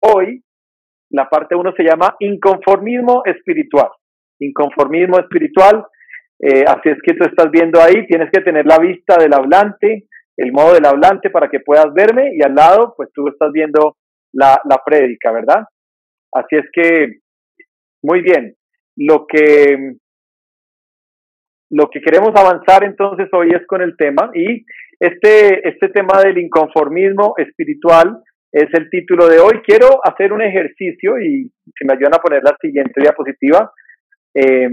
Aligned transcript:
hoy, 0.00 0.42
la 1.10 1.28
parte 1.28 1.54
1 1.54 1.72
se 1.76 1.82
llama 1.82 2.16
inconformismo 2.20 3.22
espiritual. 3.24 3.88
La 3.88 3.94
parte 3.94 3.94
1 3.94 3.94
se 3.94 3.94
llama 3.94 3.96
inconformismo 4.40 5.14
espiritual. 5.14 5.18
Inconformismo 5.18 5.18
espiritual, 5.18 5.86
eh, 6.38 6.64
así 6.66 6.88
es 6.88 6.98
que 7.02 7.12
tú 7.12 7.24
estás 7.24 7.50
viendo 7.50 7.78
ahí, 7.80 8.06
tienes 8.06 8.30
que 8.32 8.40
tener 8.40 8.64
la 8.64 8.78
vista 8.78 9.18
del 9.18 9.34
hablante, 9.34 10.06
el 10.36 10.52
modo 10.52 10.72
del 10.72 10.86
hablante 10.86 11.28
para 11.28 11.50
que 11.50 11.60
puedas 11.60 11.92
verme 11.92 12.34
y 12.34 12.42
al 12.42 12.54
lado, 12.54 12.94
pues 12.96 13.10
tú 13.12 13.28
estás 13.28 13.52
viendo 13.52 13.98
la, 14.32 14.58
la 14.64 14.80
prédica, 14.82 15.30
¿verdad? 15.32 15.64
Así 16.32 16.56
es 16.56 16.64
que, 16.72 17.18
muy 18.02 18.22
bien, 18.22 18.54
lo 18.96 19.26
que, 19.26 19.96
lo 21.70 21.90
que 21.90 22.00
queremos 22.00 22.30
avanzar 22.34 22.84
entonces 22.84 23.28
hoy 23.32 23.50
es 23.50 23.66
con 23.66 23.82
el 23.82 23.96
tema 23.96 24.30
y 24.34 24.64
este, 24.98 25.68
este 25.68 25.88
tema 25.88 26.22
del 26.22 26.38
inconformismo 26.38 27.34
espiritual 27.36 28.22
es 28.52 28.68
el 28.72 28.90
título 28.90 29.28
de 29.28 29.38
hoy. 29.38 29.60
Quiero 29.64 30.00
hacer 30.04 30.32
un 30.32 30.42
ejercicio 30.42 31.18
y 31.20 31.50
si 31.64 31.84
me 31.86 31.94
ayudan 31.94 32.14
a 32.14 32.22
poner 32.22 32.42
la 32.42 32.56
siguiente 32.60 33.00
diapositiva. 33.00 33.72
Eh, 34.34 34.68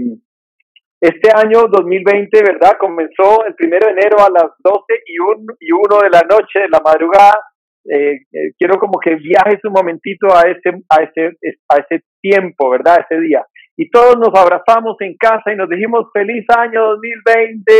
este 1.00 1.30
año 1.32 1.68
2020, 1.68 2.42
¿verdad? 2.42 2.76
Comenzó 2.78 3.44
el 3.46 3.54
primero 3.54 3.86
de 3.86 3.92
enero 3.92 4.18
a 4.18 4.30
las 4.30 4.50
12 4.58 4.82
y 5.06 5.18
1 5.20 5.54
y 5.60 5.70
uno 5.70 6.02
de 6.02 6.10
la 6.10 6.22
noche, 6.22 6.60
de 6.60 6.68
la 6.68 6.80
madrugada. 6.84 7.38
Eh, 7.84 8.26
eh, 8.32 8.52
quiero 8.58 8.78
como 8.78 8.98
que 8.98 9.14
viajes 9.14 9.64
un 9.64 9.72
momentito 9.72 10.26
a 10.34 10.42
ese, 10.42 10.82
a 10.90 11.02
ese, 11.04 11.38
a 11.68 11.76
ese 11.76 12.04
tiempo, 12.20 12.68
¿verdad? 12.70 13.06
Ese 13.08 13.20
día. 13.20 13.46
Y 13.76 13.88
todos 13.90 14.18
nos 14.18 14.34
abrazamos 14.34 14.96
en 15.00 15.16
casa 15.16 15.52
y 15.52 15.56
nos 15.56 15.68
dijimos 15.68 16.10
feliz 16.12 16.44
año 16.48 16.84
2020 16.96 17.72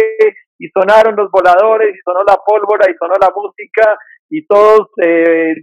y 0.61 0.69
sonaron 0.69 1.17
los 1.17 1.29
voladores 1.31 1.95
y 1.95 1.99
sonó 2.05 2.23
la 2.23 2.37
pólvora 2.47 2.89
y 2.89 2.95
sonó 2.95 3.15
la 3.21 3.33
música 3.35 3.99
y 4.31 4.47
todos 4.47 4.89
eh, 5.03 5.55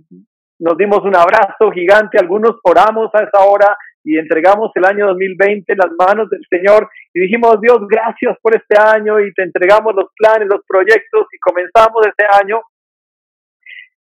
nos 0.60 0.78
dimos 0.78 1.00
un 1.04 1.16
abrazo 1.16 1.72
gigante, 1.74 2.18
algunos 2.18 2.58
oramos 2.64 3.10
a 3.14 3.24
esa 3.24 3.44
hora 3.46 3.78
y 4.04 4.18
entregamos 4.18 4.72
el 4.76 4.86
año 4.86 5.08
2020 5.08 5.74
en 5.74 5.78
las 5.78 5.92
manos 5.98 6.30
del 6.30 6.46
Señor 6.50 6.90
y 7.14 7.22
dijimos, 7.22 7.60
Dios, 7.60 7.80
gracias 7.90 8.38
por 8.42 8.56
este 8.56 8.80
año 8.80 9.20
y 9.20 9.34
te 9.34 9.44
entregamos 9.44 9.96
los 9.96 10.12
planes, 10.16 10.48
los 10.48 10.62
proyectos 10.68 11.26
y 11.32 11.40
comenzamos 11.40 12.06
este 12.08 12.26
año. 12.32 12.62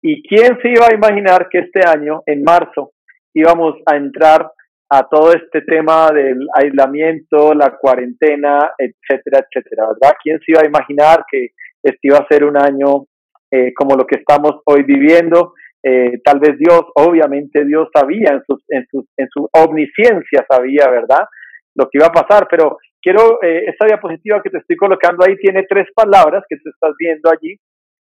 ¿Y 0.01 0.21
quién 0.27 0.59
se 0.61 0.69
iba 0.69 0.87
a 0.87 0.93
imaginar 0.93 1.47
que 1.49 1.59
este 1.59 1.87
año, 1.87 2.21
en 2.25 2.43
marzo, 2.43 2.91
íbamos 3.33 3.75
a 3.85 3.95
entrar 3.95 4.51
a 4.89 5.07
todo 5.09 5.33
este 5.33 5.61
tema 5.61 6.11
del 6.11 6.47
aislamiento, 6.53 7.53
la 7.53 7.75
cuarentena, 7.77 8.71
etcétera, 8.77 9.45
etcétera, 9.45 9.87
¿verdad? 9.87 10.15
¿Quién 10.21 10.39
se 10.39 10.51
iba 10.51 10.61
a 10.61 10.67
imaginar 10.67 11.25
que 11.29 11.49
este 11.83 11.99
iba 12.03 12.17
a 12.17 12.27
ser 12.27 12.43
un 12.43 12.57
año 12.57 13.05
eh, 13.51 13.73
como 13.73 13.95
lo 13.95 14.05
que 14.05 14.19
estamos 14.19 14.61
hoy 14.65 14.83
viviendo? 14.83 15.53
Eh, 15.83 16.19
tal 16.23 16.39
vez 16.39 16.57
Dios, 16.57 16.81
obviamente 16.95 17.63
Dios 17.65 17.87
sabía 17.93 18.31
en, 18.31 18.43
sus, 18.45 18.63
en, 18.69 18.85
en 19.17 19.27
su 19.29 19.47
omnisciencia, 19.53 20.45
sabía, 20.49 20.89
¿verdad? 20.89 21.25
Lo 21.75 21.85
que 21.85 21.99
iba 21.99 22.07
a 22.07 22.11
pasar, 22.11 22.47
pero 22.49 22.77
quiero, 23.01 23.41
eh, 23.41 23.65
esta 23.67 23.85
diapositiva 23.85 24.41
que 24.41 24.49
te 24.49 24.57
estoy 24.57 24.75
colocando 24.75 25.23
ahí 25.25 25.37
tiene 25.37 25.63
tres 25.69 25.87
palabras 25.95 26.43
que 26.49 26.57
tú 26.57 26.69
estás 26.69 26.93
viendo 26.97 27.29
allí, 27.29 27.55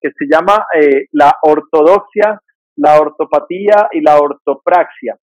que 0.00 0.10
se 0.10 0.26
llama 0.30 0.66
eh, 0.74 1.06
la 1.12 1.36
ortodoxia, 1.42 2.40
la 2.76 2.98
ortopatía 2.98 3.88
y 3.92 4.00
la 4.00 4.18
ortopraxia. 4.18 5.16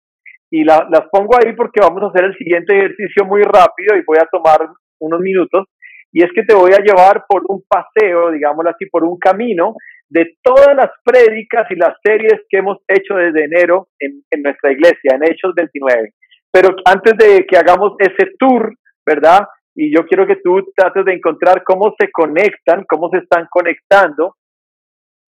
Y 0.52 0.64
la, 0.64 0.88
las 0.90 1.10
pongo 1.12 1.36
ahí 1.36 1.54
porque 1.54 1.82
vamos 1.82 2.04
a 2.04 2.08
hacer 2.08 2.26
el 2.26 2.38
siguiente 2.38 2.78
ejercicio 2.78 3.26
muy 3.26 3.42
rápido 3.42 3.98
y 3.98 4.04
voy 4.06 4.18
a 4.18 4.30
tomar 4.32 4.60
unos 5.00 5.20
minutos. 5.20 5.66
Y 6.12 6.24
es 6.24 6.32
que 6.34 6.44
te 6.44 6.54
voy 6.54 6.72
a 6.72 6.84
llevar 6.84 7.26
por 7.28 7.44
un 7.48 7.64
paseo, 7.68 8.32
digámoslo 8.32 8.70
así, 8.70 8.86
por 8.86 9.04
un 9.04 9.18
camino 9.18 9.76
de 10.10 10.38
todas 10.44 10.76
las 10.76 10.92
prédicas 11.04 11.70
y 11.70 11.76
las 11.76 11.96
series 12.04 12.42
que 12.50 12.58
hemos 12.58 12.78
hecho 12.88 13.16
desde 13.16 13.46
enero 13.46 13.90
en, 14.00 14.24
nuestra 14.42 14.72
iglesia, 14.72 15.16
en 15.16 15.24
Hechos 15.24 15.54
29. 15.56 16.14
Pero 16.52 16.76
antes 16.86 17.14
de 17.18 17.46
que 17.46 17.58
hagamos 17.58 17.94
ese 18.00 18.32
tour, 18.38 18.74
¿verdad? 19.06 19.48
Y 19.76 19.94
yo 19.94 20.06
quiero 20.06 20.26
que 20.26 20.38
tú 20.38 20.72
trates 20.76 21.04
de 21.06 21.14
encontrar 21.14 21.64
cómo 21.64 21.94
se 22.00 22.10
conectan, 22.12 22.86
cómo 22.88 23.10
se 23.10 23.18
están 23.18 23.48
conectando 23.50 24.36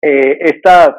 eh, 0.03 0.39
estas, 0.41 0.91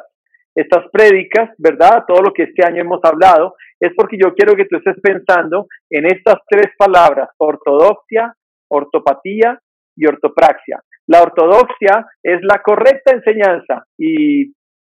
estas 0.54 0.90
prédicas, 0.92 1.50
¿verdad? 1.56 2.04
Todo 2.06 2.22
lo 2.22 2.32
que 2.32 2.42
este 2.44 2.66
año 2.66 2.82
hemos 2.82 3.00
hablado, 3.02 3.54
es 3.78 3.92
porque 3.96 4.18
yo 4.22 4.34
quiero 4.34 4.54
que 4.56 4.66
tú 4.66 4.76
estés 4.76 5.00
pensando 5.00 5.66
en 5.88 6.04
estas 6.04 6.36
tres 6.46 6.72
palabras, 6.76 7.30
ortodoxia, 7.38 8.34
ortopatía 8.68 9.58
y 9.96 10.06
ortopraxia. 10.06 10.82
La 11.10 11.22
ortodoxia 11.22 12.06
es 12.22 12.38
la 12.42 12.62
correcta 12.62 13.12
enseñanza 13.12 13.84
y 13.98 14.54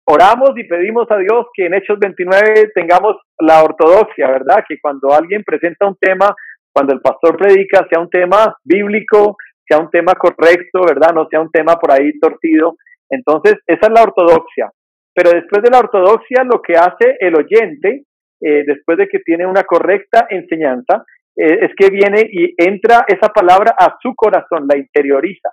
oramos 0.06 0.50
y 0.56 0.64
pedimos 0.64 1.10
a 1.10 1.16
Dios 1.16 1.46
que 1.54 1.64
en 1.64 1.72
Hechos 1.72 1.98
29 1.98 2.72
tengamos 2.74 3.16
la 3.38 3.62
ortodoxia, 3.62 4.28
¿verdad? 4.28 4.62
Que 4.68 4.76
cuando 4.78 5.14
alguien 5.14 5.42
presenta 5.42 5.86
un 5.86 5.96
tema, 5.98 6.34
cuando 6.70 6.92
el 6.92 7.00
pastor 7.00 7.38
predica, 7.38 7.86
sea 7.88 7.98
un 7.98 8.10
tema 8.10 8.54
bíblico, 8.62 9.38
sea 9.66 9.78
un 9.78 9.88
tema 9.88 10.12
correcto, 10.12 10.82
¿verdad? 10.86 11.14
No 11.14 11.26
sea 11.30 11.40
un 11.40 11.50
tema 11.50 11.76
por 11.76 11.90
ahí 11.90 12.12
torcido. 12.20 12.76
Entonces, 13.08 13.54
esa 13.66 13.86
es 13.86 13.92
la 13.94 14.02
ortodoxia. 14.02 14.70
Pero 15.14 15.30
después 15.30 15.62
de 15.62 15.70
la 15.70 15.78
ortodoxia, 15.78 16.44
lo 16.44 16.60
que 16.60 16.74
hace 16.74 17.16
el 17.20 17.36
oyente, 17.36 18.04
eh, 18.42 18.64
después 18.66 18.98
de 18.98 19.08
que 19.08 19.20
tiene 19.20 19.46
una 19.46 19.62
correcta 19.62 20.26
enseñanza, 20.28 21.06
eh, 21.34 21.60
es 21.62 21.70
que 21.74 21.88
viene 21.88 22.28
y 22.30 22.54
entra 22.58 23.06
esa 23.08 23.30
palabra 23.30 23.74
a 23.78 23.96
su 24.02 24.14
corazón, 24.14 24.66
la 24.68 24.76
interioriza. 24.76 25.48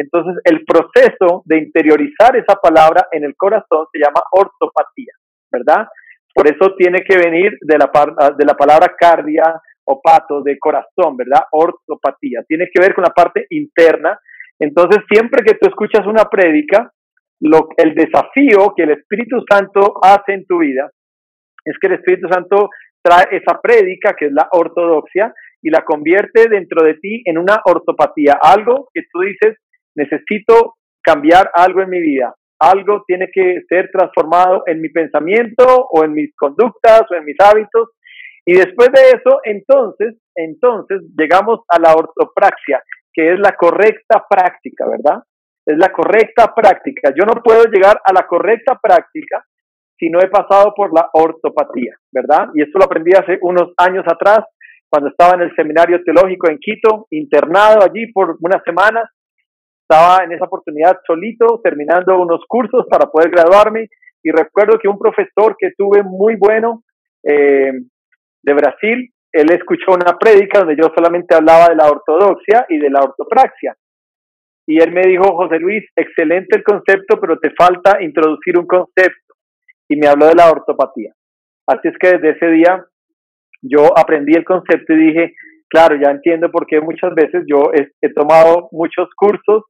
Entonces, 0.00 0.40
el 0.44 0.64
proceso 0.64 1.42
de 1.44 1.58
interiorizar 1.58 2.34
esa 2.36 2.56
palabra 2.56 3.08
en 3.12 3.24
el 3.24 3.36
corazón 3.36 3.86
se 3.92 3.98
llama 3.98 4.22
ortopatía, 4.32 5.12
¿verdad? 5.52 5.86
Por 6.34 6.46
eso 6.46 6.74
tiene 6.76 7.02
que 7.02 7.18
venir 7.18 7.52
de 7.60 7.76
la, 7.76 7.90
de 8.36 8.44
la 8.46 8.54
palabra 8.54 8.94
cardia 8.98 9.60
o 9.84 10.00
pato, 10.00 10.42
de 10.42 10.58
corazón, 10.58 11.16
¿verdad? 11.18 11.42
Ortopatía. 11.52 12.40
Tiene 12.48 12.68
que 12.72 12.80
ver 12.80 12.94
con 12.94 13.04
la 13.04 13.10
parte 13.10 13.46
interna. 13.50 14.18
Entonces, 14.58 15.02
siempre 15.10 15.44
que 15.44 15.54
tú 15.54 15.68
escuchas 15.68 16.06
una 16.06 16.24
prédica, 16.24 16.90
el 17.40 17.94
desafío 17.94 18.72
que 18.74 18.84
el 18.84 18.92
Espíritu 18.92 19.42
Santo 19.50 19.94
hace 20.02 20.32
en 20.32 20.46
tu 20.46 20.58
vida 20.58 20.90
es 21.64 21.76
que 21.78 21.88
el 21.88 21.94
Espíritu 21.94 22.28
Santo 22.28 22.70
trae 23.02 23.26
esa 23.32 23.60
prédica, 23.60 24.14
que 24.18 24.26
es 24.26 24.32
la 24.32 24.48
ortodoxia, 24.52 25.34
y 25.62 25.68
la 25.68 25.84
convierte 25.84 26.48
dentro 26.48 26.84
de 26.84 26.94
ti 26.94 27.22
en 27.26 27.36
una 27.36 27.60
ortopatía, 27.64 28.38
algo 28.40 28.88
que 28.94 29.02
tú 29.12 29.20
dices, 29.20 29.58
necesito 29.94 30.76
cambiar 31.02 31.50
algo 31.54 31.82
en 31.82 31.90
mi 31.90 32.00
vida, 32.00 32.34
algo 32.60 33.04
tiene 33.06 33.30
que 33.32 33.62
ser 33.68 33.90
transformado 33.90 34.62
en 34.66 34.80
mi 34.80 34.90
pensamiento 34.90 35.64
o 35.90 36.04
en 36.04 36.12
mis 36.12 36.34
conductas 36.36 37.02
o 37.10 37.14
en 37.14 37.24
mis 37.24 37.36
hábitos. 37.40 37.90
Y 38.44 38.54
después 38.54 38.90
de 38.92 39.02
eso, 39.16 39.40
entonces, 39.44 40.16
entonces 40.34 41.02
llegamos 41.18 41.60
a 41.68 41.78
la 41.78 41.94
ortopraxia, 41.94 42.82
que 43.12 43.32
es 43.32 43.40
la 43.40 43.56
correcta 43.56 44.24
práctica, 44.28 44.86
¿verdad? 44.88 45.22
Es 45.64 45.76
la 45.78 45.90
correcta 45.90 46.54
práctica. 46.54 47.12
Yo 47.18 47.24
no 47.24 47.42
puedo 47.42 47.64
llegar 47.64 48.00
a 48.04 48.12
la 48.12 48.26
correcta 48.26 48.78
práctica 48.80 49.44
si 49.98 50.08
no 50.08 50.18
he 50.20 50.28
pasado 50.28 50.72
por 50.74 50.92
la 50.94 51.08
ortopatía, 51.12 51.94
¿verdad? 52.10 52.48
Y 52.54 52.62
esto 52.62 52.78
lo 52.78 52.86
aprendí 52.86 53.12
hace 53.12 53.38
unos 53.42 53.72
años 53.76 54.04
atrás, 54.06 54.40
cuando 54.88 55.10
estaba 55.10 55.34
en 55.34 55.42
el 55.42 55.54
seminario 55.54 56.02
teológico 56.02 56.50
en 56.50 56.58
Quito, 56.58 57.06
internado 57.10 57.84
allí 57.84 58.10
por 58.10 58.36
unas 58.40 58.62
semanas, 58.64 59.04
estaba 59.90 60.22
en 60.24 60.32
esa 60.32 60.44
oportunidad 60.44 61.00
solito, 61.04 61.60
terminando 61.64 62.16
unos 62.20 62.44
cursos 62.46 62.86
para 62.88 63.10
poder 63.10 63.30
graduarme 63.30 63.88
y 64.22 64.30
recuerdo 64.30 64.78
que 64.78 64.88
un 64.88 64.98
profesor 64.98 65.56
que 65.58 65.72
tuve 65.76 66.04
muy 66.04 66.36
bueno 66.36 66.84
eh, 67.24 67.72
de 68.42 68.54
Brasil, 68.54 69.12
él 69.32 69.50
escuchó 69.50 69.92
una 69.92 70.16
prédica 70.16 70.60
donde 70.60 70.76
yo 70.76 70.92
solamente 70.94 71.34
hablaba 71.34 71.68
de 71.68 71.74
la 71.74 71.90
ortodoxia 71.90 72.66
y 72.68 72.78
de 72.78 72.90
la 72.90 73.00
ortopraxia. 73.00 73.74
Y 74.66 74.80
él 74.80 74.92
me 74.92 75.02
dijo, 75.02 75.24
José 75.36 75.58
Luis, 75.58 75.84
excelente 75.96 76.56
el 76.56 76.62
concepto, 76.62 77.20
pero 77.20 77.38
te 77.38 77.50
falta 77.50 78.00
introducir 78.00 78.58
un 78.58 78.66
concepto. 78.66 79.34
Y 79.88 79.96
me 79.96 80.06
habló 80.06 80.26
de 80.26 80.36
la 80.36 80.50
ortopatía. 80.50 81.12
Así 81.66 81.88
es 81.88 81.94
que 81.98 82.12
desde 82.12 82.30
ese 82.30 82.46
día 82.46 82.84
yo 83.62 83.98
aprendí 83.98 84.34
el 84.34 84.44
concepto 84.44 84.92
y 84.92 85.06
dije, 85.06 85.34
claro, 85.68 85.96
ya 85.96 86.10
entiendo 86.10 86.50
por 86.50 86.66
qué 86.66 86.80
muchas 86.80 87.12
veces 87.14 87.44
yo 87.48 87.72
he 87.74 88.12
tomado 88.12 88.68
muchos 88.70 89.08
cursos 89.16 89.64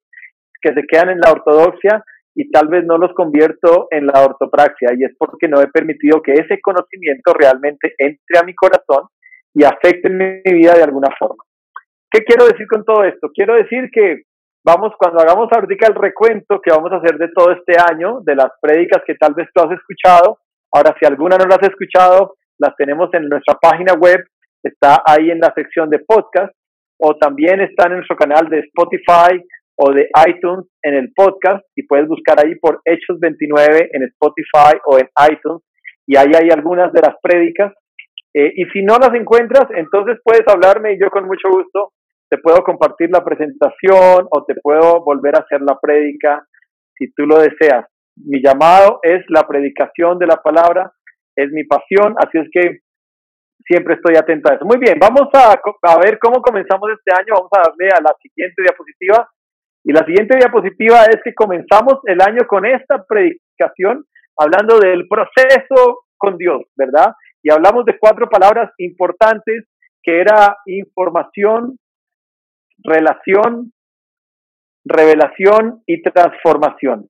que 0.60 0.72
se 0.74 0.86
quedan 0.86 1.10
en 1.10 1.20
la 1.20 1.32
ortodoxia 1.32 2.04
y 2.34 2.50
tal 2.50 2.68
vez 2.68 2.84
no 2.84 2.96
los 2.98 3.12
convierto 3.14 3.88
en 3.90 4.06
la 4.06 4.24
ortopraxia 4.24 4.90
y 4.96 5.04
es 5.04 5.14
porque 5.18 5.48
no 5.48 5.60
he 5.60 5.68
permitido 5.68 6.22
que 6.22 6.32
ese 6.32 6.60
conocimiento 6.60 7.32
realmente 7.34 7.94
entre 7.98 8.38
a 8.38 8.44
mi 8.44 8.54
corazón 8.54 9.08
y 9.54 9.64
afecte 9.64 10.08
mi 10.08 10.40
vida 10.44 10.74
de 10.74 10.82
alguna 10.82 11.08
forma. 11.18 11.42
¿Qué 12.10 12.24
quiero 12.24 12.46
decir 12.46 12.66
con 12.66 12.84
todo 12.84 13.04
esto? 13.04 13.30
Quiero 13.34 13.54
decir 13.54 13.90
que 13.92 14.22
vamos, 14.64 14.92
cuando 14.98 15.20
hagamos 15.20 15.48
ahorita 15.52 15.88
el 15.88 15.94
recuento 15.94 16.60
que 16.60 16.70
vamos 16.70 16.92
a 16.92 16.96
hacer 16.96 17.18
de 17.18 17.28
todo 17.28 17.52
este 17.52 17.74
año, 17.92 18.20
de 18.22 18.34
las 18.34 18.50
prédicas 18.60 19.02
que 19.06 19.14
tal 19.14 19.34
vez 19.34 19.48
tú 19.54 19.62
has 19.62 19.72
escuchado, 19.72 20.38
ahora 20.72 20.94
si 20.98 21.06
alguna 21.06 21.36
no 21.36 21.46
las 21.46 21.58
has 21.58 21.70
escuchado, 21.70 22.34
las 22.58 22.74
tenemos 22.76 23.12
en 23.14 23.28
nuestra 23.28 23.56
página 23.60 23.94
web, 23.94 24.24
está 24.62 25.02
ahí 25.06 25.30
en 25.30 25.40
la 25.40 25.52
sección 25.54 25.88
de 25.88 26.00
podcast, 26.00 26.52
o 26.98 27.16
también 27.16 27.60
está 27.60 27.86
en 27.86 27.94
nuestro 27.94 28.16
canal 28.16 28.48
de 28.48 28.60
Spotify, 28.60 29.42
o 29.76 29.92
de 29.92 30.08
iTunes 30.28 30.66
en 30.82 30.94
el 30.94 31.12
podcast 31.14 31.64
y 31.74 31.86
puedes 31.86 32.06
buscar 32.08 32.38
ahí 32.44 32.54
por 32.56 32.80
Hechos 32.84 33.18
29 33.20 33.90
en 33.92 34.02
Spotify 34.04 34.78
o 34.86 34.98
en 34.98 35.08
iTunes 35.30 35.62
y 36.06 36.16
ahí 36.16 36.32
hay 36.34 36.50
algunas 36.50 36.92
de 36.92 37.00
las 37.00 37.14
prédicas. 37.22 37.72
Eh, 38.34 38.52
y 38.56 38.64
si 38.66 38.82
no 38.82 38.96
las 38.98 39.14
encuentras, 39.14 39.66
entonces 39.74 40.18
puedes 40.22 40.46
hablarme 40.46 40.92
y 40.92 41.00
yo 41.00 41.10
con 41.10 41.26
mucho 41.26 41.48
gusto 41.50 41.92
te 42.28 42.38
puedo 42.38 42.62
compartir 42.62 43.10
la 43.10 43.24
presentación 43.24 44.26
o 44.30 44.44
te 44.46 44.54
puedo 44.62 45.02
volver 45.02 45.34
a 45.34 45.40
hacer 45.40 45.60
la 45.62 45.78
prédica 45.80 46.46
si 46.96 47.12
tú 47.12 47.26
lo 47.26 47.38
deseas. 47.38 47.86
Mi 48.16 48.40
llamado 48.40 49.00
es 49.02 49.24
la 49.28 49.46
predicación 49.48 50.18
de 50.18 50.26
la 50.26 50.36
palabra, 50.36 50.92
es 51.34 51.50
mi 51.50 51.64
pasión, 51.64 52.14
así 52.18 52.38
es 52.38 52.48
que 52.52 52.80
siempre 53.66 53.94
estoy 53.94 54.16
atento 54.16 54.50
a 54.50 54.54
eso. 54.54 54.64
Muy 54.64 54.78
bien, 54.78 54.98
vamos 55.00 55.28
a, 55.34 55.52
a 55.52 55.98
ver 55.98 56.18
cómo 56.18 56.40
comenzamos 56.40 56.90
este 56.90 57.10
año. 57.12 57.34
Vamos 57.34 57.50
a 57.52 57.68
darle 57.68 57.88
a 57.88 58.00
la 58.00 58.14
siguiente 58.20 58.62
diapositiva. 58.62 59.28
Y 59.90 59.92
la 59.92 60.04
siguiente 60.04 60.36
diapositiva 60.36 61.02
es 61.06 61.20
que 61.24 61.34
comenzamos 61.34 61.94
el 62.04 62.20
año 62.20 62.46
con 62.46 62.64
esta 62.64 63.04
predicación 63.08 64.04
hablando 64.36 64.78
del 64.78 65.08
proceso 65.08 66.04
con 66.16 66.36
Dios, 66.36 66.62
¿verdad? 66.76 67.12
Y 67.42 67.50
hablamos 67.50 67.84
de 67.86 67.98
cuatro 67.98 68.28
palabras 68.28 68.70
importantes 68.78 69.64
que 70.00 70.20
era 70.20 70.58
información, 70.66 71.76
relación, 72.84 73.72
revelación 74.84 75.82
y 75.84 76.00
transformación. 76.02 77.08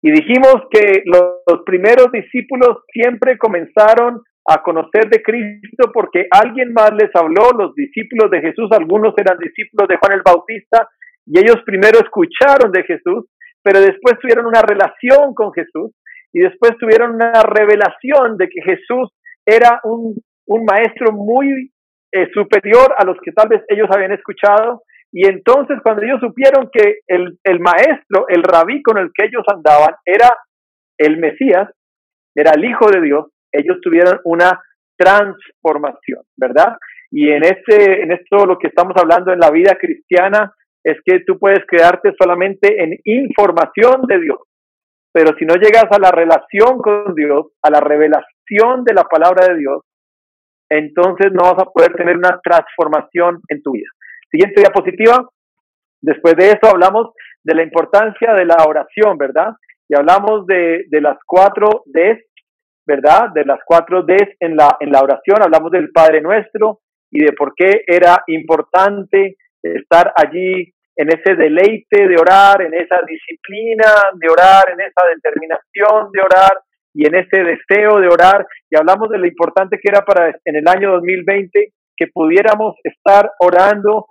Y 0.00 0.10
dijimos 0.10 0.62
que 0.70 1.02
los, 1.04 1.60
primeros 1.66 2.10
discípulos 2.10 2.84
siempre 2.90 3.36
comenzaron 3.36 4.22
a 4.46 4.62
conocer 4.62 5.10
de 5.10 5.22
Cristo 5.22 5.90
porque 5.92 6.26
alguien 6.30 6.72
más 6.72 6.90
les 6.94 7.14
habló, 7.14 7.50
los 7.50 7.74
discípulos 7.74 8.30
de 8.30 8.40
Jesús, 8.40 8.72
algunos 8.72 9.12
eran 9.18 9.36
discípulos 9.36 9.86
de 9.88 9.98
Juan 9.98 10.12
el 10.12 10.22
Bautista, 10.22 10.88
y 11.28 11.38
ellos 11.38 11.58
primero 11.64 11.98
escucharon 11.98 12.72
de 12.72 12.84
Jesús, 12.84 13.26
pero 13.62 13.80
después 13.80 14.18
tuvieron 14.18 14.46
una 14.46 14.62
relación 14.62 15.34
con 15.34 15.52
Jesús 15.52 15.92
y 16.32 16.40
después 16.40 16.72
tuvieron 16.78 17.14
una 17.14 17.42
revelación 17.42 18.38
de 18.38 18.48
que 18.48 18.62
Jesús 18.62 19.12
era 19.44 19.80
un, 19.84 20.14
un 20.46 20.64
maestro 20.64 21.12
muy 21.12 21.70
eh, 22.12 22.28
superior 22.32 22.94
a 22.96 23.04
los 23.04 23.18
que 23.22 23.32
tal 23.32 23.48
vez 23.48 23.62
ellos 23.68 23.88
habían 23.90 24.12
escuchado. 24.12 24.82
Y 25.12 25.26
entonces 25.26 25.78
cuando 25.82 26.02
ellos 26.02 26.20
supieron 26.20 26.70
que 26.72 27.00
el, 27.06 27.38
el 27.44 27.60
maestro, 27.60 28.26
el 28.28 28.42
rabí 28.42 28.82
con 28.82 28.96
el 28.96 29.10
que 29.14 29.26
ellos 29.26 29.44
andaban, 29.52 29.94
era 30.06 30.30
el 30.98 31.18
Mesías, 31.18 31.68
era 32.34 32.52
el 32.52 32.64
Hijo 32.64 32.90
de 32.90 33.02
Dios, 33.02 33.26
ellos 33.52 33.78
tuvieron 33.82 34.18
una 34.24 34.60
transformación, 34.96 36.22
¿verdad? 36.36 36.76
Y 37.10 37.30
en 37.30 37.44
este, 37.44 38.02
en 38.02 38.12
esto 38.12 38.46
lo 38.46 38.58
que 38.58 38.68
estamos 38.68 38.94
hablando 38.96 39.32
en 39.32 39.40
la 39.40 39.50
vida 39.50 39.76
cristiana 39.78 40.52
es 40.84 40.98
que 41.04 41.20
tú 41.26 41.38
puedes 41.38 41.64
quedarte 41.68 42.12
solamente 42.18 42.82
en 42.82 42.98
información 43.04 44.02
de 44.06 44.20
Dios, 44.20 44.38
pero 45.12 45.36
si 45.38 45.44
no 45.44 45.54
llegas 45.54 45.86
a 45.90 45.98
la 45.98 46.10
relación 46.10 46.78
con 46.78 47.14
Dios, 47.14 47.48
a 47.62 47.70
la 47.70 47.80
revelación 47.80 48.84
de 48.84 48.94
la 48.94 49.04
palabra 49.04 49.46
de 49.46 49.58
Dios, 49.58 49.82
entonces 50.70 51.32
no 51.32 51.42
vas 51.42 51.58
a 51.58 51.70
poder 51.70 51.94
tener 51.94 52.16
una 52.16 52.40
transformación 52.42 53.40
en 53.48 53.62
tu 53.62 53.72
vida. 53.72 53.88
Siguiente 54.30 54.60
diapositiva. 54.60 55.26
Después 56.00 56.36
de 56.36 56.48
eso 56.48 56.70
hablamos 56.70 57.10
de 57.42 57.54
la 57.54 57.62
importancia 57.62 58.34
de 58.34 58.44
la 58.44 58.64
oración, 58.66 59.16
¿verdad? 59.16 59.54
Y 59.88 59.96
hablamos 59.96 60.46
de, 60.46 60.84
de 60.88 61.00
las 61.00 61.16
cuatro 61.26 61.82
Ds, 61.86 62.22
¿verdad? 62.86 63.30
De 63.34 63.44
las 63.44 63.58
cuatro 63.64 64.02
Ds 64.02 64.36
en 64.40 64.56
la, 64.56 64.76
en 64.80 64.92
la 64.92 65.00
oración. 65.00 65.42
Hablamos 65.42 65.70
del 65.72 65.90
Padre 65.90 66.20
Nuestro 66.20 66.80
y 67.10 67.24
de 67.24 67.32
por 67.32 67.54
qué 67.54 67.82
era 67.86 68.22
importante 68.26 69.36
estar 69.62 70.12
allí 70.16 70.72
en 70.96 71.08
ese 71.08 71.36
deleite 71.36 72.08
de 72.08 72.16
orar, 72.16 72.60
en 72.62 72.74
esa 72.74 73.00
disciplina 73.06 74.10
de 74.14 74.28
orar, 74.28 74.70
en 74.70 74.80
esa 74.80 75.06
determinación 75.14 76.10
de 76.12 76.20
orar 76.20 76.58
y 76.92 77.06
en 77.06 77.14
ese 77.14 77.44
deseo 77.44 78.00
de 78.00 78.08
orar. 78.08 78.44
Y 78.68 78.76
hablamos 78.76 79.08
de 79.08 79.18
lo 79.18 79.26
importante 79.26 79.78
que 79.80 79.88
era 79.88 80.04
para 80.04 80.34
en 80.44 80.56
el 80.56 80.66
año 80.66 80.90
2020 80.92 81.72
que 81.96 82.06
pudiéramos 82.12 82.74
estar 82.82 83.30
orando 83.38 84.06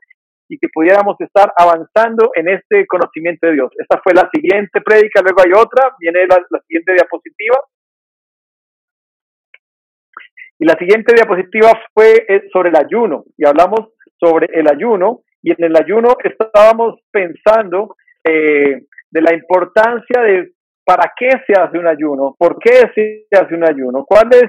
y 0.50 0.58
que 0.58 0.68
pudiéramos 0.74 1.20
estar 1.20 1.52
avanzando 1.58 2.32
en 2.36 2.50
este 2.50 2.88
conocimiento 2.88 3.48
de 3.48 3.54
Dios. 3.54 3.72
Esta 3.78 4.00
fue 4.02 4.14
la 4.14 4.30
siguiente 4.34 4.80
prédica, 4.82 5.22
luego 5.22 5.42
hay 5.42 5.52
otra, 5.52 5.94
viene 6.00 6.26
la, 6.26 6.60
siguiente 6.62 6.94
diapositiva. 6.94 7.58
Y 10.60 10.66
la 10.66 10.76
siguiente 10.76 11.14
diapositiva 11.14 11.74
fue 11.94 12.26
eh, 12.28 12.44
sobre 12.52 12.70
el 12.70 12.78
ayuno 12.78 13.26
y 13.38 13.46
hablamos 13.46 13.92
sobre 14.20 14.48
el 14.58 14.68
ayuno 14.70 15.24
y 15.42 15.52
en 15.52 15.64
el 15.64 15.76
ayuno 15.76 16.16
estábamos 16.24 17.00
pensando 17.12 17.96
eh, 18.24 18.84
de 19.10 19.22
la 19.22 19.34
importancia 19.34 20.22
de 20.22 20.52
para 20.84 21.12
qué 21.18 21.30
se 21.46 21.54
hace 21.60 21.78
un 21.78 21.88
ayuno, 21.88 22.36
por 22.38 22.60
qué 22.60 22.90
se 22.96 23.28
hace 23.32 23.56
un 23.56 23.66
ayuno, 23.66 24.06
cuáles 24.06 24.46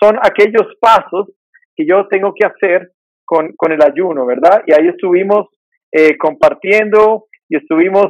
son 0.00 0.18
aquellos 0.20 0.66
pasos 0.80 1.30
que 1.76 1.86
yo 1.86 2.08
tengo 2.08 2.34
que 2.34 2.46
hacer 2.46 2.90
con, 3.24 3.52
con 3.56 3.72
el 3.72 3.82
ayuno, 3.82 4.26
¿verdad? 4.26 4.62
Y 4.66 4.72
ahí 4.72 4.88
estuvimos 4.88 5.48
eh, 5.92 6.16
compartiendo 6.18 7.26
y 7.48 7.56
estuvimos 7.56 8.06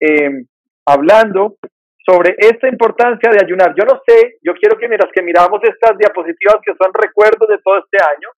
eh, 0.00 0.44
hablando 0.84 1.56
sobre 2.04 2.34
esta 2.38 2.68
importancia 2.68 3.30
de 3.30 3.44
ayunar. 3.44 3.74
Yo 3.76 3.84
no 3.84 4.00
sé, 4.06 4.38
yo 4.42 4.54
quiero 4.54 4.78
que 4.78 4.88
mientras 4.88 5.12
que 5.12 5.22
miramos 5.22 5.60
estas 5.62 5.96
diapositivas 5.98 6.56
que 6.64 6.74
son 6.74 6.92
recuerdos 6.92 7.48
de 7.48 7.58
todo 7.62 7.78
este 7.78 7.98
año, 8.02 8.28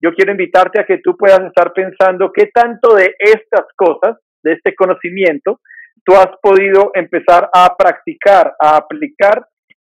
yo 0.00 0.12
quiero 0.12 0.32
invitarte 0.32 0.80
a 0.80 0.86
que 0.86 0.98
tú 0.98 1.16
puedas 1.16 1.40
estar 1.40 1.72
pensando 1.72 2.30
qué 2.32 2.50
tanto 2.52 2.94
de 2.94 3.14
estas 3.18 3.66
cosas, 3.74 4.16
de 4.42 4.52
este 4.52 4.74
conocimiento, 4.74 5.60
tú 6.04 6.14
has 6.14 6.28
podido 6.40 6.90
empezar 6.94 7.50
a 7.52 7.74
practicar, 7.76 8.54
a 8.60 8.76
aplicar 8.76 9.46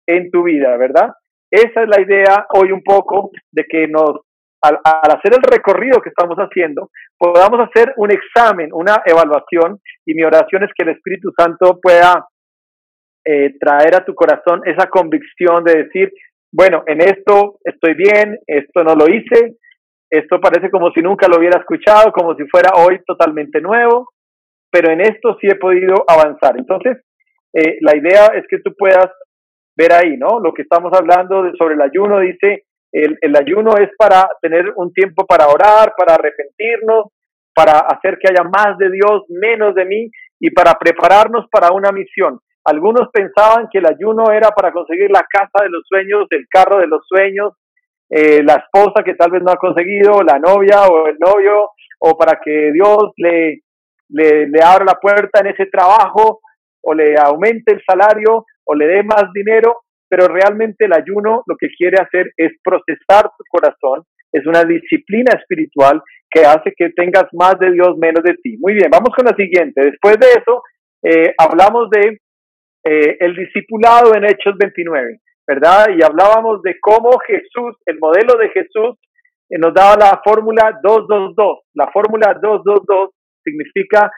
en 0.07 0.29
tu 0.29 0.43
vida, 0.43 0.77
¿verdad? 0.77 1.11
Esa 1.49 1.83
es 1.83 1.87
la 1.87 2.01
idea 2.01 2.45
hoy 2.53 2.71
un 2.71 2.83
poco 2.83 3.31
de 3.51 3.65
que 3.65 3.87
nos, 3.87 4.21
al, 4.61 4.79
hacer 4.83 5.33
el 5.33 5.43
recorrido 5.43 6.01
que 6.01 6.09
estamos 6.09 6.37
haciendo, 6.37 6.89
podamos 7.17 7.67
hacer 7.67 7.93
un 7.97 8.11
examen, 8.11 8.69
una 8.73 9.01
evaluación, 9.05 9.79
y 10.05 10.13
mi 10.13 10.23
oración 10.23 10.63
es 10.63 10.71
que 10.75 10.83
el 10.83 10.95
Espíritu 10.95 11.31
Santo 11.37 11.79
pueda 11.81 12.27
eh, 13.25 13.55
traer 13.59 13.95
a 13.95 14.05
tu 14.05 14.13
corazón 14.13 14.61
esa 14.65 14.87
convicción 14.87 15.63
de 15.63 15.83
decir, 15.83 16.11
bueno, 16.51 16.83
en 16.85 17.01
esto 17.01 17.59
estoy 17.63 17.93
bien, 17.95 18.37
esto 18.45 18.83
no 18.83 18.95
lo 18.95 19.07
hice, 19.07 19.57
esto 20.13 20.39
parece 20.39 20.69
como 20.69 20.91
si 20.91 21.01
nunca 21.01 21.27
lo 21.27 21.39
hubiera 21.39 21.59
escuchado, 21.59 22.11
como 22.11 22.35
si 22.35 22.45
fuera 22.45 22.69
hoy 22.75 22.99
totalmente 23.03 23.59
nuevo, 23.59 24.09
pero 24.71 24.91
en 24.91 25.01
esto 25.01 25.35
sí 25.41 25.47
he 25.47 25.55
podido 25.55 26.05
avanzar. 26.07 26.55
Entonces, 26.55 26.97
eh, 27.51 27.77
la 27.81 27.97
idea 27.97 28.27
es 28.35 28.45
que 28.47 28.59
tú 28.59 28.75
puedas 28.77 29.09
ver 29.75 29.91
ahí, 29.91 30.15
¿no? 30.17 30.39
Lo 30.39 30.53
que 30.53 30.61
estamos 30.61 30.93
hablando 30.93 31.51
sobre 31.57 31.73
el 31.73 31.81
ayuno, 31.81 32.19
dice, 32.19 32.65
el, 32.91 33.17
el 33.21 33.35
ayuno 33.35 33.71
es 33.77 33.89
para 33.97 34.29
tener 34.39 34.71
un 34.75 34.93
tiempo 34.93 35.25
para 35.25 35.47
orar, 35.47 35.93
para 35.97 36.13
arrepentirnos, 36.13 37.05
para 37.55 37.79
hacer 37.79 38.19
que 38.19 38.29
haya 38.29 38.43
más 38.43 38.77
de 38.77 38.91
Dios, 38.91 39.23
menos 39.29 39.73
de 39.73 39.85
mí, 39.85 40.11
y 40.39 40.51
para 40.51 40.73
prepararnos 40.73 41.47
para 41.51 41.71
una 41.71 41.91
misión. 41.91 42.39
Algunos 42.65 43.09
pensaban 43.11 43.67
que 43.71 43.79
el 43.79 43.87
ayuno 43.87 44.31
era 44.31 44.51
para 44.51 44.71
conseguir 44.71 45.09
la 45.09 45.25
casa 45.27 45.63
de 45.63 45.69
los 45.69 45.81
sueños, 45.87 46.27
el 46.29 46.45
carro 46.47 46.79
de 46.79 46.87
los 46.87 47.01
sueños, 47.07 47.53
eh, 48.09 48.43
la 48.43 48.55
esposa 48.55 49.03
que 49.03 49.15
tal 49.15 49.31
vez 49.31 49.41
no 49.43 49.51
ha 49.51 49.57
conseguido, 49.57 50.21
la 50.21 50.39
novia 50.39 50.83
o 50.87 51.07
el 51.07 51.17
novio, 51.19 51.69
o 51.99 52.17
para 52.17 52.39
que 52.43 52.71
Dios 52.71 53.11
le, 53.17 53.61
le, 54.09 54.61
abra 54.63 54.85
la 54.85 54.99
puerta 54.99 55.39
en 55.39 55.47
ese 55.47 55.65
trabajo, 55.67 56.41
o 56.81 56.93
le 56.93 57.15
aumente 57.17 57.73
el 57.73 57.81
salario, 57.85 58.45
o 58.65 58.75
le 58.75 58.87
dé 58.87 59.03
más 59.03 59.25
dinero, 59.33 59.83
pero 60.09 60.27
realmente 60.27 60.85
el 60.85 60.93
ayuno 60.93 61.43
lo 61.47 61.55
que 61.57 61.69
quiere 61.75 61.97
hacer 61.99 62.31
es 62.37 62.51
procesar 62.63 63.31
tu 63.37 63.43
corazón, 63.49 64.03
es 64.31 64.45
una 64.45 64.63
disciplina 64.63 65.31
espiritual 65.39 66.01
que 66.29 66.45
hace 66.45 66.73
que 66.75 66.89
tengas 66.89 67.25
más 67.33 67.57
de 67.59 67.71
Dios, 67.71 67.97
menos 67.97 68.23
de 68.23 68.33
ti. 68.41 68.57
Muy 68.59 68.73
bien, 68.73 68.89
vamos 68.91 69.09
con 69.15 69.25
la 69.25 69.35
siguiente. 69.35 69.81
Después 69.81 70.17
de 70.19 70.27
eso, 70.27 70.63
eh, 71.03 71.33
hablamos 71.37 71.89
de 71.91 72.19
eh, 72.85 73.17
el 73.19 73.35
discipulado 73.35 74.15
en 74.15 74.25
Hechos 74.25 74.55
29. 74.57 75.19
¿Verdad? 75.47 75.87
Y 75.97 76.03
hablábamos 76.03 76.61
de 76.61 76.79
cómo 76.79 77.17
Jesús, 77.19 77.75
el 77.85 77.99
modelo 77.99 78.37
de 78.37 78.49
Jesús, 78.49 78.97
eh, 79.49 79.57
nos 79.57 79.73
daba 79.73 79.95
la 79.97 80.21
fórmula 80.23 80.79
222. 80.81 81.59
La 81.73 81.91
fórmula 81.91 82.33
222 82.41 83.09
significa 83.43 84.11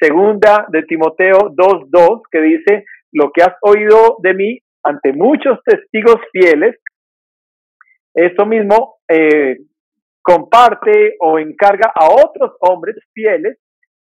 segunda 0.00 0.66
de 0.70 0.82
Timoteo 0.84 1.50
2.2, 1.50 2.22
que 2.30 2.40
dice, 2.40 2.84
lo 3.12 3.30
que 3.32 3.42
has 3.42 3.54
oído 3.62 4.16
de 4.22 4.34
mí 4.34 4.58
ante 4.82 5.12
muchos 5.12 5.58
testigos 5.64 6.16
fieles, 6.32 6.76
eso 8.14 8.46
mismo 8.46 8.96
eh, 9.08 9.58
comparte 10.22 11.16
o 11.20 11.38
encarga 11.38 11.92
a 11.94 12.08
otros 12.10 12.52
hombres 12.60 12.96
fieles 13.12 13.58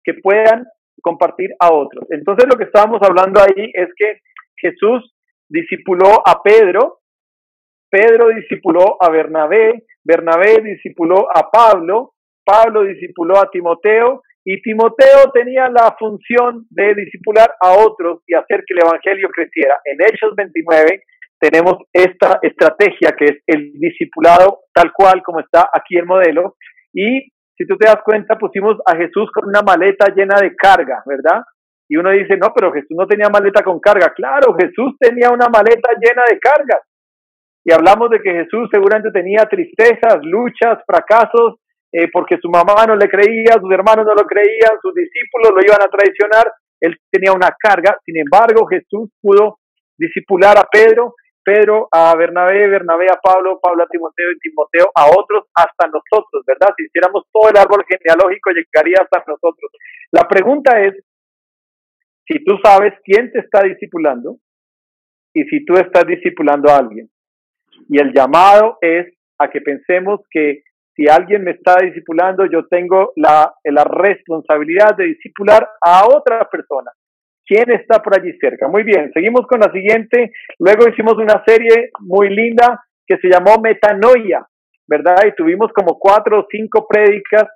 que 0.03 0.13
puedan 0.15 0.65
compartir 1.01 1.49
a 1.59 1.73
otros. 1.73 2.05
Entonces 2.09 2.45
lo 2.49 2.57
que 2.57 2.65
estábamos 2.65 2.99
hablando 3.01 3.41
ahí 3.41 3.71
es 3.73 3.89
que 3.95 4.19
Jesús 4.57 5.13
discipuló 5.49 6.21
a 6.25 6.41
Pedro, 6.43 6.99
Pedro 7.89 8.27
discipuló 8.29 8.97
a 9.01 9.09
Bernabé, 9.09 9.85
Bernabé 10.03 10.61
discipuló 10.61 11.27
a 11.35 11.49
Pablo, 11.49 12.13
Pablo 12.45 12.83
discipuló 12.83 13.37
a 13.37 13.49
Timoteo 13.49 14.21
y 14.45 14.61
Timoteo 14.61 15.31
tenía 15.33 15.69
la 15.69 15.95
función 15.97 16.65
de 16.69 16.95
discipular 16.95 17.51
a 17.61 17.73
otros 17.73 18.21
y 18.25 18.33
hacer 18.33 18.63
que 18.65 18.73
el 18.73 18.85
Evangelio 18.85 19.29
creciera. 19.29 19.79
En 19.85 19.97
Hechos 20.01 20.35
29 20.35 21.03
tenemos 21.39 21.77
esta 21.93 22.39
estrategia 22.41 23.11
que 23.17 23.25
es 23.25 23.37
el 23.47 23.73
discipulado 23.73 24.61
tal 24.73 24.91
cual 24.93 25.21
como 25.23 25.39
está 25.39 25.69
aquí 25.73 25.97
el 25.97 26.05
modelo. 26.05 26.55
Y 26.93 27.31
si 27.57 27.67
tú 27.67 27.77
te 27.77 27.87
das 27.87 28.01
cuenta, 28.03 28.37
pusimos 28.37 28.77
a 28.85 28.95
Jesús 28.95 29.29
con 29.33 29.47
una 29.47 29.61
maleta 29.61 30.13
llena 30.15 30.39
de 30.41 30.55
carga, 30.55 31.03
¿verdad? 31.05 31.41
Y 31.89 31.97
uno 31.97 32.11
dice, 32.11 32.37
no, 32.37 32.53
pero 32.53 32.71
Jesús 32.71 32.95
no 32.95 33.07
tenía 33.07 33.29
maleta 33.29 33.63
con 33.63 33.79
carga. 33.79 34.13
Claro, 34.13 34.53
Jesús 34.53 34.95
tenía 34.99 35.31
una 35.31 35.47
maleta 35.49 35.89
llena 35.99 36.23
de 36.29 36.39
cargas. 36.39 36.81
Y 37.65 37.73
hablamos 37.73 38.11
de 38.11 38.21
que 38.21 38.31
Jesús 38.31 38.69
seguramente 38.71 39.11
tenía 39.11 39.45
tristezas, 39.45 40.19
luchas, 40.21 40.79
fracasos, 40.85 41.55
eh, 41.91 42.07
porque 42.13 42.37
su 42.39 42.47
mamá 42.47 42.85
no 42.87 42.95
le 42.95 43.09
creía, 43.09 43.57
sus 43.59 43.71
hermanos 43.71 44.05
no 44.05 44.13
lo 44.13 44.23
creían, 44.27 44.77
sus 44.81 44.93
discípulos 44.93 45.51
lo 45.51 45.61
iban 45.65 45.81
a 45.81 45.89
traicionar. 45.89 46.53
Él 46.79 46.95
tenía 47.11 47.33
una 47.33 47.49
carga. 47.57 47.97
Sin 48.05 48.17
embargo, 48.17 48.67
Jesús 48.67 49.09
pudo 49.19 49.57
discipular 49.97 50.57
a 50.59 50.67
Pedro, 50.71 51.15
Pedro 51.43 51.87
a 51.91 52.15
Bernabé, 52.15 52.67
Bernabé 52.67 53.07
a 53.11 53.19
Pablo, 53.19 53.59
Pablo 53.59 53.83
a 53.83 53.87
Timoteo 53.87 54.31
y 54.31 54.39
Timoteo 54.39 54.91
a 54.93 55.07
otros, 55.09 55.45
hasta 55.55 55.87
nosotros, 55.87 56.43
¿verdad? 56.45 56.69
Si 56.77 56.85
hiciéramos 56.85 57.23
todo 57.33 57.49
el 57.49 57.57
árbol 57.57 57.83
genealógico, 57.89 58.51
llegaría 58.51 59.01
hasta 59.01 59.23
nosotros. 59.25 59.71
La 60.11 60.27
pregunta 60.27 60.79
es, 60.79 60.93
si 62.29 62.43
tú 62.43 62.57
sabes 62.63 62.93
quién 63.03 63.31
te 63.31 63.39
está 63.39 63.63
discipulando 63.63 64.37
y 65.33 65.43
si 65.45 65.65
tú 65.65 65.73
estás 65.73 66.05
discipulando 66.05 66.69
a 66.69 66.77
alguien. 66.77 67.09
Y 67.89 67.99
el 67.99 68.13
llamado 68.13 68.77
es 68.81 69.07
a 69.39 69.49
que 69.49 69.61
pensemos 69.61 70.21
que 70.29 70.63
si 70.95 71.07
alguien 71.07 71.43
me 71.43 71.51
está 71.51 71.77
discipulando, 71.81 72.45
yo 72.45 72.67
tengo 72.67 73.13
la, 73.15 73.53
la 73.63 73.83
responsabilidad 73.83 74.95
de 74.97 75.05
discipular 75.05 75.67
a 75.81 76.05
otra 76.07 76.47
persona. 76.49 76.91
¿Quién 77.45 77.71
está 77.71 77.99
por 78.01 78.19
allí 78.19 78.37
cerca? 78.37 78.67
Muy 78.67 78.83
bien, 78.83 79.11
seguimos 79.13 79.47
con 79.47 79.61
la 79.61 79.71
siguiente. 79.71 80.31
Luego 80.59 80.87
hicimos 80.87 81.15
una 81.15 81.43
serie 81.47 81.89
muy 81.99 82.29
linda 82.29 82.83
que 83.07 83.17
se 83.17 83.27
llamó 83.27 83.59
Metanoia, 83.59 84.45
¿verdad? 84.87 85.25
Y 85.25 85.35
tuvimos 85.35 85.71
como 85.73 85.97
cuatro 85.97 86.41
o 86.41 86.47
cinco 86.51 86.85
prédicas 86.87 87.47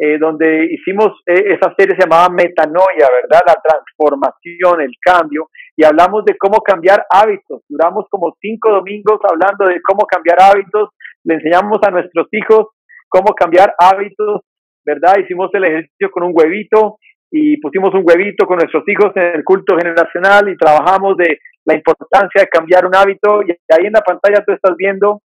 eh, 0.00 0.16
donde 0.16 0.68
hicimos 0.70 1.08
eh, 1.26 1.58
esa 1.58 1.74
serie 1.76 1.96
se 1.96 2.06
llamaba 2.06 2.28
Metanoia, 2.32 3.08
¿verdad? 3.20 3.40
La 3.44 3.56
transformación, 3.60 4.80
el 4.80 4.92
cambio, 5.00 5.50
y 5.76 5.84
hablamos 5.84 6.24
de 6.24 6.38
cómo 6.38 6.58
cambiar 6.60 7.04
hábitos. 7.10 7.62
Duramos 7.68 8.06
como 8.08 8.36
cinco 8.40 8.70
domingos 8.70 9.18
hablando 9.28 9.66
de 9.66 9.82
cómo 9.82 10.06
cambiar 10.06 10.38
hábitos, 10.40 10.90
le 11.24 11.34
enseñamos 11.34 11.78
a 11.82 11.90
nuestros 11.90 12.28
hijos 12.30 12.68
cómo 13.08 13.34
cambiar 13.34 13.74
hábitos, 13.76 14.42
¿verdad? 14.84 15.16
Hicimos 15.18 15.50
el 15.54 15.64
ejercicio 15.64 16.10
con 16.12 16.22
un 16.22 16.32
huevito 16.32 16.98
y 17.30 17.60
pusimos 17.60 17.92
un 17.92 18.04
huevito 18.04 18.46
con 18.46 18.58
nuestros 18.58 18.84
hijos 18.86 19.10
en 19.16 19.34
el 19.34 19.44
culto 19.44 19.76
generacional 19.76 20.48
y 20.48 20.56
trabajamos 20.56 21.16
de 21.16 21.40
la 21.64 21.74
importancia 21.74 22.42
de 22.42 22.48
cambiar 22.48 22.86
un 22.86 22.94
hábito 22.94 23.42
y 23.42 23.50
ahí 23.50 23.86
en 23.86 23.92
la 23.92 24.00
pantalla 24.00 24.44
tú 24.44 24.52
estás 24.52 24.76
viendo 24.76 25.22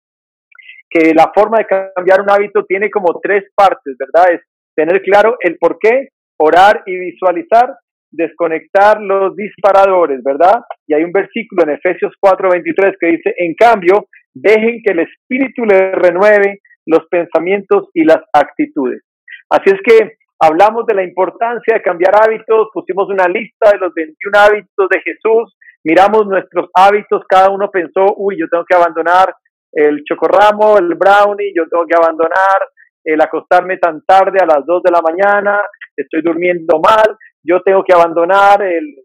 que 0.90 1.14
la 1.14 1.32
forma 1.34 1.60
de 1.60 1.66
cambiar 1.96 2.22
un 2.22 2.30
hábito 2.30 2.66
tiene 2.66 2.90
como 2.90 3.20
tres 3.22 3.46
partes, 3.56 3.96
¿verdad? 3.98 4.34
Es 4.34 4.42
tener 4.78 5.02
claro 5.02 5.36
el 5.40 5.58
por 5.58 5.80
qué, 5.80 6.10
orar 6.40 6.84
y 6.86 6.96
visualizar, 6.98 7.74
desconectar 8.12 9.02
los 9.02 9.36
disparadores, 9.36 10.24
¿verdad? 10.24 10.62
Y 10.88 10.94
hay 10.94 11.04
un 11.04 11.12
versículo 11.12 11.64
en 11.64 11.72
Efesios 11.72 12.14
4:23 12.22 12.96
que 13.00 13.08
dice, 13.08 13.34
en 13.38 13.56
cambio, 13.56 14.08
dejen 14.34 14.82
que 14.86 14.94
el 14.94 15.00
Espíritu 15.00 15.66
les 15.66 15.92
renueve 15.94 16.60
los 16.86 17.06
pensamientos 17.10 17.90
y 17.94 18.04
las 18.06 18.22
actitudes. 18.32 19.02
Así 19.50 19.72
es 19.72 19.80
que 19.84 20.18
hablamos 20.40 20.86
de 20.86 20.94
la 20.94 21.04
importancia 21.04 21.76
de 21.76 21.82
cambiar 21.82 22.14
hábitos, 22.16 22.70
pusimos 22.72 23.10
una 23.10 23.28
lista 23.28 23.72
de 23.72 23.80
los 23.80 23.94
21 23.94 24.38
hábitos 24.38 24.90
de 24.90 25.02
Jesús, 25.02 25.58
miramos 25.84 26.28
nuestros 26.28 26.70
hábitos, 26.76 27.24
cada 27.28 27.50
uno 27.50 27.72
pensó, 27.72 28.06
uy, 28.18 28.38
yo 28.40 28.48
tengo 28.50 28.64
que 28.66 28.76
abandonar 28.76 29.34
el 29.72 30.04
chocorramo, 30.04 30.78
el 30.78 30.94
brownie, 30.96 31.54
yo 31.56 31.68
tengo 31.68 31.86
que 31.86 31.96
abandonar 31.96 32.60
el 33.08 33.22
acostarme 33.22 33.78
tan 33.78 34.02
tarde 34.06 34.40
a 34.42 34.46
las 34.46 34.66
2 34.66 34.84
de 34.84 34.92
la 34.92 35.02
mañana, 35.02 35.62
estoy 35.96 36.22
durmiendo 36.22 36.80
mal, 36.80 37.18
yo 37.42 37.62
tengo 37.62 37.82
que 37.82 37.94
abandonar 37.94 38.62
el, 38.62 38.96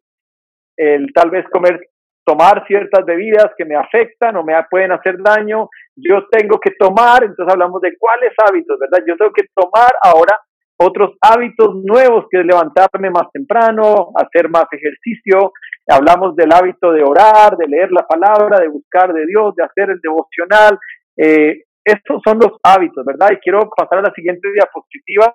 el 0.77 1.13
tal 1.15 1.31
vez 1.31 1.47
comer, 1.53 1.79
tomar 2.25 2.67
ciertas 2.67 3.05
bebidas 3.05 3.53
que 3.57 3.65
me 3.65 3.77
afectan 3.77 4.37
o 4.37 4.43
me 4.43 4.55
pueden 4.69 4.91
hacer 4.91 5.23
daño, 5.23 5.69
yo 5.95 6.27
tengo 6.33 6.59
que 6.59 6.73
tomar, 6.73 7.23
entonces 7.23 7.53
hablamos 7.53 7.81
de 7.81 7.97
cuáles 7.97 8.33
hábitos, 8.45 8.77
¿verdad? 8.81 9.05
Yo 9.07 9.17
tengo 9.17 9.33
que 9.33 9.47
tomar 9.55 9.91
ahora 10.03 10.37
otros 10.79 11.13
hábitos 11.21 11.77
nuevos 11.85 12.25
que 12.29 12.41
es 12.41 12.45
levantarme 12.45 13.09
más 13.09 13.31
temprano, 13.33 14.11
hacer 14.17 14.49
más 14.49 14.65
ejercicio, 14.73 15.53
hablamos 15.87 16.35
del 16.35 16.51
hábito 16.53 16.91
de 16.91 17.05
orar, 17.05 17.57
de 17.57 17.69
leer 17.69 17.93
la 17.93 18.05
palabra, 18.05 18.59
de 18.59 18.67
buscar 18.67 19.13
de 19.13 19.27
Dios, 19.27 19.55
de 19.55 19.63
hacer 19.63 19.91
el 19.91 20.01
devocional, 20.01 20.77
eh, 21.17 21.63
estos 21.85 22.21
son 22.25 22.39
los 22.39 22.59
hábitos, 22.63 23.05
¿verdad? 23.05 23.31
Y 23.33 23.37
quiero 23.39 23.69
pasar 23.77 23.99
a 23.99 24.09
la 24.09 24.15
siguiente 24.15 24.51
diapositiva 24.53 25.35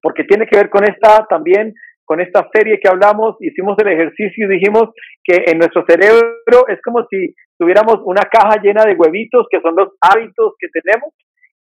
porque 0.00 0.24
tiene 0.24 0.46
que 0.46 0.56
ver 0.56 0.68
con 0.68 0.84
esta 0.84 1.26
también, 1.26 1.72
con 2.04 2.20
esta 2.20 2.46
serie 2.52 2.78
que 2.78 2.88
hablamos, 2.88 3.36
hicimos 3.40 3.76
el 3.78 3.88
ejercicio 3.88 4.46
y 4.46 4.52
dijimos 4.52 4.90
que 5.22 5.44
en 5.46 5.58
nuestro 5.58 5.84
cerebro 5.88 6.68
es 6.68 6.80
como 6.82 7.06
si 7.08 7.34
tuviéramos 7.58 8.00
una 8.04 8.22
caja 8.22 8.60
llena 8.62 8.84
de 8.84 8.94
huevitos 8.94 9.46
que 9.50 9.60
son 9.62 9.74
los 9.76 9.88
hábitos 10.00 10.54
que 10.58 10.68
tenemos 10.68 11.14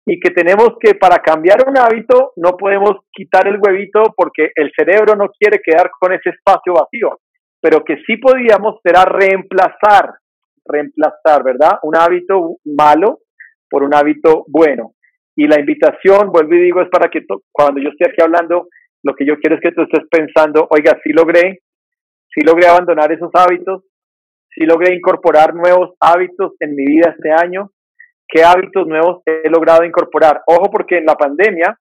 y 0.05 0.19
que 0.19 0.31
tenemos 0.31 0.75
que 0.81 0.95
para 0.95 1.19
cambiar 1.19 1.63
un 1.65 1.77
hábito 1.77 2.33
no 2.35 2.57
podemos 2.57 3.05
quitar 3.13 3.47
el 3.47 3.59
huevito 3.61 4.13
porque 4.15 4.51
el 4.55 4.71
cerebro 4.75 5.15
no 5.15 5.29
quiere 5.29 5.61
quedar 5.63 5.89
con 5.97 6.11
ese 6.11 6.31
espacio 6.31 6.73
vacío, 6.73 7.19
pero 7.61 7.83
que 7.85 7.97
sí 8.05 8.17
podíamos 8.17 8.81
será 8.83 9.05
reemplazar, 9.05 10.15
reemplazar, 10.65 11.43
¿verdad? 11.43 11.79
Un 11.83 11.95
hábito 11.95 12.57
malo 12.65 13.19
por 13.73 13.81
un 13.81 13.95
hábito 13.95 14.45
bueno. 14.49 14.93
Y 15.35 15.47
la 15.47 15.59
invitación, 15.59 16.31
vuelvo 16.31 16.53
y 16.53 16.61
digo, 16.61 16.81
es 16.83 16.89
para 16.89 17.09
que 17.09 17.25
cuando 17.51 17.81
yo 17.81 17.89
esté 17.89 18.07
aquí 18.07 18.21
hablando, 18.21 18.67
lo 19.01 19.15
que 19.15 19.25
yo 19.25 19.35
quiero 19.39 19.55
es 19.55 19.61
que 19.61 19.71
tú 19.71 19.81
estés 19.81 20.07
pensando, 20.11 20.67
oiga, 20.69 20.95
sí 21.03 21.11
logré, 21.11 21.61
sí 22.29 22.41
logré 22.45 22.67
abandonar 22.67 23.11
esos 23.11 23.31
hábitos, 23.33 23.83
sí 24.53 24.63
logré 24.65 24.93
incorporar 24.93 25.55
nuevos 25.55 25.95
hábitos 25.99 26.53
en 26.59 26.75
mi 26.75 26.85
vida 26.85 27.15
este 27.17 27.31
año, 27.31 27.71
qué 28.27 28.43
hábitos 28.43 28.85
nuevos 28.85 29.23
he 29.25 29.49
logrado 29.49 29.83
incorporar. 29.83 30.43
Ojo 30.45 30.69
porque 30.69 30.99
en 30.99 31.05
la 31.05 31.15
pandemia, 31.15 31.75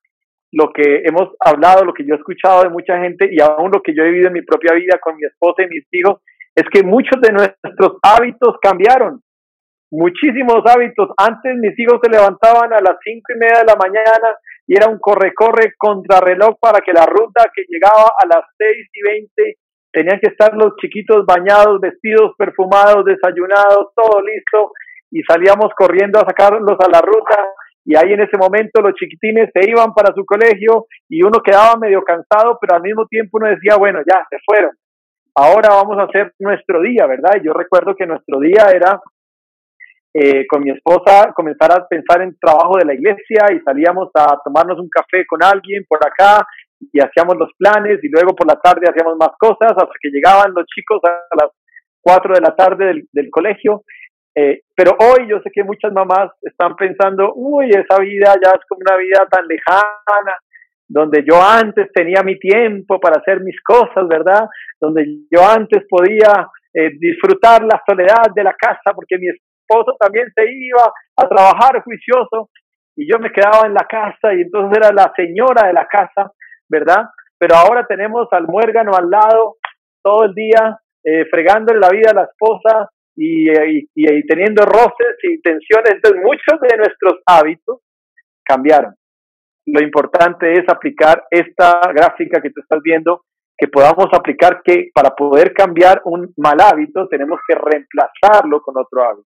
lo 0.52 0.72
que 0.72 1.02
hemos 1.04 1.28
hablado, 1.40 1.84
lo 1.84 1.92
que 1.92 2.06
yo 2.06 2.14
he 2.14 2.18
escuchado 2.18 2.62
de 2.62 2.70
mucha 2.70 2.98
gente 3.02 3.28
y 3.30 3.38
aún 3.42 3.70
lo 3.70 3.82
que 3.82 3.94
yo 3.94 4.02
he 4.02 4.12
vivido 4.12 4.28
en 4.28 4.34
mi 4.34 4.42
propia 4.42 4.72
vida 4.72 4.98
con 4.98 5.14
mi 5.14 5.26
esposa 5.26 5.62
y 5.62 5.68
mis 5.68 5.84
hijos, 5.92 6.22
es 6.56 6.64
que 6.72 6.82
muchos 6.82 7.20
de 7.20 7.32
nuestros 7.32 7.98
hábitos 8.02 8.56
cambiaron 8.62 9.20
muchísimos 9.92 10.64
hábitos. 10.66 11.10
Antes 11.16 11.54
mis 11.56 11.78
hijos 11.78 12.00
se 12.02 12.10
levantaban 12.10 12.72
a 12.72 12.80
las 12.80 12.96
cinco 13.04 13.32
y 13.36 13.38
media 13.38 13.60
de 13.60 13.68
la 13.68 13.76
mañana 13.76 14.34
y 14.66 14.74
era 14.74 14.88
un 14.88 14.98
corre-corre 14.98 15.74
contrarreloj 15.76 16.58
para 16.58 16.80
que 16.80 16.92
la 16.92 17.04
ruta 17.04 17.50
que 17.54 17.62
llegaba 17.68 18.08
a 18.18 18.26
las 18.26 18.44
seis 18.56 18.88
y 18.92 19.02
veinte 19.02 19.56
tenían 19.92 20.18
que 20.18 20.30
estar 20.30 20.54
los 20.56 20.74
chiquitos 20.80 21.26
bañados, 21.26 21.78
vestidos, 21.78 22.32
perfumados, 22.38 23.04
desayunados, 23.04 23.92
todo 23.94 24.22
listo 24.22 24.72
y 25.10 25.20
salíamos 25.28 25.68
corriendo 25.76 26.18
a 26.18 26.24
sacarlos 26.24 26.78
a 26.80 26.88
la 26.88 27.02
ruta 27.02 27.36
y 27.84 27.94
ahí 27.96 28.14
en 28.14 28.22
ese 28.22 28.38
momento 28.38 28.80
los 28.80 28.94
chiquitines 28.94 29.50
se 29.52 29.68
iban 29.68 29.92
para 29.92 30.14
su 30.14 30.24
colegio 30.24 30.86
y 31.08 31.22
uno 31.22 31.42
quedaba 31.44 31.76
medio 31.76 32.02
cansado, 32.02 32.56
pero 32.60 32.76
al 32.76 32.82
mismo 32.82 33.06
tiempo 33.06 33.38
uno 33.38 33.48
decía, 33.48 33.76
bueno, 33.76 33.98
ya, 34.06 34.24
se 34.30 34.38
fueron. 34.46 34.70
Ahora 35.34 35.70
vamos 35.74 35.98
a 35.98 36.04
hacer 36.04 36.32
nuestro 36.38 36.80
día, 36.80 37.06
¿verdad? 37.06 37.40
Y 37.40 37.46
yo 37.46 37.52
recuerdo 37.52 37.94
que 37.96 38.06
nuestro 38.06 38.38
día 38.38 38.68
era 38.72 39.00
eh, 40.14 40.46
con 40.46 40.62
mi 40.62 40.70
esposa 40.70 41.32
comenzar 41.34 41.72
a 41.72 41.86
pensar 41.86 42.20
en 42.20 42.36
trabajo 42.38 42.76
de 42.78 42.84
la 42.84 42.94
iglesia 42.94 43.46
y 43.50 43.60
salíamos 43.60 44.10
a 44.14 44.38
tomarnos 44.44 44.78
un 44.78 44.88
café 44.90 45.24
con 45.26 45.42
alguien 45.42 45.84
por 45.88 45.98
acá 46.06 46.46
y 46.92 47.00
hacíamos 47.00 47.36
los 47.38 47.50
planes 47.56 47.98
y 48.02 48.08
luego 48.08 48.34
por 48.34 48.46
la 48.46 48.60
tarde 48.60 48.90
hacíamos 48.90 49.16
más 49.16 49.30
cosas 49.38 49.72
hasta 49.72 49.94
que 50.00 50.10
llegaban 50.10 50.52
los 50.54 50.66
chicos 50.66 51.00
a 51.04 51.36
las 51.36 51.50
4 52.02 52.34
de 52.34 52.40
la 52.40 52.54
tarde 52.54 53.06
del, 53.12 53.30
colegio. 53.30 53.84
Eh, 54.34 54.62
pero 54.74 54.96
hoy 54.98 55.28
yo 55.28 55.40
sé 55.40 55.50
que 55.50 55.62
muchas 55.64 55.92
mamás 55.92 56.30
están 56.42 56.74
pensando, 56.76 57.32
uy, 57.34 57.70
esa 57.70 58.00
vida 58.00 58.34
ya 58.42 58.50
es 58.50 58.64
como 58.68 58.80
una 58.86 58.96
vida 58.96 59.26
tan 59.30 59.46
lejana, 59.46 60.36
donde 60.88 61.24
yo 61.24 61.40
antes 61.40 61.90
tenía 61.94 62.22
mi 62.22 62.38
tiempo 62.38 63.00
para 63.00 63.20
hacer 63.20 63.40
mis 63.40 63.58
cosas, 63.62 64.06
¿verdad? 64.08 64.46
Donde 64.78 65.06
yo 65.30 65.40
antes 65.48 65.84
podía 65.88 66.50
eh, 66.74 66.90
disfrutar 66.98 67.62
la 67.62 67.80
soledad 67.86 68.32
de 68.34 68.44
la 68.44 68.54
casa 68.54 68.92
porque 68.94 69.16
mi 69.16 69.28
esposo 69.62 69.96
también 69.98 70.26
se 70.34 70.44
iba 70.44 70.92
a 71.16 71.28
trabajar 71.28 71.82
juicioso 71.82 72.50
y 72.96 73.10
yo 73.10 73.18
me 73.18 73.32
quedaba 73.32 73.66
en 73.66 73.74
la 73.74 73.86
casa 73.86 74.34
y 74.34 74.42
entonces 74.42 74.78
era 74.78 74.92
la 74.92 75.12
señora 75.16 75.66
de 75.66 75.72
la 75.72 75.86
casa, 75.86 76.32
¿verdad? 76.68 77.06
Pero 77.38 77.56
ahora 77.56 77.86
tenemos 77.86 78.28
al 78.32 78.46
muérgano 78.46 78.92
al 78.94 79.08
lado 79.10 79.56
todo 80.02 80.24
el 80.24 80.34
día 80.34 80.78
eh, 81.04 81.24
fregándole 81.30 81.80
la 81.80 81.88
vida 81.88 82.10
a 82.10 82.14
la 82.14 82.24
esposa 82.24 82.90
y, 83.16 83.50
y, 83.50 83.88
y, 83.94 84.26
teniendo 84.26 84.64
roces 84.64 85.16
y 85.22 85.40
tensiones. 85.40 85.94
Entonces 85.94 86.22
muchos 86.22 86.60
de 86.60 86.76
nuestros 86.76 87.20
hábitos 87.26 87.80
cambiaron. 88.44 88.94
Lo 89.66 89.82
importante 89.82 90.52
es 90.52 90.68
aplicar 90.68 91.24
esta 91.30 91.80
gráfica 91.94 92.40
que 92.40 92.50
tú 92.50 92.60
estás 92.60 92.80
viendo 92.82 93.22
que 93.56 93.68
podamos 93.68 94.06
aplicar 94.12 94.60
que 94.64 94.90
para 94.92 95.10
poder 95.10 95.52
cambiar 95.52 96.02
un 96.04 96.32
mal 96.36 96.60
hábito 96.60 97.06
tenemos 97.06 97.38
que 97.46 97.54
reemplazarlo 97.54 98.60
con 98.60 98.76
otro 98.76 99.04
hábito. 99.04 99.31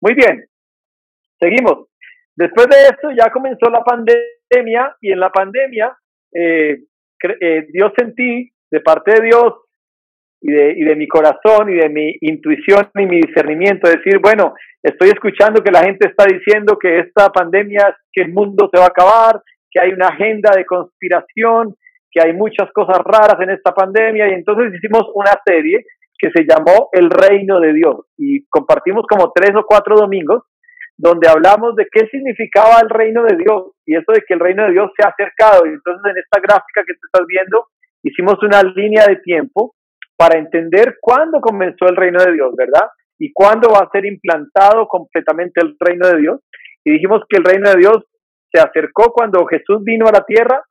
Muy 0.00 0.14
bien, 0.14 0.44
seguimos. 1.40 1.88
Después 2.36 2.66
de 2.68 2.82
esto 2.82 3.10
ya 3.16 3.30
comenzó 3.30 3.70
la 3.70 3.82
pandemia 3.82 4.96
y 5.00 5.12
en 5.12 5.20
la 5.20 5.30
pandemia 5.30 5.96
eh, 6.32 6.78
eh, 7.40 7.66
Dios 7.72 7.92
sentí 7.96 8.50
de 8.70 8.80
parte 8.80 9.12
de 9.12 9.26
Dios 9.26 9.54
y 10.40 10.52
de, 10.52 10.72
y 10.76 10.84
de 10.84 10.96
mi 10.96 11.08
corazón 11.08 11.70
y 11.70 11.76
de 11.76 11.88
mi 11.88 12.14
intuición 12.20 12.90
y 12.94 13.06
mi 13.06 13.20
discernimiento, 13.20 13.88
decir, 13.88 14.18
bueno, 14.18 14.54
estoy 14.82 15.08
escuchando 15.08 15.62
que 15.62 15.72
la 15.72 15.82
gente 15.82 16.08
está 16.08 16.26
diciendo 16.26 16.78
que 16.78 16.98
esta 16.98 17.30
pandemia, 17.30 17.96
que 18.12 18.22
el 18.22 18.32
mundo 18.32 18.68
se 18.72 18.78
va 18.78 18.84
a 18.84 18.88
acabar, 18.88 19.42
que 19.70 19.80
hay 19.80 19.92
una 19.92 20.08
agenda 20.08 20.50
de 20.54 20.66
conspiración, 20.66 21.74
que 22.10 22.20
hay 22.20 22.32
muchas 22.34 22.70
cosas 22.72 22.98
raras 22.98 23.40
en 23.40 23.50
esta 23.50 23.74
pandemia 23.74 24.28
y 24.28 24.32
entonces 24.34 24.74
hicimos 24.74 25.10
una 25.14 25.32
serie 25.44 25.84
que 26.18 26.30
se 26.30 26.44
llamó 26.44 26.88
El 26.92 27.10
Reino 27.10 27.60
de 27.60 27.72
Dios 27.72 28.06
y 28.16 28.44
compartimos 28.46 29.04
como 29.08 29.32
tres 29.34 29.50
o 29.56 29.64
cuatro 29.66 29.96
domingos 29.96 30.42
donde 30.96 31.28
hablamos 31.28 31.76
de 31.76 31.86
qué 31.90 32.06
significaba 32.08 32.80
el 32.80 32.88
reino 32.88 33.22
de 33.24 33.36
Dios 33.36 33.72
y 33.84 33.96
eso 33.96 34.12
de 34.12 34.22
que 34.26 34.34
el 34.34 34.40
reino 34.40 34.64
de 34.64 34.72
Dios 34.72 34.90
se 34.96 35.04
ha 35.04 35.10
acercado. 35.10 35.66
Y 35.66 35.70
entonces 35.70 36.02
en 36.10 36.18
esta 36.18 36.40
gráfica 36.40 36.82
que 36.86 36.94
tú 36.94 37.06
estás 37.12 37.26
viendo 37.26 37.66
hicimos 38.02 38.42
una 38.42 38.62
línea 38.62 39.04
de 39.06 39.16
tiempo 39.16 39.74
para 40.16 40.38
entender 40.38 40.96
cuándo 41.00 41.40
comenzó 41.40 41.86
el 41.86 41.96
reino 41.96 42.22
de 42.22 42.32
Dios, 42.32 42.54
¿verdad? 42.56 42.88
Y 43.18 43.32
cuándo 43.32 43.70
va 43.70 43.80
a 43.80 43.90
ser 43.90 44.06
implantado 44.06 44.88
completamente 44.88 45.60
el 45.60 45.76
reino 45.78 46.08
de 46.08 46.18
Dios. 46.18 46.40
Y 46.84 46.92
dijimos 46.92 47.22
que 47.28 47.38
el 47.38 47.44
reino 47.44 47.68
de 47.70 47.76
Dios 47.76 47.98
se 48.50 48.60
acercó 48.60 49.12
cuando 49.12 49.44
Jesús 49.46 49.82
vino 49.82 50.06
a 50.06 50.12
la 50.12 50.24
tierra, 50.24 50.62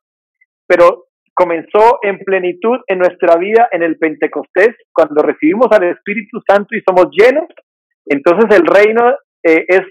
pero 0.67 1.05
comenzó 1.35 1.99
en 2.01 2.17
plenitud 2.19 2.79
en 2.87 2.99
nuestra 2.99 3.35
vida 3.35 3.67
en 3.71 3.83
el 3.83 3.97
Pentecostés, 3.97 4.75
cuando 4.93 5.21
recibimos 5.21 5.67
al 5.71 5.83
Espíritu 5.83 6.41
Santo 6.47 6.75
y 6.75 6.81
somos 6.81 7.07
llenos. 7.11 7.45
Entonces 8.05 8.57
el 8.57 8.65
reino 8.65 9.11
eh, 9.43 9.65
es 9.67 9.81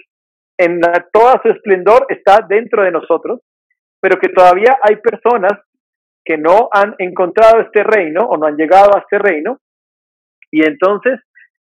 en 0.58 0.80
toda 1.12 1.40
su 1.42 1.50
esplendor, 1.50 2.06
está 2.08 2.40
dentro 2.48 2.82
de 2.82 2.92
nosotros, 2.92 3.40
pero 4.00 4.18
que 4.18 4.28
todavía 4.28 4.78
hay 4.82 4.96
personas 4.96 5.52
que 6.24 6.38
no 6.38 6.68
han 6.72 6.94
encontrado 6.98 7.60
este 7.60 7.82
reino 7.82 8.22
o 8.22 8.38
no 8.38 8.46
han 8.46 8.56
llegado 8.56 8.96
a 8.96 9.00
este 9.00 9.18
reino. 9.18 9.58
Y 10.50 10.64
entonces 10.64 11.20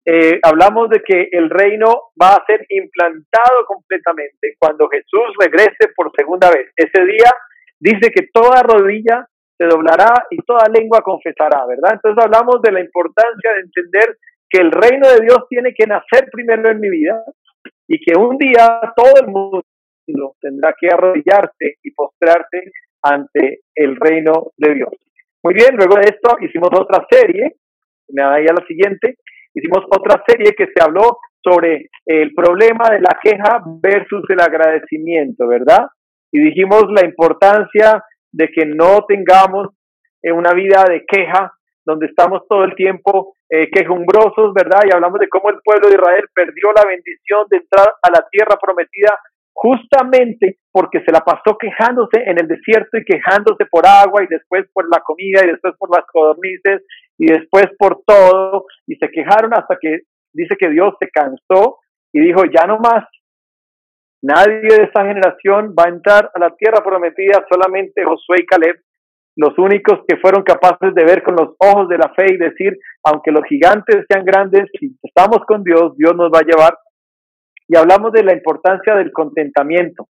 eh, 0.05 0.39
hablamos 0.41 0.89
de 0.89 1.01
que 1.03 1.27
el 1.31 1.49
reino 1.49 2.11
va 2.19 2.35
a 2.35 2.45
ser 2.47 2.65
implantado 2.69 3.65
completamente 3.67 4.55
cuando 4.57 4.87
Jesús 4.87 5.35
regrese 5.39 5.93
por 5.95 6.11
segunda 6.17 6.49
vez. 6.49 6.71
Ese 6.75 7.05
día 7.05 7.31
dice 7.79 8.09
que 8.09 8.27
toda 8.33 8.63
rodilla 8.63 9.27
se 9.57 9.65
doblará 9.65 10.27
y 10.29 10.37
toda 10.37 10.69
lengua 10.71 11.01
confesará, 11.01 11.65
¿verdad? 11.65 11.93
Entonces 11.93 12.23
hablamos 12.23 12.61
de 12.61 12.71
la 12.71 12.81
importancia 12.81 13.53
de 13.53 13.61
entender 13.61 14.17
que 14.49 14.61
el 14.61 14.71
reino 14.71 15.07
de 15.09 15.21
Dios 15.21 15.39
tiene 15.49 15.73
que 15.73 15.87
nacer 15.87 16.29
primero 16.31 16.69
en 16.69 16.79
mi 16.79 16.89
vida 16.89 17.23
y 17.87 17.99
que 17.99 18.17
un 18.17 18.37
día 18.37 18.79
todo 18.95 19.13
el 19.21 19.27
mundo 19.27 19.63
tendrá 20.39 20.73
que 20.79 20.87
arrodillarse 20.87 21.75
y 21.83 21.91
postrarse 21.91 22.71
ante 23.01 23.61
el 23.75 23.95
reino 23.97 24.51
de 24.57 24.75
Dios. 24.75 24.89
Muy 25.43 25.53
bien, 25.53 25.75
luego 25.75 25.95
de 25.95 26.09
esto 26.09 26.37
hicimos 26.41 26.69
otra 26.73 27.05
serie, 27.09 27.55
me 28.09 28.21
da 28.21 28.35
a 28.35 28.39
la 28.39 28.65
siguiente, 28.67 29.17
hicimos 29.53 29.83
otra 29.89 30.23
serie 30.25 30.53
que 30.53 30.67
se 30.67 30.83
habló 30.83 31.19
sobre 31.43 31.89
el 32.05 32.33
problema 32.33 32.89
de 32.89 32.99
la 32.99 33.17
queja 33.21 33.61
versus 33.81 34.23
el 34.29 34.39
agradecimiento, 34.39 35.47
¿verdad? 35.47 35.87
Y 36.31 36.41
dijimos 36.41 36.85
la 36.89 37.05
importancia 37.05 38.03
de 38.31 38.49
que 38.49 38.65
no 38.65 39.05
tengamos 39.07 39.69
eh, 40.21 40.31
una 40.31 40.53
vida 40.53 40.85
de 40.89 41.05
queja, 41.05 41.53
donde 41.85 42.07
estamos 42.07 42.41
todo 42.49 42.63
el 42.65 42.75
tiempo 42.75 43.33
eh, 43.49 43.69
quejumbrosos, 43.71 44.53
¿verdad? 44.53 44.81
Y 44.85 44.93
hablamos 44.93 45.19
de 45.19 45.29
cómo 45.29 45.49
el 45.49 45.59
pueblo 45.63 45.87
de 45.87 45.95
Israel 45.95 46.25
perdió 46.33 46.73
la 46.75 46.85
bendición 46.85 47.47
de 47.49 47.57
entrar 47.57 47.87
a 48.01 48.09
la 48.11 48.27
tierra 48.29 48.57
prometida 48.61 49.17
justamente 49.53 50.59
porque 50.71 51.01
se 51.03 51.11
la 51.11 51.21
pasó 51.21 51.57
quejándose 51.57 52.21
en 52.25 52.39
el 52.39 52.47
desierto 52.47 52.97
y 52.97 53.03
quejándose 53.03 53.65
por 53.65 53.87
agua 53.87 54.23
y 54.23 54.27
después 54.27 54.65
por 54.71 54.87
la 54.87 55.01
comida 55.01 55.41
y 55.43 55.47
después 55.47 55.73
por 55.79 55.89
las 55.89 56.05
codornices 56.05 56.85
y 57.17 57.25
después 57.25 57.65
por 57.79 58.03
todo 58.05 58.65
y 58.85 58.95
se 58.97 59.09
quejaron 59.09 59.53
hasta 59.55 59.77
que 59.81 60.01
dice 60.31 60.55
que 60.59 60.69
Dios 60.69 60.93
se 60.99 61.09
cansó 61.09 61.79
y 62.13 62.19
dijo 62.19 62.43
ya 62.45 62.67
no 62.67 62.77
más 62.77 63.05
nadie 64.21 64.75
de 64.75 64.83
esta 64.83 65.05
generación 65.05 65.75
va 65.77 65.85
a 65.85 65.89
entrar 65.89 66.31
a 66.33 66.39
la 66.39 66.55
tierra 66.55 66.83
prometida 66.83 67.45
solamente 67.49 68.03
Josué 68.03 68.37
y 68.39 68.45
Caleb 68.45 68.77
los 69.37 69.57
únicos 69.59 69.99
que 70.07 70.17
fueron 70.17 70.41
capaces 70.41 70.95
de 70.95 71.03
ver 71.03 71.21
con 71.21 71.35
los 71.35 71.55
ojos 71.59 71.87
de 71.89 71.97
la 71.99 72.11
fe 72.15 72.25
y 72.33 72.37
decir, 72.37 72.75
aunque 73.03 73.31
los 73.31 73.43
gigantes 73.45 74.03
sean 74.09 74.25
grandes, 74.25 74.63
si 74.79 74.97
estamos 75.03 75.45
con 75.47 75.63
Dios, 75.63 75.95
Dios 75.95 76.15
nos 76.15 76.31
va 76.31 76.39
a 76.39 76.45
llevar 76.45 76.75
y 77.67 77.77
hablamos 77.77 78.11
de 78.13 78.23
la 78.23 78.33
importancia 78.33 78.95
del 78.95 79.11
contentamiento, 79.11 80.07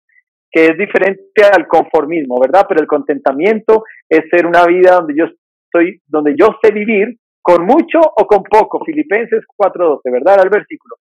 que 0.52 0.66
es 0.66 0.78
diferente 0.78 1.44
al 1.56 1.68
conformismo, 1.68 2.40
¿verdad? 2.42 2.66
Pero 2.68 2.82
el 2.82 2.88
contentamiento 2.88 3.84
es 4.10 4.24
ser 4.30 4.46
una 4.46 4.66
vida 4.66 4.96
donde 4.96 5.14
yo 5.16 5.26
estoy, 5.26 6.02
donde 6.08 6.36
yo 6.38 6.48
sé 6.62 6.72
vivir 6.72 7.18
con 7.42 7.66
mucho 7.66 8.00
o 8.00 8.26
con 8.26 8.44
poco. 8.44 8.84
Filipenses 8.84 9.44
4:12, 9.56 10.12
¿verdad? 10.12 10.44
El 10.44 10.50
versículo. 10.50 10.96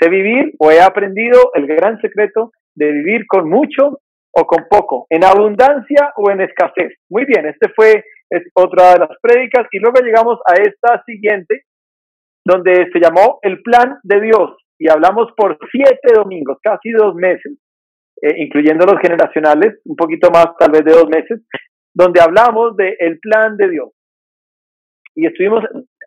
Sé 0.00 0.08
vivir 0.08 0.54
o 0.58 0.70
he 0.70 0.80
aprendido 0.80 1.50
el 1.54 1.66
gran 1.66 2.00
secreto 2.00 2.52
de 2.74 2.92
vivir 2.92 3.26
con 3.26 3.48
mucho 3.48 4.00
o 4.30 4.46
con 4.46 4.66
poco, 4.68 5.06
en 5.10 5.24
abundancia 5.24 6.12
o 6.16 6.30
en 6.30 6.40
escasez. 6.42 6.92
Muy 7.08 7.24
bien, 7.24 7.46
este 7.46 7.68
fue 7.74 8.04
otra 8.54 8.92
de 8.92 8.98
las 9.00 9.18
prédicas 9.20 9.66
y 9.72 9.78
luego 9.78 10.00
llegamos 10.00 10.38
a 10.46 10.54
esta 10.54 11.02
siguiente, 11.04 11.62
donde 12.44 12.88
se 12.92 13.00
llamó 13.00 13.38
el 13.42 13.62
plan 13.62 13.98
de 14.02 14.20
Dios 14.20 14.56
y 14.78 14.88
hablamos 14.88 15.32
por 15.36 15.58
siete 15.72 16.14
domingos, 16.14 16.58
casi 16.62 16.90
dos 16.90 17.14
meses, 17.14 17.58
eh, 18.22 18.34
incluyendo 18.36 18.86
los 18.86 19.00
generacionales, 19.00 19.80
un 19.84 19.96
poquito 19.96 20.30
más 20.30 20.48
tal 20.58 20.70
vez 20.70 20.84
de 20.84 20.92
dos 20.92 21.08
meses, 21.08 21.40
donde 21.92 22.20
hablamos 22.20 22.76
del 22.76 22.94
el 22.98 23.18
plan 23.18 23.56
de 23.56 23.70
Dios. 23.70 23.90
Y 25.16 25.26
estuvimos, 25.26 25.64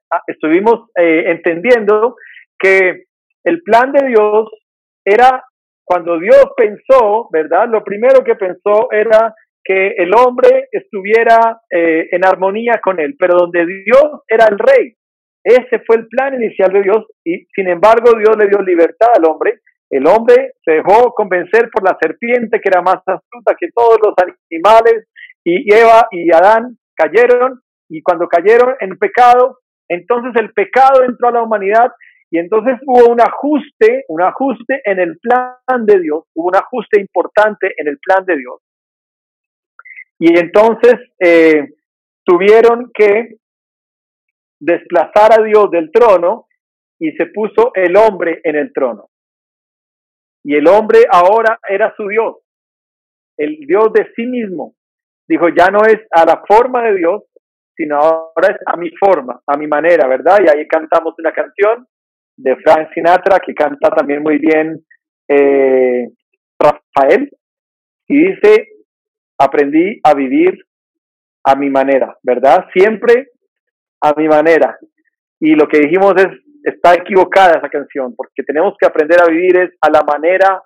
ah, 0.09 0.21
estuvimos 0.27 0.89
eh, 0.95 1.31
entendiendo 1.31 2.15
que 2.57 3.05
el 3.43 3.61
plan 3.63 3.91
de 3.91 4.07
Dios 4.07 4.49
era 5.05 5.43
cuando 5.83 6.19
Dios 6.19 6.45
pensó, 6.55 7.27
¿verdad? 7.31 7.67
Lo 7.67 7.83
primero 7.83 8.23
que 8.23 8.35
pensó 8.35 8.91
era 8.91 9.33
que 9.63 9.93
el 9.97 10.13
hombre 10.15 10.67
estuviera 10.71 11.61
eh, 11.69 12.07
en 12.11 12.25
armonía 12.25 12.79
con 12.83 12.99
él, 12.99 13.15
pero 13.19 13.35
donde 13.37 13.65
Dios 13.65 14.21
era 14.27 14.45
el 14.45 14.57
rey, 14.57 14.95
ese 15.43 15.79
fue 15.85 15.97
el 15.97 16.07
plan 16.07 16.35
inicial 16.35 16.71
de 16.71 16.83
Dios 16.83 17.05
y 17.23 17.45
sin 17.55 17.67
embargo 17.67 18.17
Dios 18.17 18.35
le 18.37 18.47
dio 18.47 18.61
libertad 18.61 19.09
al 19.15 19.25
hombre. 19.25 19.59
El 19.89 20.07
hombre 20.07 20.53
se 20.63 20.73
dejó 20.73 21.13
convencer 21.13 21.69
por 21.71 21.83
la 21.83 21.97
serpiente 21.99 22.61
que 22.61 22.69
era 22.69 22.81
más 22.81 22.97
astuta 23.05 23.55
que 23.59 23.69
todos 23.75 23.97
los 24.03 24.13
animales 24.49 25.07
y 25.43 25.73
Eva 25.73 26.07
y 26.11 26.31
Adán 26.31 26.77
cayeron 26.95 27.61
y 27.89 28.01
cuando 28.03 28.27
cayeron 28.27 28.75
en 28.79 28.97
pecado, 28.97 29.59
entonces 29.89 30.31
el 30.39 30.53
pecado 30.53 31.03
entró 31.03 31.27
a 31.27 31.31
la 31.31 31.43
humanidad 31.43 31.91
y 32.33 32.39
entonces 32.39 32.79
hubo 32.87 33.11
un 33.11 33.19
ajuste, 33.19 34.05
un 34.07 34.21
ajuste 34.21 34.81
en 34.85 34.99
el 34.99 35.19
plan 35.19 35.85
de 35.85 35.99
Dios, 35.99 36.23
hubo 36.33 36.47
un 36.47 36.55
ajuste 36.55 37.01
importante 37.01 37.73
en 37.75 37.89
el 37.89 37.99
plan 37.99 38.25
de 38.25 38.37
Dios. 38.37 38.61
Y 40.17 40.39
entonces 40.39 40.95
eh, 41.19 41.73
tuvieron 42.23 42.89
que 42.93 43.35
desplazar 44.61 45.41
a 45.41 45.43
Dios 45.43 45.69
del 45.71 45.91
trono 45.91 46.47
y 46.99 47.11
se 47.11 47.25
puso 47.25 47.73
el 47.73 47.97
hombre 47.97 48.39
en 48.45 48.55
el 48.55 48.71
trono. 48.71 49.09
Y 50.45 50.55
el 50.55 50.67
hombre 50.67 50.99
ahora 51.11 51.59
era 51.67 51.93
su 51.97 52.07
Dios, 52.07 52.37
el 53.37 53.57
Dios 53.67 53.91
de 53.91 54.09
sí 54.15 54.25
mismo. 54.25 54.75
Dijo, 55.27 55.49
ya 55.49 55.67
no 55.67 55.79
es 55.85 55.99
a 56.11 56.25
la 56.25 56.41
forma 56.47 56.83
de 56.83 56.95
Dios, 56.95 57.23
sino 57.75 57.97
ahora 57.97 58.55
es 58.55 58.57
a 58.65 58.77
mi 58.77 58.89
forma, 58.91 59.41
a 59.45 59.57
mi 59.57 59.67
manera, 59.67 60.07
¿verdad? 60.07 60.39
Y 60.45 60.47
ahí 60.47 60.65
cantamos 60.65 61.13
una 61.17 61.33
canción 61.33 61.87
de 62.41 62.55
Frank 62.57 62.89
Sinatra 62.93 63.39
que 63.39 63.53
canta 63.53 63.89
también 63.89 64.23
muy 64.23 64.37
bien 64.37 64.83
eh, 65.27 66.07
Rafael 66.59 67.29
y 68.07 68.27
dice, 68.27 68.67
aprendí 69.37 69.99
a 70.03 70.13
vivir 70.13 70.57
a 71.45 71.55
mi 71.55 71.69
manera, 71.69 72.17
¿verdad? 72.23 72.65
Siempre 72.73 73.29
a 74.01 74.13
mi 74.17 74.27
manera. 74.27 74.77
Y 75.39 75.55
lo 75.55 75.67
que 75.67 75.79
dijimos 75.79 76.13
es, 76.17 76.27
está 76.63 76.93
equivocada 76.93 77.57
esa 77.57 77.69
canción, 77.69 78.13
porque 78.15 78.43
tenemos 78.43 78.75
que 78.79 78.85
aprender 78.85 79.21
a 79.21 79.29
vivir 79.29 79.57
es 79.57 79.71
a 79.81 79.89
la 79.89 80.03
manera 80.03 80.61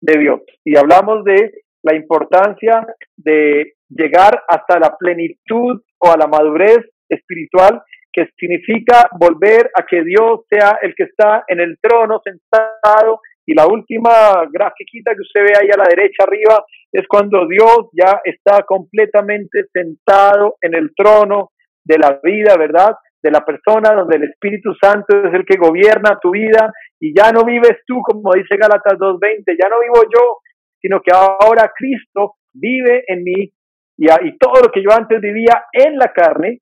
de 0.00 0.18
Dios. 0.18 0.40
Y 0.64 0.76
hablamos 0.76 1.24
de 1.24 1.52
la 1.82 1.94
importancia 1.94 2.86
de 3.16 3.74
llegar 3.88 4.42
hasta 4.48 4.78
la 4.78 4.96
plenitud 4.96 5.82
o 5.98 6.10
a 6.10 6.16
la 6.16 6.26
madurez 6.26 6.78
espiritual, 7.08 7.82
que 8.12 8.28
significa 8.38 9.08
volver 9.18 9.70
a 9.74 9.84
que 9.84 10.02
Dios 10.02 10.40
sea 10.48 10.78
el 10.82 10.94
que 10.94 11.04
está 11.04 11.44
en 11.46 11.60
el 11.60 11.78
trono 11.80 12.20
sentado. 12.24 13.20
Y 13.46 13.54
la 13.54 13.66
última 13.66 14.44
grafiquita 14.50 15.14
que 15.14 15.22
usted 15.22 15.42
ve 15.42 15.52
ahí 15.58 15.68
a 15.72 15.78
la 15.78 15.88
derecha 15.88 16.24
arriba 16.24 16.64
es 16.92 17.06
cuando 17.08 17.46
Dios 17.46 17.88
ya 17.92 18.20
está 18.24 18.62
completamente 18.62 19.64
sentado 19.72 20.56
en 20.60 20.74
el 20.74 20.92
trono 20.94 21.50
de 21.84 21.98
la 21.98 22.20
vida, 22.22 22.56
¿verdad? 22.56 22.96
De 23.22 23.30
la 23.30 23.44
persona 23.44 23.94
donde 23.94 24.16
el 24.16 24.24
Espíritu 24.24 24.74
Santo 24.80 25.24
es 25.24 25.34
el 25.34 25.44
que 25.44 25.58
gobierna 25.58 26.18
tu 26.20 26.30
vida 26.30 26.72
y 27.00 27.14
ya 27.16 27.32
no 27.32 27.44
vives 27.44 27.78
tú, 27.86 28.00
como 28.02 28.32
dice 28.34 28.56
Gálatas 28.56 28.98
2.20, 28.98 29.56
ya 29.58 29.68
no 29.68 29.80
vivo 29.80 30.02
yo, 30.12 30.38
sino 30.80 31.00
que 31.00 31.10
ahora 31.12 31.72
Cristo 31.74 32.34
vive 32.52 33.04
en 33.06 33.24
mí 33.24 33.50
y, 33.96 34.06
y 34.06 34.38
todo 34.38 34.62
lo 34.62 34.70
que 34.70 34.82
yo 34.82 34.90
antes 34.92 35.20
vivía 35.20 35.64
en 35.72 35.96
la 35.96 36.12
carne, 36.12 36.60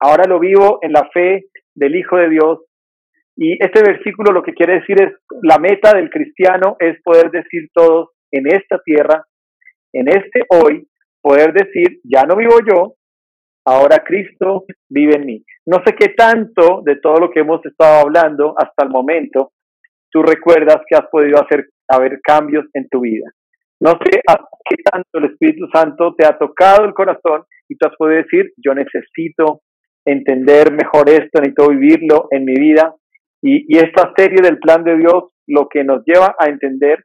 ahora 0.00 0.24
lo 0.26 0.38
vivo 0.38 0.78
en 0.82 0.92
la 0.92 1.08
fe 1.12 1.46
del 1.74 1.96
Hijo 1.96 2.16
de 2.16 2.30
Dios. 2.30 2.60
Y 3.36 3.52
este 3.62 3.82
versículo 3.82 4.32
lo 4.32 4.42
que 4.42 4.54
quiere 4.54 4.80
decir 4.80 5.00
es, 5.02 5.12
la 5.42 5.58
meta 5.58 5.94
del 5.94 6.10
cristiano 6.10 6.76
es 6.78 7.00
poder 7.02 7.30
decir 7.30 7.68
todos 7.72 8.10
en 8.30 8.46
esta 8.46 8.80
tierra, 8.84 9.24
en 9.92 10.08
este 10.08 10.42
hoy, 10.48 10.88
poder 11.20 11.52
decir, 11.52 12.00
ya 12.04 12.24
no 12.24 12.36
vivo 12.36 12.58
yo, 12.66 12.94
ahora 13.66 14.02
Cristo 14.04 14.64
vive 14.88 15.16
en 15.16 15.26
mí. 15.26 15.44
No 15.66 15.82
sé 15.84 15.94
qué 15.94 16.10
tanto 16.10 16.82
de 16.84 16.96
todo 16.96 17.18
lo 17.18 17.30
que 17.30 17.40
hemos 17.40 17.64
estado 17.66 18.00
hablando 18.00 18.54
hasta 18.56 18.84
el 18.84 18.90
momento, 18.90 19.52
tú 20.10 20.22
recuerdas 20.22 20.78
que 20.88 20.96
has 20.96 21.06
podido 21.10 21.42
hacer, 21.42 21.66
haber 21.88 22.20
cambios 22.22 22.64
en 22.72 22.88
tu 22.88 23.00
vida. 23.00 23.30
No 23.80 23.90
sé 23.90 24.22
qué 24.64 24.76
tanto 24.90 25.18
el 25.18 25.26
Espíritu 25.26 25.66
Santo 25.72 26.14
te 26.16 26.24
ha 26.24 26.38
tocado 26.38 26.86
el 26.86 26.94
corazón 26.94 27.42
y 27.68 27.76
tú 27.76 27.86
has 27.86 27.96
podido 27.96 28.22
decir, 28.22 28.52
yo 28.56 28.74
necesito 28.74 29.60
entender 30.06 30.72
mejor 30.72 31.10
esto, 31.10 31.40
necesito 31.40 31.68
vivirlo 31.68 32.28
en 32.30 32.44
mi 32.44 32.54
vida. 32.54 32.94
Y, 33.42 33.66
y 33.68 33.78
esta 33.78 34.12
serie 34.16 34.40
del 34.40 34.58
plan 34.58 34.82
de 34.82 34.96
Dios 34.96 35.24
lo 35.46 35.68
que 35.68 35.84
nos 35.84 36.02
lleva 36.04 36.34
a 36.38 36.46
entender 36.46 37.04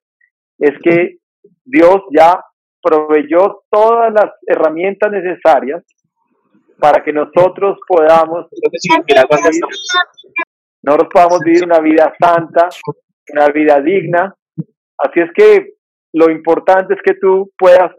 es 0.57 0.71
que 0.83 1.17
Dios 1.65 2.01
ya 2.11 2.39
proveyó 2.81 3.63
todas 3.69 4.11
las 4.13 4.31
herramientas 4.47 5.11
necesarias 5.11 5.83
para 6.79 7.03
que 7.03 7.13
nosotros 7.13 7.77
podamos 7.87 8.47
nosotros 10.83 11.09
podamos 11.13 11.39
vivir 11.45 11.63
una 11.63 11.79
vida 11.79 12.11
santa, 12.19 12.69
una 13.31 13.47
vida 13.49 13.79
digna. 13.81 14.35
Así 14.97 15.19
es 15.19 15.29
que 15.35 15.73
lo 16.13 16.31
importante 16.31 16.95
es 16.95 16.99
que 17.03 17.13
tú 17.13 17.51
puedas 17.55 17.91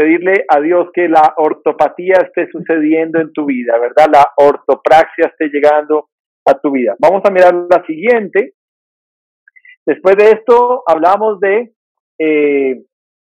pedirle 0.00 0.46
a 0.48 0.60
Dios 0.60 0.88
que 0.94 1.08
la 1.08 1.34
ortopatía 1.36 2.14
esté 2.24 2.50
sucediendo 2.50 3.20
en 3.20 3.32
tu 3.34 3.44
vida, 3.44 3.78
¿verdad? 3.78 4.06
La 4.10 4.26
ortopraxia 4.36 5.26
esté 5.26 5.48
llegando 5.48 6.08
a 6.46 6.58
tu 6.58 6.70
vida. 6.70 6.96
Vamos 6.98 7.22
a 7.26 7.30
mirar 7.30 7.54
la 7.68 7.84
siguiente. 7.84 8.54
Después 9.84 10.16
de 10.16 10.30
esto 10.30 10.82
hablamos 10.86 11.38
de 11.40 11.72
eh, 12.18 12.82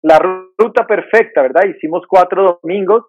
la 0.02 0.18
ruta 0.58 0.84
perfecta, 0.86 1.42
¿verdad? 1.42 1.66
Hicimos 1.68 2.02
cuatro 2.08 2.58
domingos 2.60 3.04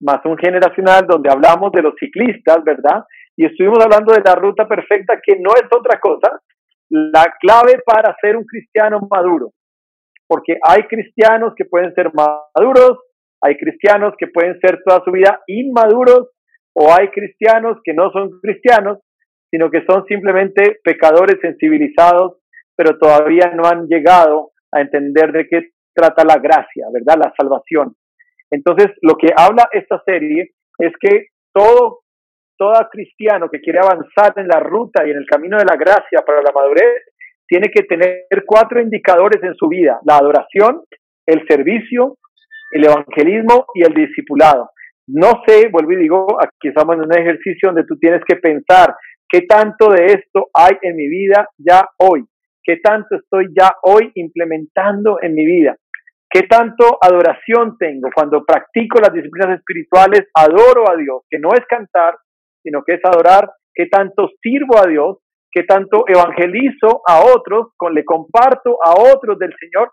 más 0.00 0.24
un 0.24 0.38
generacional 0.38 1.06
donde 1.06 1.30
hablamos 1.30 1.72
de 1.72 1.82
los 1.82 1.94
ciclistas, 1.98 2.62
¿verdad? 2.64 3.04
Y 3.36 3.44
estuvimos 3.44 3.84
hablando 3.84 4.14
de 4.14 4.22
la 4.24 4.36
ruta 4.36 4.68
perfecta 4.68 5.20
que 5.20 5.36
no 5.40 5.50
es 5.54 5.64
otra 5.70 5.98
cosa, 5.98 6.40
la 6.88 7.34
clave 7.40 7.80
para 7.84 8.16
ser 8.20 8.36
un 8.36 8.44
cristiano 8.44 9.00
maduro. 9.10 9.50
Porque 10.30 10.58
hay 10.62 10.84
cristianos 10.84 11.54
que 11.56 11.64
pueden 11.64 11.92
ser 11.92 12.12
maduros, 12.14 12.98
hay 13.42 13.56
cristianos 13.56 14.14
que 14.16 14.28
pueden 14.28 14.60
ser 14.60 14.78
toda 14.86 15.02
su 15.04 15.10
vida 15.10 15.40
inmaduros, 15.48 16.28
o 16.72 16.86
hay 16.92 17.08
cristianos 17.08 17.78
que 17.82 17.92
no 17.94 18.12
son 18.12 18.38
cristianos, 18.40 18.98
sino 19.50 19.72
que 19.72 19.84
son 19.84 20.04
simplemente 20.06 20.78
pecadores 20.84 21.40
sensibilizados, 21.42 22.38
pero 22.76 22.96
todavía 22.96 23.50
no 23.56 23.64
han 23.64 23.88
llegado 23.88 24.52
a 24.70 24.80
entender 24.80 25.32
de 25.32 25.48
qué 25.48 25.70
trata 25.92 26.22
la 26.24 26.36
gracia, 26.36 26.86
¿verdad? 26.92 27.24
La 27.24 27.34
salvación. 27.36 27.96
Entonces, 28.52 28.92
lo 29.02 29.16
que 29.16 29.30
habla 29.36 29.68
esta 29.72 30.00
serie 30.06 30.52
es 30.78 30.92
que 31.00 31.26
todo, 31.52 32.02
todo 32.56 32.74
cristiano 32.92 33.48
que 33.50 33.60
quiere 33.60 33.80
avanzar 33.80 34.32
en 34.36 34.46
la 34.46 34.60
ruta 34.60 35.04
y 35.04 35.10
en 35.10 35.16
el 35.16 35.26
camino 35.26 35.58
de 35.58 35.64
la 35.64 35.74
gracia 35.74 36.22
para 36.24 36.40
la 36.40 36.52
madurez, 36.52 37.09
tiene 37.50 37.68
que 37.68 37.82
tener 37.82 38.44
cuatro 38.46 38.80
indicadores 38.80 39.42
en 39.42 39.54
su 39.56 39.66
vida, 39.66 39.98
la 40.04 40.18
adoración, 40.18 40.82
el 41.26 41.44
servicio, 41.48 42.16
el 42.70 42.84
evangelismo 42.84 43.66
y 43.74 43.82
el 43.82 43.92
discipulado. 43.92 44.70
No 45.08 45.42
sé, 45.44 45.68
vuelvo 45.68 45.90
y 45.92 45.96
digo, 45.96 46.36
aquí 46.40 46.68
estamos 46.68 46.94
en 46.94 47.06
un 47.06 47.18
ejercicio 47.18 47.70
donde 47.70 47.84
tú 47.84 47.98
tienes 47.98 48.22
que 48.24 48.36
pensar 48.36 48.94
qué 49.28 49.42
tanto 49.42 49.90
de 49.90 50.06
esto 50.06 50.48
hay 50.54 50.76
en 50.82 50.94
mi 50.94 51.08
vida 51.08 51.48
ya 51.58 51.88
hoy, 51.98 52.24
qué 52.62 52.76
tanto 52.76 53.16
estoy 53.16 53.48
ya 53.58 53.72
hoy 53.82 54.12
implementando 54.14 55.18
en 55.20 55.34
mi 55.34 55.44
vida. 55.44 55.76
¿Qué 56.32 56.42
tanto 56.42 56.98
adoración 57.02 57.76
tengo? 57.76 58.08
Cuando 58.14 58.44
practico 58.44 59.00
las 59.00 59.12
disciplinas 59.12 59.58
espirituales, 59.58 60.28
adoro 60.32 60.88
a 60.88 60.94
Dios, 60.94 61.22
que 61.28 61.40
no 61.40 61.48
es 61.52 61.66
cantar, 61.66 62.14
sino 62.62 62.84
que 62.84 62.94
es 62.94 63.00
adorar. 63.04 63.50
¿Qué 63.74 63.86
tanto 63.86 64.30
sirvo 64.40 64.78
a 64.78 64.86
Dios? 64.86 65.18
¿Qué 65.52 65.64
tanto 65.64 66.04
evangelizo 66.06 67.02
a 67.06 67.20
otros? 67.34 67.68
Con, 67.76 67.94
le 67.94 68.04
comparto 68.04 68.78
a 68.84 68.94
otros 69.14 69.38
del 69.38 69.54
Señor. 69.58 69.92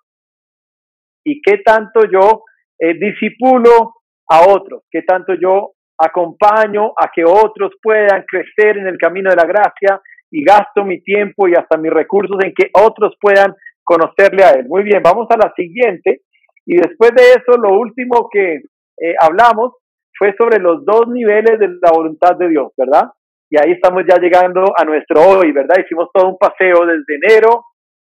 ¿Y 1.25 1.41
qué 1.41 1.57
tanto 1.57 2.01
yo 2.11 2.43
eh, 2.79 2.93
disipulo 2.93 3.95
a 4.29 4.47
otros? 4.47 4.83
¿Qué 4.89 5.01
tanto 5.01 5.33
yo 5.33 5.71
acompaño 5.97 6.93
a 6.95 7.09
que 7.13 7.23
otros 7.25 7.73
puedan 7.81 8.23
crecer 8.27 8.77
en 8.77 8.87
el 8.87 8.97
camino 8.97 9.29
de 9.29 9.35
la 9.35 9.45
gracia 9.45 9.99
y 10.29 10.43
gasto 10.43 10.83
mi 10.83 11.01
tiempo 11.01 11.47
y 11.47 11.53
hasta 11.53 11.77
mis 11.77 11.91
recursos 11.91 12.37
en 12.43 12.53
que 12.53 12.69
otros 12.73 13.15
puedan 13.19 13.55
conocerle 13.83 14.43
a 14.43 14.51
Él. 14.51 14.67
Muy 14.67 14.83
bien, 14.83 15.01
vamos 15.01 15.27
a 15.29 15.37
la 15.37 15.53
siguiente. 15.55 16.21
Y 16.65 16.75
después 16.75 17.11
de 17.15 17.31
eso, 17.31 17.57
lo 17.57 17.79
último 17.79 18.29
que 18.29 18.55
eh, 18.55 19.15
hablamos 19.19 19.73
fue 20.17 20.35
sobre 20.37 20.59
los 20.59 20.83
dos 20.85 21.07
niveles 21.07 21.59
de 21.59 21.69
la 21.81 21.91
voluntad 21.91 22.35
de 22.35 22.49
Dios, 22.49 22.73
¿verdad? 22.75 23.09
Y 23.49 23.57
ahí 23.57 23.71
estamos 23.73 24.03
ya 24.07 24.19
llegando 24.19 24.73
a 24.75 24.83
nuestro 24.83 25.21
hoy, 25.21 25.51
¿verdad? 25.51 25.75
Hicimos 25.83 26.09
todo 26.13 26.29
un 26.29 26.37
paseo 26.37 26.85
desde 26.85 27.15
enero, 27.15 27.65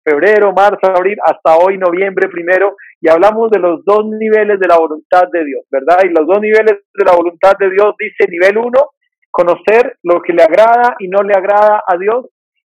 febrero, 0.03 0.51
marzo, 0.53 0.79
abril, 0.83 1.17
hasta 1.23 1.57
hoy, 1.57 1.77
noviembre 1.77 2.27
primero, 2.27 2.75
y 2.99 3.09
hablamos 3.09 3.49
de 3.51 3.59
los 3.59 3.83
dos 3.85 4.05
niveles 4.05 4.59
de 4.59 4.67
la 4.67 4.77
voluntad 4.77 5.23
de 5.31 5.45
Dios, 5.45 5.65
¿verdad? 5.71 5.99
Y 6.03 6.09
los 6.09 6.27
dos 6.27 6.41
niveles 6.41 6.79
de 6.93 7.05
la 7.05 7.15
voluntad 7.15 7.53
de 7.59 7.69
Dios 7.69 7.93
dice 7.97 8.29
nivel 8.29 8.57
uno, 8.57 8.89
conocer 9.29 9.97
lo 10.03 10.21
que 10.21 10.33
le 10.33 10.43
agrada 10.43 10.95
y 10.99 11.07
no 11.07 11.21
le 11.23 11.33
agrada 11.33 11.83
a 11.87 11.97
Dios, 11.97 12.27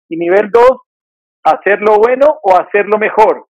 y 0.10 0.18
nivel 0.18 0.50
dos, 0.52 0.82
hacer 1.44 1.80
lo 1.82 1.96
bueno 1.96 2.40
o 2.44 2.56
hacer 2.56 2.86
lo 2.86 2.98
mejor, 2.98 3.46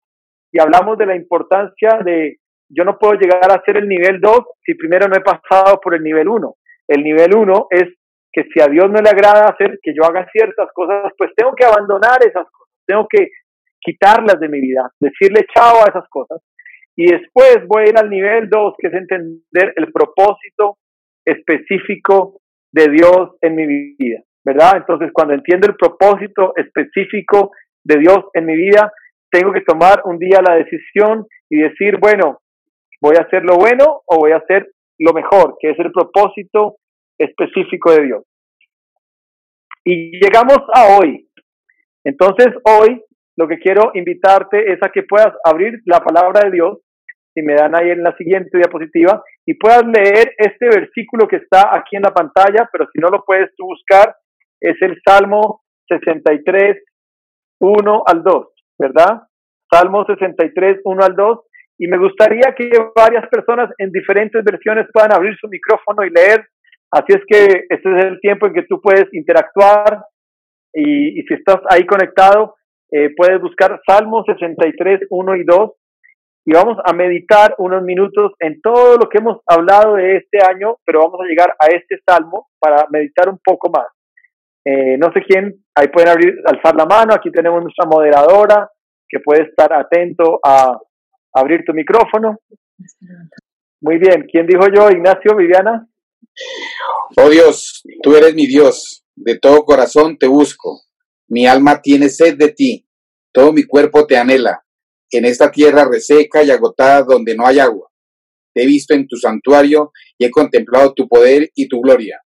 y 0.52 0.60
hablamos 0.60 0.98
de 0.98 1.06
la 1.06 1.16
importancia 1.16 2.00
de 2.04 2.36
yo 2.70 2.84
no 2.84 2.98
puedo 2.98 3.14
llegar 3.14 3.50
a 3.50 3.62
ser 3.64 3.78
el 3.78 3.88
nivel 3.88 4.20
2 4.20 4.40
si 4.64 4.74
primero 4.74 5.08
no 5.08 5.16
he 5.16 5.20
pasado 5.20 5.80
por 5.80 5.94
el 5.94 6.02
nivel 6.02 6.28
1. 6.28 6.54
El 6.86 7.02
nivel 7.02 7.34
1 7.34 7.66
es 7.70 7.88
que 8.32 8.44
si 8.44 8.60
a 8.60 8.68
Dios 8.68 8.90
no 8.90 9.00
le 9.00 9.10
agrada 9.10 9.48
hacer 9.48 9.78
que 9.82 9.92
yo 9.94 10.04
haga 10.04 10.28
ciertas 10.32 10.68
cosas, 10.72 11.12
pues 11.18 11.32
tengo 11.36 11.52
que 11.54 11.64
abandonar 11.64 12.18
esas 12.20 12.48
cosas, 12.50 12.74
tengo 12.86 13.06
que 13.08 13.28
quitarlas 13.80 14.38
de 14.38 14.48
mi 14.48 14.60
vida, 14.60 14.90
decirle 15.00 15.46
chao 15.54 15.78
a 15.78 15.88
esas 15.88 16.08
cosas. 16.08 16.40
Y 16.96 17.10
después 17.10 17.66
voy 17.66 17.82
a 17.82 17.88
ir 17.90 17.98
al 17.98 18.10
nivel 18.10 18.48
2, 18.48 18.74
que 18.78 18.88
es 18.88 18.94
entender 18.94 19.72
el 19.76 19.90
propósito 19.92 20.78
específico 21.24 22.40
de 22.72 22.88
Dios 22.88 23.36
en 23.40 23.56
mi 23.56 23.66
vida, 23.66 24.20
¿verdad? 24.44 24.76
Entonces, 24.76 25.10
cuando 25.12 25.34
entiendo 25.34 25.68
el 25.68 25.76
propósito 25.76 26.52
específico 26.56 27.52
de 27.84 27.98
Dios 27.98 28.18
en 28.34 28.46
mi 28.46 28.54
vida, 28.54 28.92
tengo 29.30 29.52
que 29.52 29.62
tomar 29.62 30.02
un 30.04 30.18
día 30.18 30.40
la 30.46 30.56
decisión 30.56 31.26
y 31.48 31.58
decir, 31.58 31.98
bueno, 31.98 32.40
voy 33.00 33.16
a 33.16 33.22
hacer 33.22 33.44
lo 33.44 33.56
bueno 33.56 34.02
o 34.06 34.18
voy 34.18 34.32
a 34.32 34.38
hacer 34.38 34.68
lo 34.98 35.12
mejor, 35.12 35.56
que 35.58 35.70
es 35.70 35.78
el 35.78 35.90
propósito 35.92 36.76
específico 37.20 37.92
de 37.92 38.04
Dios. 38.06 38.24
Y 39.84 40.18
llegamos 40.20 40.58
a 40.74 40.98
hoy. 40.98 41.28
Entonces, 42.04 42.48
hoy 42.64 43.02
lo 43.36 43.46
que 43.48 43.58
quiero 43.58 43.90
invitarte 43.94 44.72
es 44.72 44.82
a 44.82 44.90
que 44.90 45.02
puedas 45.02 45.32
abrir 45.44 45.80
la 45.86 46.00
palabra 46.00 46.44
de 46.44 46.52
Dios, 46.52 46.78
si 47.34 47.42
me 47.42 47.54
dan 47.54 47.74
ahí 47.74 47.90
en 47.90 48.02
la 48.02 48.16
siguiente 48.16 48.58
diapositiva, 48.58 49.22
y 49.46 49.54
puedas 49.54 49.84
leer 49.84 50.34
este 50.36 50.66
versículo 50.66 51.28
que 51.28 51.36
está 51.36 51.70
aquí 51.76 51.96
en 51.96 52.02
la 52.02 52.12
pantalla, 52.12 52.68
pero 52.72 52.86
si 52.92 52.98
no 52.98 53.08
lo 53.08 53.24
puedes 53.24 53.54
tú 53.56 53.66
buscar, 53.66 54.14
es 54.60 54.80
el 54.82 55.00
Salmo 55.06 55.62
63, 55.88 56.76
1 57.60 58.02
al 58.06 58.22
2. 58.22 58.46
¿verdad? 58.80 59.22
Salmo 59.70 60.04
63, 60.06 60.80
1 60.82 61.04
al 61.04 61.14
2. 61.14 61.38
Y 61.78 61.86
me 61.86 61.98
gustaría 61.98 62.54
que 62.56 62.70
varias 62.96 63.28
personas 63.28 63.70
en 63.78 63.90
diferentes 63.92 64.42
versiones 64.42 64.86
puedan 64.92 65.14
abrir 65.14 65.36
su 65.36 65.48
micrófono 65.48 66.04
y 66.04 66.10
leer. 66.10 66.46
Así 66.90 67.12
es 67.12 67.22
que 67.26 67.66
este 67.68 67.98
es 67.98 68.04
el 68.04 68.20
tiempo 68.20 68.46
en 68.46 68.54
que 68.54 68.64
tú 68.64 68.80
puedes 68.80 69.06
interactuar 69.12 70.04
y, 70.72 71.22
si 71.22 71.34
estás 71.34 71.60
ahí 71.68 71.86
conectado, 71.86 72.56
eh, 72.90 73.10
puedes 73.16 73.40
buscar 73.40 73.80
Salmo 73.86 74.24
63, 74.24 75.00
1 75.08 75.36
y 75.36 75.44
2 75.44 75.70
y 76.46 76.52
vamos 76.52 76.78
a 76.84 76.92
meditar 76.92 77.54
unos 77.58 77.82
minutos 77.82 78.32
en 78.40 78.60
todo 78.60 78.96
lo 78.96 79.08
que 79.08 79.18
hemos 79.18 79.38
hablado 79.46 79.94
de 79.94 80.16
este 80.16 80.38
año, 80.44 80.78
pero 80.84 81.00
vamos 81.00 81.20
a 81.20 81.28
llegar 81.28 81.54
a 81.58 81.66
este 81.66 82.00
salmo 82.04 82.48
para 82.58 82.86
meditar 82.90 83.28
un 83.28 83.38
poco 83.44 83.70
más. 83.70 83.86
Eh, 84.64 84.96
no 84.98 85.12
sé 85.12 85.22
quién, 85.26 85.54
ahí 85.74 85.88
pueden 85.88 86.08
abrir, 86.08 86.34
alzar 86.44 86.74
la 86.74 86.86
mano, 86.86 87.14
aquí 87.14 87.30
tenemos 87.30 87.62
nuestra 87.62 87.86
moderadora 87.86 88.68
que 89.08 89.20
puede 89.20 89.44
estar 89.44 89.72
atento 89.72 90.40
a 90.44 90.78
abrir 91.34 91.64
tu 91.64 91.72
micrófono. 91.72 92.38
Muy 93.82 93.98
bien, 93.98 94.26
¿quién 94.30 94.46
dijo 94.46 94.66
yo? 94.74 94.90
Ignacio, 94.90 95.36
Viviana. 95.36 95.86
Oh 97.16 97.28
Dios, 97.28 97.82
tú 98.02 98.16
eres 98.16 98.34
mi 98.34 98.46
Dios, 98.46 99.04
de 99.14 99.38
todo 99.38 99.64
corazón 99.64 100.16
te 100.18 100.26
busco. 100.26 100.82
Mi 101.28 101.46
alma 101.46 101.80
tiene 101.80 102.08
sed 102.08 102.36
de 102.36 102.52
ti, 102.52 102.86
todo 103.32 103.52
mi 103.52 103.64
cuerpo 103.64 104.06
te 104.06 104.16
anhela, 104.16 104.64
en 105.10 105.24
esta 105.24 105.50
tierra 105.50 105.88
reseca 105.90 106.42
y 106.42 106.50
agotada 106.50 107.02
donde 107.02 107.34
no 107.36 107.46
hay 107.46 107.58
agua. 107.58 107.88
Te 108.52 108.62
he 108.62 108.66
visto 108.66 108.94
en 108.94 109.06
tu 109.06 109.16
santuario 109.16 109.92
y 110.18 110.24
he 110.24 110.30
contemplado 110.30 110.92
tu 110.92 111.08
poder 111.08 111.50
y 111.54 111.68
tu 111.68 111.80
gloria. 111.80 112.20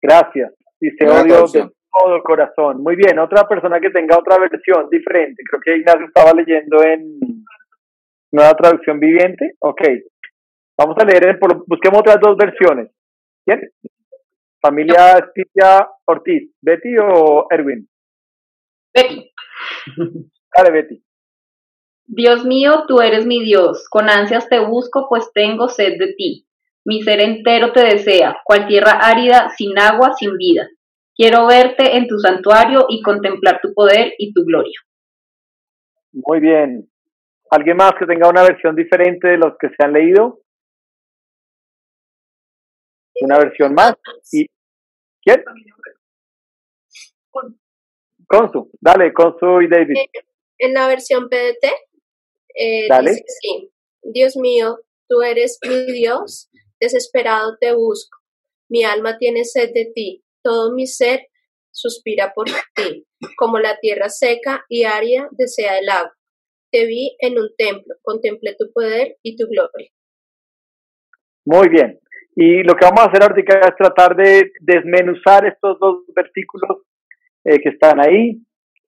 Gracias. 0.00 0.52
Dice, 0.80 1.06
oh 1.08 1.24
Dios, 1.24 1.52
de 1.52 1.60
todo 1.60 2.16
el 2.16 2.22
corazón. 2.22 2.82
Muy 2.82 2.96
bien, 2.96 3.18
otra 3.18 3.46
persona 3.46 3.80
que 3.80 3.90
tenga 3.90 4.18
otra 4.18 4.38
versión 4.38 4.88
diferente. 4.90 5.42
Creo 5.48 5.60
que 5.60 5.76
Ignacio 5.78 6.06
estaba 6.06 6.32
leyendo 6.32 6.82
en 6.82 7.18
nueva 8.32 8.54
traducción 8.54 8.98
viviente. 8.98 9.54
Ok. 9.60 9.82
Vamos 10.76 10.96
a 10.98 11.04
leer, 11.04 11.38
busquemos 11.66 12.00
otras 12.00 12.18
dos 12.20 12.36
versiones. 12.36 12.90
¿Quién? 13.44 13.60
Familia 14.60 15.18
Estia 15.36 15.88
Ortiz. 16.06 16.50
¿Betty 16.60 16.96
o 16.98 17.46
Erwin? 17.50 17.88
Betty. 18.94 19.30
Dale, 20.56 20.70
Betty. 20.70 21.04
Dios 22.06 22.44
mío, 22.44 22.84
tú 22.88 23.00
eres 23.00 23.26
mi 23.26 23.42
Dios. 23.42 23.88
Con 23.88 24.08
ansias 24.08 24.48
te 24.48 24.58
busco, 24.58 25.06
pues 25.08 25.30
tengo 25.32 25.68
sed 25.68 25.98
de 25.98 26.14
ti. 26.14 26.46
Mi 26.84 27.02
ser 27.02 27.20
entero 27.20 27.72
te 27.72 27.80
desea, 27.80 28.38
cual 28.44 28.66
tierra 28.66 28.92
árida, 28.92 29.50
sin 29.56 29.78
agua, 29.78 30.12
sin 30.12 30.36
vida. 30.36 30.68
Quiero 31.16 31.46
verte 31.46 31.96
en 31.96 32.08
tu 32.08 32.18
santuario 32.18 32.86
y 32.88 33.00
contemplar 33.00 33.60
tu 33.62 33.72
poder 33.72 34.12
y 34.18 34.32
tu 34.32 34.44
gloria. 34.44 34.78
Muy 36.12 36.40
bien. 36.40 36.88
¿Alguien 37.50 37.76
más 37.76 37.92
que 37.98 38.06
tenga 38.06 38.28
una 38.28 38.42
versión 38.42 38.74
diferente 38.74 39.28
de 39.28 39.38
los 39.38 39.56
que 39.58 39.68
se 39.68 39.84
han 39.84 39.92
leído? 39.92 40.40
Una 43.24 43.38
versión 43.38 43.72
más. 43.72 43.94
¿Y 44.32 44.44
quién? 45.22 45.42
Consu. 48.26 48.70
Dale, 48.78 49.14
Consu 49.14 49.62
y 49.62 49.68
David. 49.68 49.96
Eh, 49.96 50.24
en 50.58 50.74
la 50.74 50.86
versión 50.88 51.30
PDT, 51.30 51.64
eh, 52.54 52.86
Dice 53.00 53.24
sí, 53.26 53.72
Dios 54.02 54.36
mío, 54.36 54.78
tú 55.08 55.22
eres 55.22 55.58
mi 55.66 55.90
Dios, 55.90 56.50
desesperado 56.78 57.56
te 57.58 57.74
busco. 57.74 58.18
Mi 58.68 58.84
alma 58.84 59.16
tiene 59.16 59.44
sed 59.44 59.72
de 59.72 59.90
ti, 59.94 60.22
todo 60.42 60.74
mi 60.74 60.86
ser 60.86 61.28
suspira 61.70 62.34
por 62.34 62.44
ti, 62.74 63.06
como 63.38 63.58
la 63.58 63.78
tierra 63.80 64.10
seca 64.10 64.66
y 64.68 64.84
árida 64.84 65.28
desea 65.32 65.78
el 65.78 65.88
agua. 65.88 66.14
Te 66.70 66.84
vi 66.84 67.16
en 67.20 67.38
un 67.38 67.48
templo, 67.56 67.94
contemplé 68.02 68.54
tu 68.58 68.70
poder 68.70 69.16
y 69.22 69.34
tu 69.36 69.46
gloria. 69.46 69.90
Muy 71.46 71.68
bien. 71.70 72.00
Y 72.36 72.62
lo 72.62 72.74
que 72.74 72.84
vamos 72.84 73.00
a 73.00 73.10
hacer 73.10 73.22
ahorita 73.22 73.60
es 73.60 73.76
tratar 73.76 74.16
de 74.16 74.52
desmenuzar 74.60 75.46
estos 75.46 75.78
dos 75.78 76.04
versículos 76.14 76.82
eh, 77.44 77.60
que 77.60 77.70
están 77.70 78.00
ahí 78.00 78.40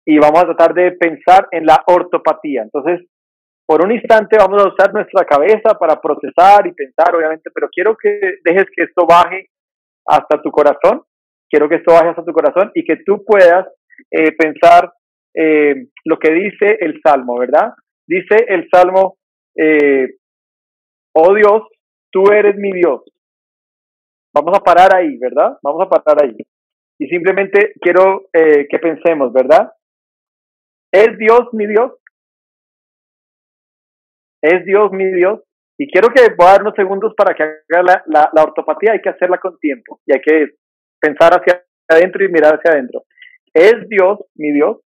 y 0.04 0.18
vamos 0.18 0.42
a 0.42 0.46
tratar 0.46 0.74
de 0.74 0.92
pensar 0.92 1.48
en 1.50 1.66
la 1.66 1.82
ortopatía. 1.86 2.62
Entonces, 2.62 3.06
por 3.64 3.84
un 3.84 3.92
instante 3.92 4.36
vamos 4.38 4.62
a 4.62 4.68
usar 4.68 4.92
nuestra 4.92 5.24
cabeza 5.24 5.78
para 5.78 6.00
procesar 6.00 6.66
y 6.66 6.72
pensar, 6.72 7.14
obviamente, 7.14 7.50
pero 7.54 7.68
quiero 7.68 7.96
que 7.96 8.38
dejes 8.44 8.66
que 8.74 8.84
esto 8.84 9.06
baje 9.06 9.48
hasta 10.06 10.40
tu 10.40 10.50
corazón 10.50 11.02
quiero 11.48 11.68
que 11.68 11.76
esto 11.76 11.92
baje 11.92 12.10
hasta 12.10 12.24
tu 12.24 12.32
corazón 12.32 12.70
y 12.74 12.84
que 12.84 12.96
tú 13.04 13.24
puedas 13.24 13.66
eh, 14.10 14.32
pensar 14.32 14.92
eh, 15.34 15.86
lo 16.04 16.18
que 16.18 16.32
dice 16.32 16.78
el 16.80 17.00
Salmo, 17.02 17.38
¿verdad? 17.38 17.72
Dice 18.06 18.36
el 18.48 18.68
Salmo, 18.70 19.16
eh, 19.56 20.16
oh 21.12 21.34
Dios, 21.34 21.62
tú 22.10 22.30
eres 22.32 22.56
mi 22.56 22.72
Dios. 22.72 23.02
Vamos 24.36 24.58
a 24.58 24.62
parar 24.62 24.94
ahí, 24.94 25.16
¿verdad? 25.16 25.56
Vamos 25.62 25.86
a 25.86 25.88
parar 25.88 26.24
ahí. 26.24 26.36
Y 26.98 27.06
simplemente 27.06 27.72
quiero 27.80 28.28
que 28.32 28.78
pensemos, 28.78 29.32
¿verdad? 29.32 29.72
¿Es 30.92 31.16
Dios 31.16 31.48
mi 31.52 31.66
Dios? 31.66 31.92
¿Es 34.42 34.62
Dios 34.66 34.92
mi 34.92 35.10
Dios? 35.12 35.40
Y 35.78 35.90
quiero 35.90 36.08
que 36.08 36.34
voy 36.36 36.46
a 36.46 36.52
dar 36.52 36.62
unos 36.62 36.74
segundos 36.74 37.14
para 37.16 37.34
que 37.34 37.42
haga 37.42 37.82
la, 37.82 38.02
la, 38.06 38.30
la 38.34 38.42
ortopatía, 38.42 38.92
hay 38.92 39.00
que 39.00 39.08
hacerla 39.08 39.38
con 39.38 39.58
tiempo 39.58 40.00
y 40.06 40.12
hay 40.12 40.20
que 40.20 40.56
pensar 41.00 41.32
hacia 41.32 41.64
adentro 41.88 42.22
y 42.22 42.28
mirar 42.28 42.56
hacia 42.56 42.72
adentro. 42.72 43.04
¿Es 43.54 43.88
Dios 43.88 44.18
mi 44.34 44.52
Dios? 44.52 44.80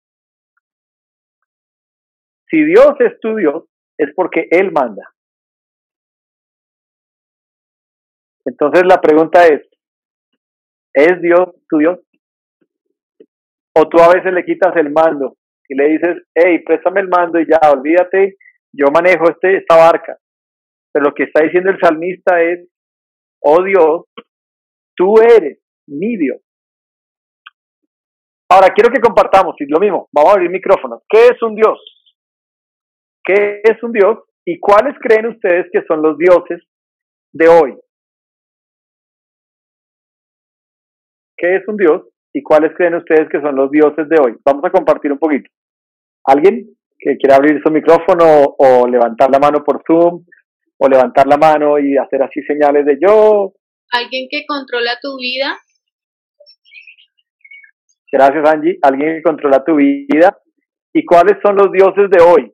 Si 2.50 2.64
Dios 2.64 2.94
es 2.98 3.18
tu 3.20 3.36
Dios, 3.36 3.64
es 3.96 4.12
porque 4.14 4.48
Él 4.50 4.72
manda. 4.72 5.15
Entonces 8.46 8.84
la 8.86 9.00
pregunta 9.00 9.44
es, 9.44 9.60
¿es 10.94 11.20
Dios 11.20 11.48
tu 11.68 11.78
Dios? 11.78 11.98
O 13.74 13.88
tú 13.88 13.98
a 13.98 14.14
veces 14.14 14.32
le 14.32 14.44
quitas 14.44 14.74
el 14.76 14.90
mando 14.90 15.36
y 15.68 15.74
le 15.74 15.88
dices, 15.88 16.16
hey, 16.34 16.62
préstame 16.64 17.00
el 17.00 17.08
mando 17.08 17.40
y 17.40 17.46
ya, 17.46 17.58
olvídate, 17.70 18.36
yo 18.72 18.86
manejo 18.92 19.28
este, 19.28 19.58
esta 19.58 19.76
barca. 19.76 20.16
Pero 20.92 21.06
lo 21.06 21.14
que 21.14 21.24
está 21.24 21.42
diciendo 21.42 21.70
el 21.70 21.80
salmista 21.80 22.40
es, 22.40 22.68
oh 23.42 23.62
Dios, 23.64 24.04
tú 24.96 25.16
eres 25.20 25.58
mi 25.88 26.16
Dios. 26.16 26.40
Ahora, 28.48 28.72
quiero 28.72 28.92
que 28.92 29.00
compartamos, 29.00 29.56
y 29.58 29.66
lo 29.66 29.80
mismo, 29.80 30.08
vamos 30.12 30.30
a 30.30 30.34
abrir 30.34 30.50
micrófonos. 30.50 31.02
¿Qué 31.08 31.26
es 31.26 31.42
un 31.42 31.56
Dios? 31.56 31.78
¿Qué 33.24 33.60
es 33.64 33.82
un 33.82 33.92
Dios? 33.92 34.20
¿Y 34.46 34.60
cuáles 34.60 34.94
creen 35.00 35.26
ustedes 35.26 35.66
que 35.72 35.82
son 35.82 36.00
los 36.00 36.16
dioses 36.16 36.62
de 37.32 37.48
hoy? 37.48 37.76
¿Qué 41.36 41.56
es 41.56 41.68
un 41.68 41.76
Dios? 41.76 42.02
¿Y 42.32 42.42
cuáles 42.42 42.72
creen 42.76 42.94
ustedes 42.94 43.28
que 43.30 43.40
son 43.40 43.56
los 43.56 43.70
dioses 43.70 44.08
de 44.08 44.16
hoy? 44.20 44.36
Vamos 44.44 44.64
a 44.64 44.70
compartir 44.70 45.12
un 45.12 45.18
poquito. 45.18 45.50
¿Alguien 46.24 46.76
que 46.98 47.16
quiera 47.16 47.36
abrir 47.36 47.60
su 47.62 47.70
micrófono 47.70 48.56
o 48.58 48.86
levantar 48.86 49.30
la 49.30 49.38
mano 49.38 49.62
por 49.64 49.82
Zoom 49.86 50.24
o 50.78 50.88
levantar 50.88 51.26
la 51.26 51.36
mano 51.36 51.78
y 51.78 51.96
hacer 51.96 52.22
así 52.22 52.42
señales 52.42 52.84
de 52.84 52.98
yo? 53.00 53.52
Alguien 53.90 54.26
que 54.30 54.44
controla 54.46 54.98
tu 55.00 55.16
vida 55.16 55.56
Gracias, 58.16 58.48
Angie. 58.48 58.78
Alguien 58.82 59.16
que 59.16 59.22
controla 59.22 59.64
tu 59.64 59.76
vida. 59.76 60.38
¿Y 60.92 61.04
cuáles 61.04 61.36
son 61.42 61.56
los 61.56 61.70
dioses 61.70 62.08
de 62.10 62.22
hoy? 62.22 62.52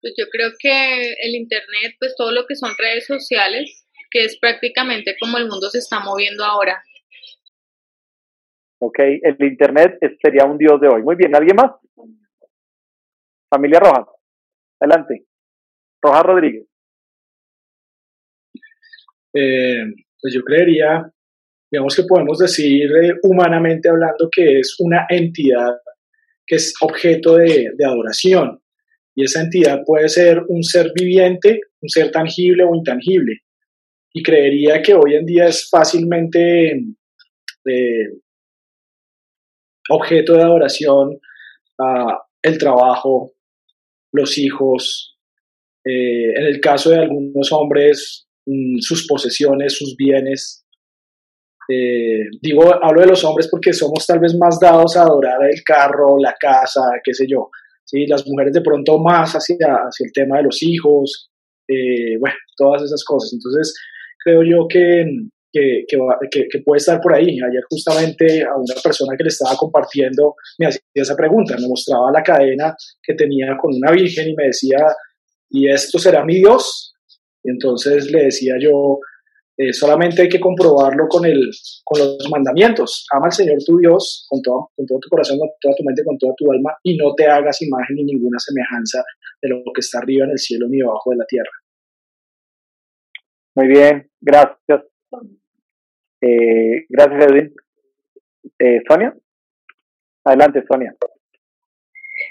Pues 0.00 0.14
yo 0.16 0.26
creo 0.30 0.50
que 0.58 1.14
el 1.24 1.34
Internet, 1.34 1.96
pues 1.98 2.14
todo 2.16 2.30
lo 2.30 2.46
que 2.46 2.54
son 2.54 2.70
redes 2.78 3.06
sociales, 3.06 3.87
que 4.10 4.24
es 4.24 4.38
prácticamente 4.38 5.16
como 5.20 5.38
el 5.38 5.48
mundo 5.48 5.68
se 5.68 5.78
está 5.78 6.00
moviendo 6.00 6.44
ahora. 6.44 6.82
Ok, 8.80 8.98
el 8.98 9.36
Internet 9.40 9.98
sería 10.22 10.44
un 10.44 10.56
dios 10.56 10.80
de 10.80 10.88
hoy. 10.88 11.02
Muy 11.02 11.16
bien, 11.16 11.34
¿alguien 11.34 11.56
más? 11.56 11.72
Familia 13.50 13.80
Rojas. 13.80 14.06
Adelante. 14.80 15.26
Rojas 16.00 16.22
Rodríguez. 16.22 16.66
Eh, 19.34 19.84
pues 20.20 20.34
yo 20.34 20.42
creería 20.42 21.12
digamos 21.70 21.94
que 21.94 22.04
podemos 22.04 22.38
decir 22.38 22.90
eh, 23.02 23.14
humanamente 23.22 23.88
hablando 23.88 24.28
que 24.30 24.60
es 24.60 24.76
una 24.78 25.06
entidad 25.08 25.76
que 26.46 26.56
es 26.56 26.72
objeto 26.80 27.36
de, 27.36 27.68
adoración. 27.84 28.62
Y 29.14 29.24
esa 29.24 29.42
entidad 29.42 29.82
puede 29.84 30.08
ser 30.08 30.42
un 30.48 30.62
ser 30.62 30.92
viviente, 30.94 31.60
un 31.82 31.88
ser 31.90 32.10
tangible 32.10 32.64
o 32.64 32.74
intangible. 32.74 33.40
Y 34.12 34.22
creería 34.22 34.82
que 34.82 34.94
hoy 34.94 35.14
en 35.14 35.26
día 35.26 35.46
es 35.46 35.68
fácilmente 35.70 36.72
eh, 37.64 38.08
objeto 39.90 40.34
de 40.34 40.42
adoración 40.42 41.18
el 42.42 42.58
trabajo, 42.58 43.32
los 44.12 44.36
hijos, 44.38 45.16
eh, 45.84 46.32
en 46.34 46.46
el 46.46 46.60
caso 46.60 46.90
de 46.90 46.98
algunos 46.98 47.52
hombres, 47.52 48.26
mm, 48.46 48.78
sus 48.80 49.06
posesiones, 49.06 49.76
sus 49.76 49.94
bienes, 49.96 50.64
eh, 51.70 52.24
digo, 52.40 52.62
hablo 52.82 53.02
de 53.02 53.08
los 53.08 53.22
hombres 53.24 53.48
porque 53.50 53.72
somos 53.72 54.06
tal 54.06 54.18
vez 54.20 54.34
más 54.34 54.58
dados 54.58 54.96
a 54.96 55.02
adorar 55.02 55.38
el 55.44 55.62
carro, 55.62 56.16
la 56.18 56.34
casa, 56.40 56.80
qué 57.04 57.12
sé 57.12 57.26
yo. 57.28 57.50
¿sí? 57.84 58.06
Las 58.06 58.26
mujeres 58.26 58.54
de 58.54 58.62
pronto 58.62 58.98
más 58.98 59.34
hacia, 59.34 59.56
hacia 59.58 60.06
el 60.06 60.12
tema 60.12 60.38
de 60.38 60.44
los 60.44 60.62
hijos, 60.62 61.30
bueno, 61.68 62.36
todas 62.56 62.82
esas 62.82 63.04
cosas. 63.04 63.34
Entonces, 63.34 63.74
creo 64.22 64.42
yo 64.42 64.66
que, 64.68 65.04
que, 65.52 65.84
que, 65.88 66.58
puede 66.64 66.78
estar 66.78 67.00
por 67.00 67.14
ahí. 67.14 67.38
Ayer 67.40 67.62
justamente 67.70 68.42
a 68.42 68.56
una 68.56 68.74
persona 68.82 69.16
que 69.16 69.24
le 69.24 69.28
estaba 69.28 69.56
compartiendo 69.56 70.34
me 70.58 70.66
hacía 70.66 70.80
esa 70.94 71.16
pregunta, 71.16 71.56
me 71.58 71.68
mostraba 71.68 72.10
la 72.12 72.22
cadena 72.22 72.74
que 73.02 73.14
tenía 73.14 73.56
con 73.60 73.74
una 73.74 73.92
virgen 73.92 74.28
y 74.28 74.34
me 74.34 74.46
decía, 74.46 74.78
¿y 75.50 75.70
esto 75.70 75.98
será 75.98 76.24
mi 76.24 76.36
Dios? 76.36 76.94
Y 77.42 77.50
entonces 77.50 78.10
le 78.10 78.24
decía 78.24 78.54
yo, 78.60 79.00
eh, 79.56 79.72
solamente 79.72 80.22
hay 80.22 80.28
que 80.28 80.38
comprobarlo 80.38 81.08
con, 81.08 81.26
el, 81.26 81.50
con 81.82 81.98
los 81.98 82.30
mandamientos. 82.30 83.04
Ama 83.12 83.26
al 83.26 83.32
Señor 83.32 83.58
tu 83.66 83.76
Dios 83.78 84.24
con 84.28 84.40
todo, 84.40 84.70
con 84.76 84.86
todo 84.86 84.98
tu 85.00 85.08
corazón, 85.08 85.38
con 85.38 85.48
toda 85.60 85.74
tu 85.74 85.82
mente, 85.84 86.04
con 86.04 86.16
toda 86.16 86.32
tu 86.36 86.52
alma 86.52 86.76
y 86.84 86.96
no 86.96 87.12
te 87.16 87.26
hagas 87.26 87.60
imagen 87.62 87.96
ni 87.96 88.04
ninguna 88.04 88.38
semejanza 88.38 89.02
de 89.42 89.48
lo 89.48 89.62
que 89.74 89.80
está 89.80 89.98
arriba 89.98 90.26
en 90.26 90.32
el 90.32 90.38
cielo 90.38 90.68
ni 90.68 90.78
debajo 90.78 91.10
de 91.10 91.16
la 91.16 91.24
tierra. 91.26 91.50
Muy 93.58 93.66
bien, 93.66 94.08
gracias. 94.20 94.84
Eh, 96.20 96.86
gracias, 96.88 97.24
Edwin. 97.24 97.52
Eh, 98.56 98.80
Sonia. 98.88 99.12
Adelante, 100.22 100.62
Sonia. 100.64 100.94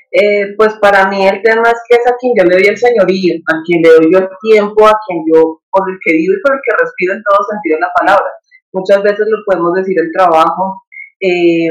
Eh, 0.09 0.55
pues 0.55 0.75
para 0.75 1.09
mí 1.09 1.27
el 1.27 1.41
tema 1.43 1.63
es 1.63 1.81
que 1.85 1.97
es 1.97 2.07
a 2.07 2.15
quien 2.15 2.31
yo 2.33 2.45
le 2.45 2.55
doy 2.55 2.67
el 2.67 2.77
señorío, 2.77 3.41
a 3.45 3.61
quien 3.65 3.81
le 3.81 3.89
doy 3.89 4.13
yo 4.13 4.19
el 4.19 4.29
tiempo, 4.39 4.87
a 4.87 4.97
quien 5.05 5.25
yo, 5.27 5.59
por 5.69 5.91
el 5.91 5.97
que 6.01 6.13
vivo 6.13 6.33
y 6.33 6.41
por 6.41 6.55
el 6.55 6.61
que 6.63 6.77
respiro 6.81 7.13
en 7.15 7.23
todo 7.23 7.45
sentido 7.51 7.77
la 7.81 7.91
palabra. 7.99 8.31
Muchas 8.71 9.03
veces 9.03 9.27
lo 9.27 9.43
podemos 9.45 9.73
decir 9.73 9.97
el 9.99 10.13
trabajo, 10.13 10.83
eh, 11.19 11.67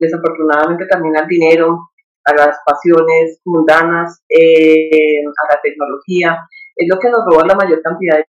desafortunadamente 0.00 0.86
también 0.86 1.16
al 1.16 1.28
dinero, 1.28 1.78
a 2.24 2.34
las 2.34 2.58
pasiones 2.66 3.40
mundanas, 3.44 4.20
eh, 4.28 5.22
a 5.22 5.54
la 5.54 5.60
tecnología, 5.62 6.48
es 6.74 6.88
lo 6.88 6.98
que 6.98 7.08
nos 7.08 7.24
roba 7.24 7.46
la 7.46 7.54
mayor 7.54 7.80
cantidad 7.82 8.16
de 8.16 8.26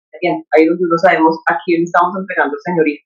Ahí 0.52 0.66
donde 0.66 0.84
no 0.88 0.98
sabemos 0.98 1.40
a 1.46 1.58
quién 1.64 1.82
estamos 1.82 2.16
entregando 2.18 2.54
el 2.54 2.60
señorío. 2.60 3.00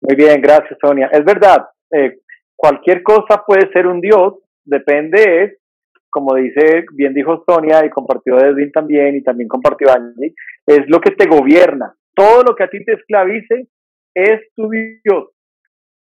Muy 0.00 0.16
bien, 0.16 0.40
gracias 0.40 0.78
Sonia. 0.80 1.08
Es 1.12 1.24
verdad, 1.24 1.66
eh, 1.90 2.18
cualquier 2.56 3.02
cosa 3.02 3.42
puede 3.46 3.70
ser 3.72 3.86
un 3.86 4.00
Dios, 4.00 4.34
depende, 4.64 5.58
como 6.10 6.34
dice, 6.34 6.84
bien 6.92 7.14
dijo 7.14 7.42
Sonia 7.48 7.84
y 7.84 7.90
compartió 7.90 8.38
Edwin 8.38 8.70
también 8.70 9.16
y 9.16 9.22
también 9.22 9.48
compartió 9.48 9.90
Angie, 9.90 10.34
es 10.66 10.82
lo 10.88 11.00
que 11.00 11.10
te 11.10 11.26
gobierna. 11.26 11.94
Todo 12.14 12.42
lo 12.44 12.54
que 12.54 12.62
a 12.62 12.70
ti 12.70 12.84
te 12.84 12.92
esclavice 12.92 13.68
es 14.14 14.40
tu 14.54 14.70
Dios. 14.70 15.30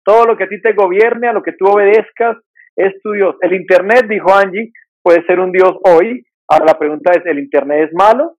Todo 0.03 0.25
lo 0.25 0.37
que 0.37 0.45
a 0.45 0.49
ti 0.49 0.59
te 0.61 0.73
gobierne, 0.73 1.27
a 1.27 1.33
lo 1.33 1.43
que 1.43 1.51
tú 1.51 1.67
obedezcas, 1.67 2.37
es 2.75 2.99
tu 3.03 3.11
Dios. 3.11 3.35
El 3.41 3.53
Internet, 3.53 4.07
dijo 4.09 4.33
Angie, 4.33 4.71
puede 5.03 5.23
ser 5.25 5.39
un 5.39 5.51
Dios 5.51 5.75
hoy. 5.83 6.25
Ahora 6.47 6.65
la 6.65 6.79
pregunta 6.79 7.11
es, 7.11 7.23
¿el 7.25 7.37
Internet 7.37 7.89
es 7.89 7.93
malo? 7.93 8.38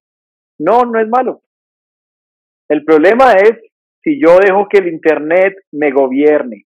No, 0.60 0.84
no 0.84 1.00
es 1.00 1.08
malo. 1.08 1.42
El 2.68 2.84
problema 2.84 3.32
es 3.32 3.52
si 4.02 4.20
yo 4.20 4.38
dejo 4.38 4.68
que 4.68 4.78
el 4.78 4.88
Internet 4.88 5.54
me 5.72 5.90
gobierne. 5.90 6.66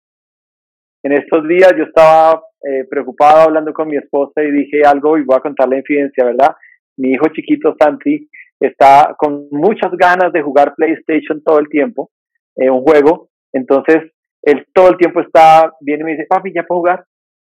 En 1.03 1.13
estos 1.13 1.47
días 1.49 1.73
yo 1.77 1.85
estaba 1.85 2.43
eh, 2.63 2.85
preocupado 2.89 3.43
hablando 3.43 3.73
con 3.73 3.89
mi 3.89 3.97
esposa 3.97 4.43
y 4.43 4.51
dije 4.51 4.83
algo 4.85 5.17
y 5.17 5.23
voy 5.23 5.37
a 5.37 5.41
contar 5.41 5.69
la 5.69 5.79
infidencia, 5.79 6.25
¿verdad? 6.25 6.55
Mi 6.99 7.13
hijo 7.13 7.29
chiquito 7.33 7.75
Santi 7.81 8.29
está 8.61 9.15
con 9.17 9.49
muchas 9.51 9.93
ganas 9.93 10.33
de 10.33 10.43
jugar 10.43 10.75
PlayStation 10.75 11.43
todo 11.43 11.59
el 11.59 11.69
tiempo, 11.69 12.11
eh, 12.57 12.69
un 12.69 12.83
juego. 12.83 13.31
Entonces, 13.53 14.13
él 14.43 14.67
todo 14.75 14.91
el 14.91 14.99
tiempo 14.99 15.21
está, 15.21 15.73
viene 15.81 16.03
y 16.03 16.05
me 16.05 16.11
dice, 16.13 16.27
papi, 16.29 16.53
¿ya 16.53 16.65
puedo 16.65 16.81
jugar? 16.81 17.05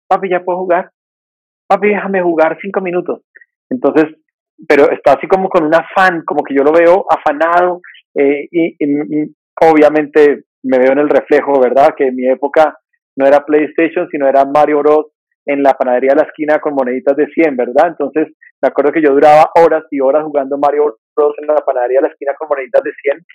Papi, 0.07 0.29
¿ya 0.29 0.43
puedo 0.43 0.59
jugar? 0.59 0.91
Papi, 1.67 1.89
déjame 1.89 2.21
jugar 2.21 2.57
cinco 2.61 2.81
minutos. 2.81 3.21
Entonces, 3.69 4.15
pero 4.67 4.89
está 4.91 5.13
así 5.13 5.27
como 5.27 5.49
con 5.49 5.63
un 5.63 5.73
afán, 5.73 6.23
como 6.25 6.43
que 6.43 6.53
yo 6.53 6.63
lo 6.63 6.71
veo 6.71 7.05
afanado 7.09 7.81
eh, 8.15 8.47
y, 8.51 8.75
obviamente 9.61 10.45
me 10.63 10.77
veo 10.77 10.91
en 10.91 10.99
el 10.99 11.09
reflejo, 11.09 11.59
¿verdad? 11.59 11.93
Que 11.95 12.07
en 12.07 12.15
mi 12.15 12.27
época 12.27 12.77
no 13.17 13.25
era 13.25 13.45
PlayStation, 13.45 14.07
sino 14.09 14.27
era 14.27 14.45
Mario 14.45 14.79
Bros. 14.79 15.07
en 15.45 15.63
la 15.63 15.73
panadería 15.73 16.11
de 16.11 16.21
la 16.21 16.27
esquina 16.27 16.59
con 16.59 16.75
moneditas 16.75 17.15
de 17.15 17.27
100, 17.27 17.55
¿verdad? 17.55 17.87
Entonces, 17.87 18.27
me 18.61 18.67
acuerdo 18.67 18.91
que 18.91 19.01
yo 19.01 19.11
duraba 19.11 19.51
horas 19.55 19.83
y 19.91 19.99
horas 19.99 20.23
jugando 20.23 20.57
Mario 20.57 20.97
Bros. 21.15 21.35
en 21.37 21.47
la 21.47 21.55
panadería 21.55 21.99
de 21.99 22.07
la 22.07 22.13
esquina 22.13 22.33
con 22.37 22.49
moneditas 22.49 22.83
de 22.83 22.91
100. 23.01 23.25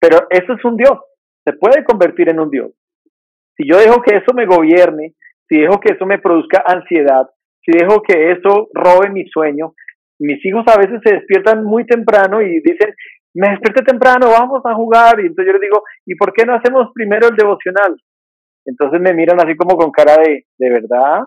Pero 0.00 0.26
eso 0.30 0.52
es 0.52 0.64
un 0.64 0.76
Dios, 0.76 0.98
se 1.44 1.52
puede 1.54 1.84
convertir 1.84 2.28
en 2.28 2.40
un 2.40 2.50
Dios. 2.50 2.72
Si 3.56 3.68
yo 3.68 3.78
dejo 3.78 4.02
que 4.02 4.16
eso 4.16 4.34
me 4.34 4.46
gobierne, 4.46 5.14
si 5.48 5.60
dejo 5.60 5.80
que 5.80 5.94
eso 5.94 6.06
me 6.06 6.18
produzca 6.18 6.62
ansiedad, 6.66 7.28
si 7.62 7.72
dejo 7.72 8.02
que 8.02 8.32
eso 8.32 8.68
robe 8.72 9.10
mi 9.10 9.26
sueño, 9.28 9.74
mis 10.18 10.44
hijos 10.44 10.64
a 10.66 10.78
veces 10.78 11.00
se 11.04 11.14
despiertan 11.14 11.64
muy 11.64 11.84
temprano 11.84 12.40
y 12.40 12.60
dicen, 12.60 12.94
me 13.34 13.50
desperté 13.50 13.82
temprano, 13.82 14.30
vamos 14.30 14.62
a 14.64 14.74
jugar. 14.74 15.20
Y 15.20 15.26
entonces 15.26 15.46
yo 15.46 15.52
les 15.52 15.60
digo, 15.60 15.82
¿y 16.06 16.14
por 16.14 16.32
qué 16.32 16.44
no 16.46 16.54
hacemos 16.54 16.90
primero 16.94 17.28
el 17.28 17.36
devocional? 17.36 17.96
Entonces 18.64 19.00
me 19.00 19.14
miran 19.14 19.38
así 19.40 19.56
como 19.56 19.76
con 19.76 19.90
cara 19.90 20.16
de, 20.16 20.46
¿de 20.58 20.70
verdad? 20.70 21.24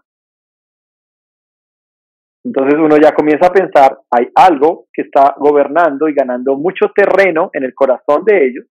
Entonces 2.43 2.79
uno 2.79 2.97
ya 2.97 3.13
comienza 3.13 3.47
a 3.47 3.53
pensar, 3.53 3.97
hay 4.09 4.27
algo 4.33 4.87
que 4.93 5.03
está 5.03 5.35
gobernando 5.37 6.07
y 6.07 6.13
ganando 6.13 6.55
mucho 6.55 6.91
terreno 6.95 7.49
en 7.53 7.63
el 7.63 7.73
corazón 7.73 8.23
de 8.25 8.45
ellos, 8.47 8.65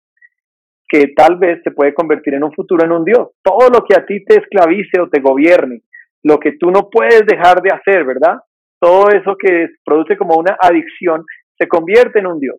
que 0.88 1.13
tal 1.15 1.38
vez 1.38 1.62
se 1.63 1.72
puede 1.72 1.93
convertir 1.93 2.34
en 2.34 2.43
un 2.43 2.54
futuro 2.54 2.86
en 2.86 2.93
un 2.93 3.04
Dios. 3.04 3.30
Todo 3.43 3.70
lo 3.70 3.84
que 3.86 3.96
a 3.96 4.06
ti 4.06 4.24
te 4.24 4.39
esclavice 4.39 5.02
o 5.02 5.10
te 5.10 5.20
gobierne, 5.20 5.82
lo 6.28 6.40
que 6.40 6.54
tú 6.60 6.72
no 6.72 6.90
puedes 6.90 7.26
dejar 7.26 7.62
de 7.62 7.72
hacer, 7.72 8.04
¿verdad? 8.04 8.40
Todo 8.80 9.10
eso 9.10 9.36
que 9.40 9.70
produce 9.84 10.18
como 10.18 10.36
una 10.36 10.58
adicción, 10.60 11.24
se 11.58 11.68
convierte 11.68 12.20
en 12.20 12.28
un 12.28 12.40
Dios. 12.40 12.58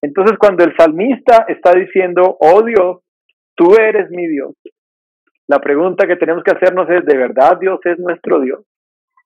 Entonces 0.00 0.38
cuando 0.38 0.62
el 0.64 0.74
salmista 0.76 1.44
está 1.48 1.72
diciendo, 1.72 2.36
oh 2.40 2.62
Dios, 2.62 3.00
tú 3.56 3.74
eres 3.74 4.10
mi 4.10 4.28
Dios, 4.28 4.54
la 5.48 5.58
pregunta 5.58 6.06
que 6.06 6.16
tenemos 6.16 6.44
que 6.44 6.52
hacernos 6.52 6.88
es, 6.90 7.04
¿de 7.04 7.16
verdad 7.16 7.58
Dios 7.60 7.80
es 7.84 7.98
nuestro 7.98 8.40
Dios? 8.40 8.60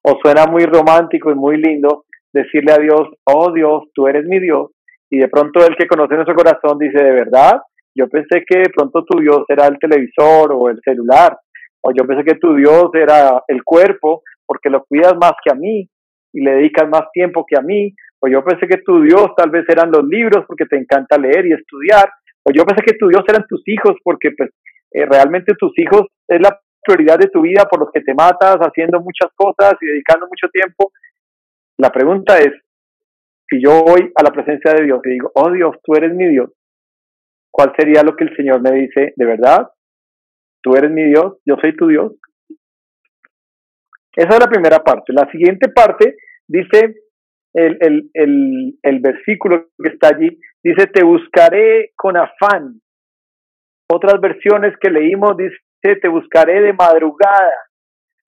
O 0.03 0.19
suena 0.23 0.47
muy 0.47 0.65
romántico 0.65 1.31
y 1.31 1.35
muy 1.35 1.57
lindo 1.57 2.05
decirle 2.33 2.73
a 2.73 2.79
Dios, 2.79 3.03
oh 3.25 3.53
Dios, 3.53 3.85
tú 3.95 4.07
eres 4.07 4.25
mi 4.25 4.39
Dios, 4.39 4.71
y 5.11 5.19
de 5.19 5.29
pronto 5.29 5.61
el 5.67 5.77
que 5.77 5.87
conoce 5.87 6.15
nuestro 6.15 6.35
corazón 6.35 6.79
dice, 6.79 7.03
¿de 7.03 7.13
verdad? 7.13 7.61
Yo 7.95 8.09
pensé 8.09 8.45
que 8.47 8.61
de 8.61 8.71
pronto 8.75 9.05
tu 9.05 9.19
Dios 9.19 9.45
era 9.49 9.67
el 9.67 9.79
televisor 9.79 10.53
o 10.53 10.69
el 10.69 10.81
celular, 10.83 11.37
o 11.83 11.93
yo 11.93 12.07
pensé 12.07 12.25
que 12.25 12.39
tu 12.39 12.55
Dios 12.55 12.91
era 12.95 13.43
el 13.49 13.63
cuerpo, 13.63 14.23
porque 14.47 14.71
lo 14.71 14.85
cuidas 14.85 15.15
más 15.21 15.33
que 15.45 15.53
a 15.53 15.55
mí 15.55 15.89
y 16.33 16.41
le 16.45 16.53
dedicas 16.53 16.89
más 16.89 17.11
tiempo 17.13 17.45
que 17.47 17.59
a 17.59 17.63
mí, 17.63 17.95
o 18.21 18.29
yo 18.29 18.45
pensé 18.45 18.67
que 18.67 18.83
tu 18.83 19.03
Dios 19.03 19.31
tal 19.37 19.51
vez 19.51 19.65
eran 19.69 19.91
los 19.91 20.05
libros 20.05 20.45
porque 20.47 20.67
te 20.67 20.77
encanta 20.77 21.19
leer 21.19 21.47
y 21.47 21.53
estudiar, 21.53 22.09
o 22.45 22.51
yo 22.53 22.65
pensé 22.65 22.83
que 22.85 22.97
tu 22.99 23.09
Dios 23.09 23.23
eran 23.29 23.47
tus 23.49 23.63
hijos 23.67 23.97
porque 24.05 24.31
pues 24.37 24.51
eh, 24.93 25.07
realmente 25.07 25.55
tus 25.59 25.73
hijos 25.79 26.07
es 26.29 26.41
la 26.41 26.59
prioridad 26.83 27.19
de 27.19 27.29
tu 27.29 27.43
vida 27.43 27.65
por 27.71 27.81
los 27.81 27.91
que 27.93 28.01
te 28.01 28.15
matas 28.15 28.57
haciendo 28.59 29.01
muchas 29.01 29.31
cosas 29.35 29.75
y 29.81 29.87
dedicando 29.87 30.27
mucho 30.27 30.49
tiempo. 30.53 30.93
La 31.79 31.91
pregunta 31.91 32.39
es, 32.39 32.53
si 33.49 33.63
yo 33.63 33.83
voy 33.83 34.13
a 34.15 34.23
la 34.23 34.31
presencia 34.31 34.73
de 34.73 34.85
Dios 34.85 35.01
y 35.05 35.11
digo, 35.11 35.31
oh 35.35 35.51
Dios, 35.51 35.77
tú 35.83 35.95
eres 35.95 36.15
mi 36.15 36.29
Dios, 36.29 36.51
¿cuál 37.51 37.73
sería 37.77 38.03
lo 38.03 38.17
que 38.17 38.25
el 38.25 38.37
Señor 38.37 38.61
me 38.61 38.73
dice? 38.73 39.13
¿De 39.17 39.25
verdad? 39.25 39.69
¿Tú 40.63 40.75
eres 40.75 40.91
mi 40.91 41.05
Dios? 41.05 41.39
¿Yo 41.45 41.57
soy 41.61 41.77
tu 41.77 41.89
Dios? 41.89 42.13
Esa 44.15 44.29
es 44.29 44.41
la 44.41 44.51
primera 44.51 44.81
parte. 44.81 45.13
La 45.13 45.31
siguiente 45.31 45.69
parte 45.69 46.17
dice, 46.47 46.97
el, 47.55 47.79
el, 47.81 48.11
el, 48.15 48.79
el 48.83 49.01
versículo 49.01 49.69
que 49.83 49.91
está 49.93 50.09
allí, 50.09 50.39
dice, 50.63 50.87
te 50.89 51.05
buscaré 51.05 51.93
con 51.97 52.17
afán. 52.17 52.81
Otras 53.89 54.21
versiones 54.21 54.75
que 54.81 54.91
leímos 54.91 55.37
dice, 55.37 55.97
te 56.01 56.09
buscaré 56.09 56.61
de 56.61 56.73
madrugada. 56.73 57.55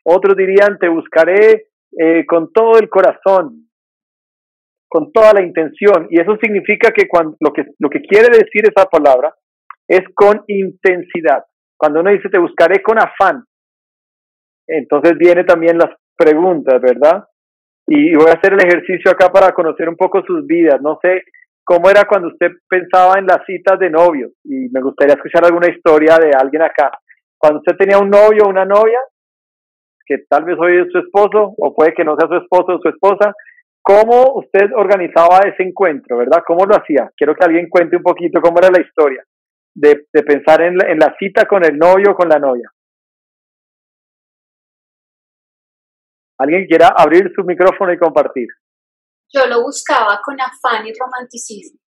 Otros 0.04 0.36
dirían, 0.36 0.78
te 0.78 0.88
buscaré 0.88 1.68
eh, 1.98 2.24
con 2.26 2.52
todo 2.52 2.78
el 2.78 2.88
corazón, 2.88 3.68
con 4.88 5.12
toda 5.12 5.34
la 5.34 5.42
intención. 5.42 6.08
Y 6.10 6.20
eso 6.20 6.36
significa 6.42 6.90
que, 6.90 7.06
lo 7.38 7.52
que 7.52 7.66
lo 7.78 7.90
que 7.90 8.00
quiere 8.00 8.28
decir 8.28 8.62
esa 8.64 8.88
palabra 8.88 9.34
es 9.86 10.02
con 10.14 10.42
intensidad. 10.46 11.44
Cuando 11.82 11.98
uno 11.98 12.10
dice, 12.10 12.28
te 12.28 12.38
buscaré 12.38 12.80
con 12.80 12.96
afán, 12.96 13.44
entonces 14.68 15.18
viene 15.18 15.42
también 15.42 15.76
las 15.76 15.90
preguntas, 16.16 16.80
¿verdad? 16.80 17.24
y 17.88 18.14
voy 18.14 18.28
a 18.28 18.34
hacer 18.34 18.52
el 18.52 18.60
ejercicio 18.60 19.10
acá 19.10 19.32
para 19.32 19.52
conocer 19.52 19.88
un 19.88 19.96
poco 19.96 20.22
sus 20.22 20.46
vidas. 20.46 20.80
No 20.80 21.00
sé 21.02 21.24
cómo 21.64 21.90
era 21.90 22.04
cuando 22.04 22.28
usted 22.28 22.52
pensaba 22.68 23.18
en 23.18 23.26
las 23.26 23.44
citas 23.46 23.80
de 23.80 23.90
novios 23.90 24.30
y 24.44 24.68
me 24.70 24.80
gustaría 24.80 25.14
escuchar 25.14 25.44
alguna 25.44 25.68
historia 25.68 26.18
de 26.18 26.30
alguien 26.30 26.62
acá. 26.62 26.92
Cuando 27.36 27.58
usted 27.58 27.76
tenía 27.76 27.98
un 27.98 28.10
novio 28.10 28.44
o 28.44 28.48
una 28.48 28.64
novia, 28.64 29.00
que 30.06 30.18
tal 30.28 30.44
vez 30.44 30.56
hoy 30.60 30.82
es 30.82 30.92
su 30.92 30.98
esposo 30.98 31.52
o 31.58 31.74
puede 31.74 31.94
que 31.94 32.04
no 32.04 32.14
sea 32.16 32.28
su 32.28 32.36
esposo 32.36 32.76
o 32.76 32.80
su 32.80 32.90
esposa, 32.90 33.34
¿cómo 33.82 34.34
usted 34.36 34.70
organizaba 34.76 35.40
ese 35.46 35.64
encuentro, 35.64 36.18
verdad? 36.18 36.44
¿Cómo 36.46 36.64
lo 36.64 36.76
hacía? 36.76 37.10
Quiero 37.16 37.34
que 37.34 37.44
alguien 37.44 37.68
cuente 37.68 37.96
un 37.96 38.02
poquito 38.04 38.40
cómo 38.40 38.58
era 38.58 38.70
la 38.70 38.80
historia 38.80 39.24
de, 39.74 40.06
de 40.12 40.22
pensar 40.22 40.62
en 40.62 40.80
en 40.86 40.98
la 40.98 41.14
cita 41.18 41.46
con 41.46 41.64
el 41.64 41.76
novio 41.76 42.12
o 42.12 42.14
con 42.14 42.28
la 42.28 42.38
novia. 42.38 42.70
¿Alguien 46.38 46.66
quiera 46.66 46.88
abrir 46.96 47.30
su 47.34 47.44
micrófono 47.44 47.92
y 47.92 47.98
compartir? 47.98 48.48
Yo 49.32 49.46
lo 49.46 49.62
buscaba 49.62 50.20
con 50.22 50.40
afán 50.40 50.86
y 50.86 50.92
romanticismo. 50.92 51.78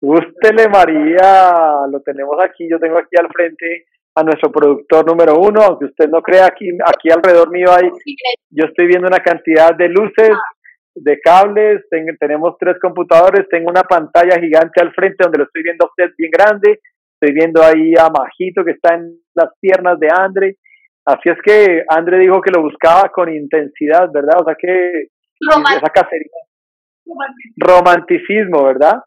Ústele, 0.00 0.68
María, 0.68 1.86
lo 1.88 2.00
tenemos 2.00 2.36
aquí, 2.42 2.68
yo 2.68 2.78
tengo 2.80 2.98
aquí 2.98 3.14
al 3.16 3.28
frente 3.28 3.86
a 4.16 4.22
nuestro 4.24 4.50
productor 4.50 5.06
número 5.06 5.36
uno, 5.36 5.62
aunque 5.62 5.84
usted 5.84 6.08
no 6.08 6.20
crea, 6.20 6.46
aquí, 6.46 6.70
aquí 6.84 7.10
alrededor 7.10 7.50
mío 7.50 7.68
hay, 7.70 7.88
yo 8.50 8.64
estoy 8.64 8.86
viendo 8.86 9.06
una 9.06 9.20
cantidad 9.20 9.74
de 9.74 9.88
luces, 9.88 10.30
de 10.94 11.20
cables, 11.20 11.82
tenemos 12.20 12.56
tres 12.58 12.78
computadores, 12.80 13.48
tengo 13.48 13.70
una 13.70 13.82
pantalla 13.82 14.38
gigante 14.38 14.80
al 14.80 14.92
frente 14.92 15.24
donde 15.24 15.38
lo 15.38 15.44
estoy 15.44 15.62
viendo 15.62 15.86
a 15.86 15.88
usted 15.88 16.14
bien 16.16 16.30
grande, 16.30 16.80
estoy 17.20 17.34
viendo 17.34 17.62
ahí 17.62 17.94
a 17.98 18.10
Majito 18.10 18.64
que 18.64 18.72
está 18.72 18.94
en 18.94 19.18
las 19.34 19.50
piernas 19.60 19.98
de 19.98 20.08
Andre, 20.10 20.56
Así 21.04 21.28
es 21.28 21.38
que 21.42 21.84
André 21.88 22.18
dijo 22.18 22.40
que 22.40 22.52
lo 22.52 22.62
buscaba 22.62 23.10
con 23.10 23.32
intensidad, 23.32 24.08
¿verdad? 24.12 24.40
O 24.40 24.44
sea 24.44 24.54
que 24.54 25.08
esa 25.40 25.90
cacería, 25.90 26.30
Romanticismo, 27.56 28.64
¿verdad? 28.64 29.02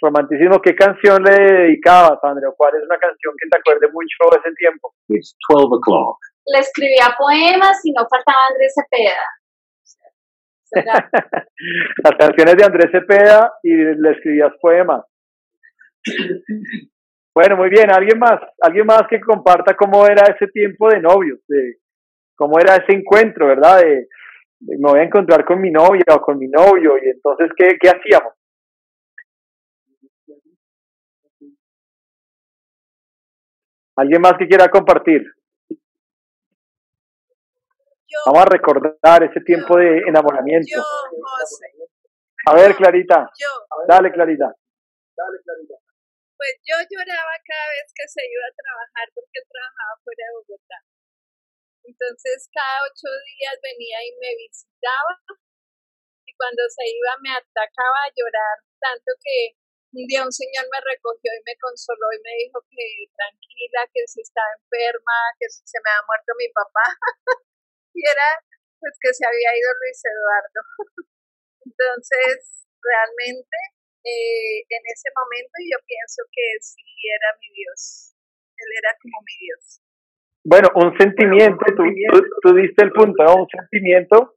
Romanticismo, 0.00 0.60
¿qué 0.60 0.76
canción 0.76 1.22
le 1.24 1.32
dedicabas, 1.32 2.18
Andrea? 2.22 2.50
¿Cuál 2.56 2.76
es 2.76 2.84
una 2.84 2.98
canción 2.98 3.32
que 3.40 3.48
te 3.48 3.58
acuerde 3.58 3.88
mucho 3.92 4.30
de 4.30 4.38
ese 4.44 4.54
tiempo? 4.56 4.92
It's 5.08 5.34
12 5.48 5.64
o'clock. 5.72 6.18
Le 6.52 6.60
escribía 6.60 7.16
poemas 7.16 7.80
y 7.84 7.92
no 7.92 8.06
faltaba 8.08 8.38
Andrés 8.52 8.74
Cepeda. 8.76 9.24
Las 12.04 12.16
canciones 12.18 12.56
de 12.56 12.64
Andrés 12.64 12.90
Cepeda 12.92 13.52
y 13.62 13.74
le 13.74 14.10
escribías 14.10 14.52
poemas. 14.60 15.04
Bueno, 17.34 17.56
muy 17.56 17.70
bien. 17.70 17.88
¿Alguien 17.88 18.18
más? 18.18 18.40
¿Alguien 18.60 18.84
más 18.84 19.02
que 19.08 19.20
comparta 19.20 19.76
cómo 19.76 20.04
era 20.06 20.24
ese 20.24 20.48
tiempo 20.48 20.88
de 20.88 21.00
novios? 21.00 21.38
De, 21.46 21.76
¿Cómo 22.34 22.58
era 22.58 22.74
ese 22.74 22.94
encuentro, 22.94 23.46
verdad? 23.46 23.78
De, 23.80 24.08
me 24.60 24.90
voy 24.90 24.98
a 24.98 25.04
encontrar 25.04 25.44
con 25.44 25.60
mi 25.60 25.70
novia 25.70 26.02
o 26.16 26.20
con 26.20 26.36
mi 26.36 26.48
novio 26.48 26.98
y 26.98 27.10
entonces, 27.10 27.50
¿qué, 27.56 27.76
qué 27.80 27.90
hacíamos? 27.90 28.32
¿Alguien 33.96 34.20
más 34.20 34.34
que 34.36 34.48
quiera 34.48 34.68
compartir? 34.68 35.22
Vamos 38.26 38.42
a 38.42 38.48
recordar 38.50 39.22
ese 39.22 39.40
tiempo 39.40 39.76
de 39.76 40.02
enamoramiento. 40.06 40.68
Yo, 40.68 40.82
José. 40.82 41.66
A 42.46 42.54
ver, 42.54 42.74
Clarita. 42.76 43.30
Yo. 43.38 43.50
Dale, 43.86 44.12
Clarita. 44.12 44.48
Dale, 44.48 45.36
Clarita. 45.44 45.74
Pues 46.38 46.54
yo 46.62 46.78
lloraba 46.78 47.34
cada 47.42 47.66
vez 47.74 47.90
que 47.90 48.06
se 48.06 48.22
iba 48.22 48.46
a 48.46 48.54
trabajar 48.54 49.06
porque 49.10 49.42
trabajaba 49.42 49.98
fuera 50.06 50.22
de 50.22 50.32
Bogotá. 50.38 50.78
Entonces 51.82 52.46
cada 52.54 52.86
ocho 52.86 53.10
días 53.26 53.58
venía 53.58 53.98
y 54.06 54.12
me 54.22 54.30
visitaba 54.38 55.18
y 56.28 56.30
cuando 56.36 56.62
se 56.70 56.84
iba 56.86 57.16
me 57.24 57.32
atacaba 57.32 58.06
a 58.06 58.12
llorar 58.14 58.56
tanto 58.78 59.10
que 59.18 59.58
un 59.96 60.06
día 60.06 60.22
un 60.22 60.30
señor 60.30 60.68
me 60.70 60.78
recogió 60.84 61.32
y 61.32 61.42
me 61.42 61.56
consoló 61.56 62.12
y 62.12 62.20
me 62.22 62.32
dijo 62.44 62.60
que 62.70 63.08
tranquila, 63.16 63.88
que 63.90 64.06
si 64.06 64.20
estaba 64.20 64.46
enferma, 64.60 65.16
que 65.40 65.48
si 65.48 65.64
se 65.64 65.80
me 65.80 65.90
había 65.90 66.06
muerto 66.06 66.30
mi 66.36 66.48
papá. 66.52 66.86
y 67.94 68.00
era 68.04 68.28
pues 68.80 68.94
que 69.00 69.12
se 69.12 69.26
había 69.26 69.50
ido 69.58 69.68
Luis 69.80 70.00
Eduardo. 70.06 70.60
Entonces, 71.66 72.66
realmente, 72.78 73.58
eh, 74.04 74.62
en 74.68 74.82
ese 74.86 75.10
momento 75.14 75.56
yo 75.66 75.78
pienso 75.86 76.22
que 76.30 76.46
sí 76.60 76.86
era 77.10 77.36
mi 77.40 77.48
Dios. 77.52 78.14
Él 78.56 78.70
era 78.78 78.90
como 79.02 79.18
mi 79.26 79.36
Dios. 79.46 79.82
Bueno, 80.44 80.68
un 80.74 80.96
sentimiento, 80.96 81.64
tú, 81.76 81.84
tú, 82.42 82.54
diste 82.54 82.84
el 82.84 82.92
punto, 82.92 83.22
¿no? 83.24 83.42
Un 83.42 83.48
sentimiento 83.48 84.36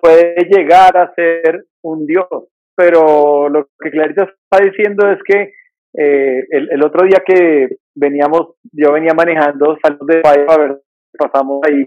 puede 0.00 0.36
llegar 0.48 0.96
a 0.96 1.12
ser 1.14 1.66
un 1.82 2.06
Dios 2.06 2.28
pero 2.80 3.50
lo 3.50 3.68
que 3.78 3.90
Clarita 3.90 4.22
está 4.22 4.64
diciendo 4.64 5.10
es 5.10 5.18
que 5.22 5.52
eh, 5.98 6.46
el, 6.48 6.70
el, 6.72 6.82
otro 6.82 7.06
día 7.06 7.22
que 7.26 7.76
veníamos, 7.94 8.54
yo 8.72 8.92
venía 8.92 9.12
manejando, 9.12 9.76
salimos 9.82 10.06
de 10.06 10.20
Paipa, 10.22 10.56
ver, 10.56 10.80
pasamos 11.18 11.60
ahí 11.64 11.86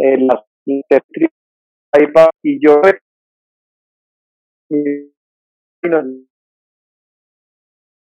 la 0.00 0.44
Paipa 1.90 2.30
y 2.42 2.64
yo 2.64 2.80
y 4.70 5.88
nos, 5.88 6.04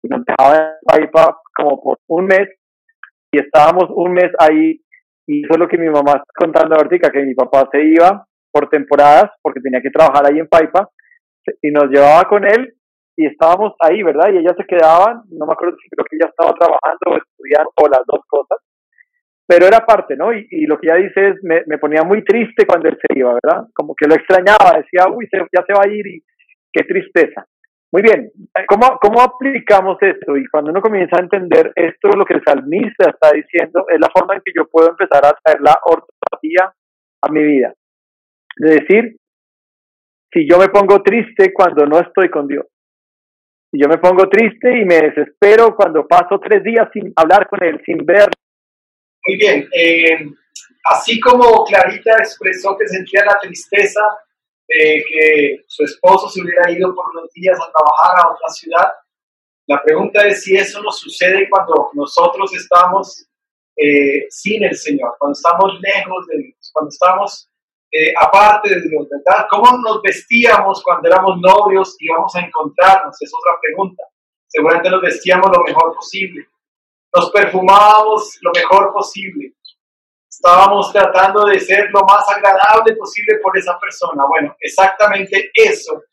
nos 0.03 0.25
dejaba 0.25 0.77
en 0.97 1.09
como 1.55 1.81
por 1.81 1.97
un 2.07 2.25
mes 2.25 2.49
y 3.31 3.39
estábamos 3.39 3.85
un 3.89 4.13
mes 4.13 4.31
ahí 4.39 4.81
y 5.27 5.45
eso 5.45 5.53
es 5.53 5.59
lo 5.59 5.67
que 5.67 5.77
mi 5.77 5.89
mamá 5.89 6.13
está 6.13 6.33
contando 6.35 6.75
ahorita, 6.75 7.11
que 7.11 7.23
mi 7.23 7.35
papá 7.35 7.69
se 7.71 7.83
iba 7.83 8.25
por 8.51 8.67
temporadas 8.69 9.31
porque 9.41 9.61
tenía 9.61 9.81
que 9.81 9.91
trabajar 9.91 10.25
ahí 10.25 10.39
en 10.39 10.47
Paipa 10.47 10.89
y 11.61 11.71
nos 11.71 11.85
llevaba 11.85 12.27
con 12.27 12.43
él 12.45 12.73
y 13.15 13.27
estábamos 13.27 13.73
ahí, 13.79 14.01
¿verdad? 14.01 14.31
Y 14.33 14.37
ellas 14.37 14.55
se 14.57 14.65
quedaban, 14.65 15.23
no 15.29 15.45
me 15.45 15.53
acuerdo 15.53 15.77
si 15.81 15.89
creo 15.89 16.05
que 16.09 16.15
ella 16.15 16.29
estaba 16.29 16.53
trabajando 16.53 17.11
o 17.11 17.17
estudiando 17.17 17.71
o 17.75 17.87
las 17.87 18.01
dos 18.07 18.21
cosas, 18.27 18.59
pero 19.49 19.65
era 19.65 19.83
parte, 19.83 20.15
¿no? 20.15 20.31
Y, 20.31 20.67
lo 20.67 20.77
que 20.77 20.85
ella 20.87 20.97
dice 20.97 21.29
es, 21.29 21.43
me, 21.43 21.63
me, 21.65 21.79
ponía 21.79 22.03
muy 22.03 22.23
triste 22.23 22.67
cuando 22.67 22.87
él 22.87 22.99
se 23.01 23.17
iba, 23.17 23.33
¿verdad? 23.33 23.65
Como 23.73 23.95
que 23.95 24.05
lo 24.07 24.13
extrañaba, 24.13 24.77
decía, 24.77 25.07
uy, 25.11 25.27
ya 25.33 25.63
se 25.65 25.73
va 25.73 25.85
a 25.85 25.89
ir 25.89 26.05
y 26.05 26.21
qué 26.71 26.83
tristeza. 26.83 27.47
Muy 27.91 28.03
bien, 28.03 28.29
¿Cómo, 28.67 28.99
¿cómo 29.01 29.19
aplicamos 29.21 29.97
esto? 30.01 30.37
Y 30.37 30.45
cuando 30.49 30.69
uno 30.69 30.83
comienza 30.83 31.17
a 31.17 31.23
entender 31.23 31.73
esto, 31.75 32.09
lo 32.09 32.25
que 32.25 32.35
el 32.35 32.43
salmista 32.43 33.09
está 33.09 33.31
diciendo, 33.33 33.87
es 33.89 33.99
la 33.99 34.11
forma 34.15 34.35
en 34.35 34.41
que 34.45 34.51
yo 34.55 34.67
puedo 34.67 34.91
empezar 34.91 35.25
a 35.25 35.33
traer 35.43 35.61
la 35.61 35.75
ortografía 35.83 36.71
a 37.23 37.31
mi 37.31 37.43
vida. 37.43 37.73
De 38.55 38.69
decir, 38.81 39.15
si 40.31 40.47
yo 40.47 40.59
me 40.59 40.67
pongo 40.67 41.01
triste 41.01 41.51
cuando 41.51 41.87
no 41.87 41.99
estoy 41.99 42.29
con 42.29 42.47
Dios. 42.47 42.67
Si 43.71 43.81
yo 43.81 43.87
me 43.87 43.97
pongo 43.97 44.29
triste 44.29 44.79
y 44.79 44.85
me 44.85 45.01
desespero 45.01 45.75
cuando 45.75 46.05
paso 46.05 46.39
tres 46.39 46.63
días 46.63 46.87
sin 46.93 47.11
hablar 47.15 47.47
con 47.47 47.63
Él, 47.63 47.81
sin 47.83 48.05
ver. 48.05 48.29
Muy 49.29 49.37
bien. 49.37 49.69
Eh, 49.71 50.25
así 50.85 51.19
como 51.19 51.63
Clarita 51.63 52.17
expresó 52.17 52.75
que 52.75 52.87
sentía 52.87 53.23
la 53.25 53.37
tristeza 53.39 54.01
de 54.67 55.03
que 55.07 55.63
su 55.67 55.83
esposo 55.83 56.29
se 56.29 56.41
hubiera 56.41 56.71
ido 56.71 56.95
por 56.95 57.05
unos 57.11 57.31
días 57.31 57.55
a 57.59 57.71
trabajar 57.71 58.25
a 58.25 58.31
otra 58.31 58.49
ciudad, 58.49 58.87
la 59.67 59.83
pregunta 59.83 60.25
es 60.25 60.43
si 60.43 60.57
eso 60.57 60.81
nos 60.81 60.97
sucede 60.97 61.47
cuando 61.47 61.91
nosotros 61.93 62.51
estamos 62.55 63.27
eh, 63.75 64.25
sin 64.31 64.63
el 64.63 64.75
Señor, 64.75 65.15
cuando 65.19 65.33
estamos 65.33 65.79
lejos 65.79 66.25
de 66.25 66.37
Dios, 66.39 66.71
cuando 66.73 66.89
estamos 66.89 67.47
eh, 67.91 68.11
aparte 68.19 68.69
de 68.69 68.81
Dios, 68.81 69.07
¿verdad? 69.11 69.45
¿Cómo 69.47 69.77
nos 69.77 70.01
vestíamos 70.01 70.81
cuando 70.83 71.07
éramos 71.07 71.39
novios 71.39 71.95
y 71.99 72.05
íbamos 72.05 72.35
a 72.35 72.39
encontrarnos? 72.39 73.15
Es 73.21 73.31
otra 73.31 73.59
pregunta. 73.61 74.03
Seguramente 74.47 74.89
nos 74.89 75.01
vestíamos 75.03 75.55
lo 75.55 75.63
mejor 75.63 75.93
posible. 75.93 76.47
Nos 77.15 77.31
perfumábamos 77.31 78.37
lo 78.41 78.51
mejor 78.51 78.93
posible. 78.93 79.53
Estábamos 80.29 80.91
tratando 80.91 81.45
de 81.45 81.59
ser 81.59 81.89
lo 81.91 82.01
más 82.01 82.29
agradable 82.29 82.95
posible 82.95 83.39
por 83.41 83.57
esa 83.57 83.77
persona. 83.79 84.23
Bueno, 84.27 84.55
exactamente 84.59 85.51
eso 85.53 86.03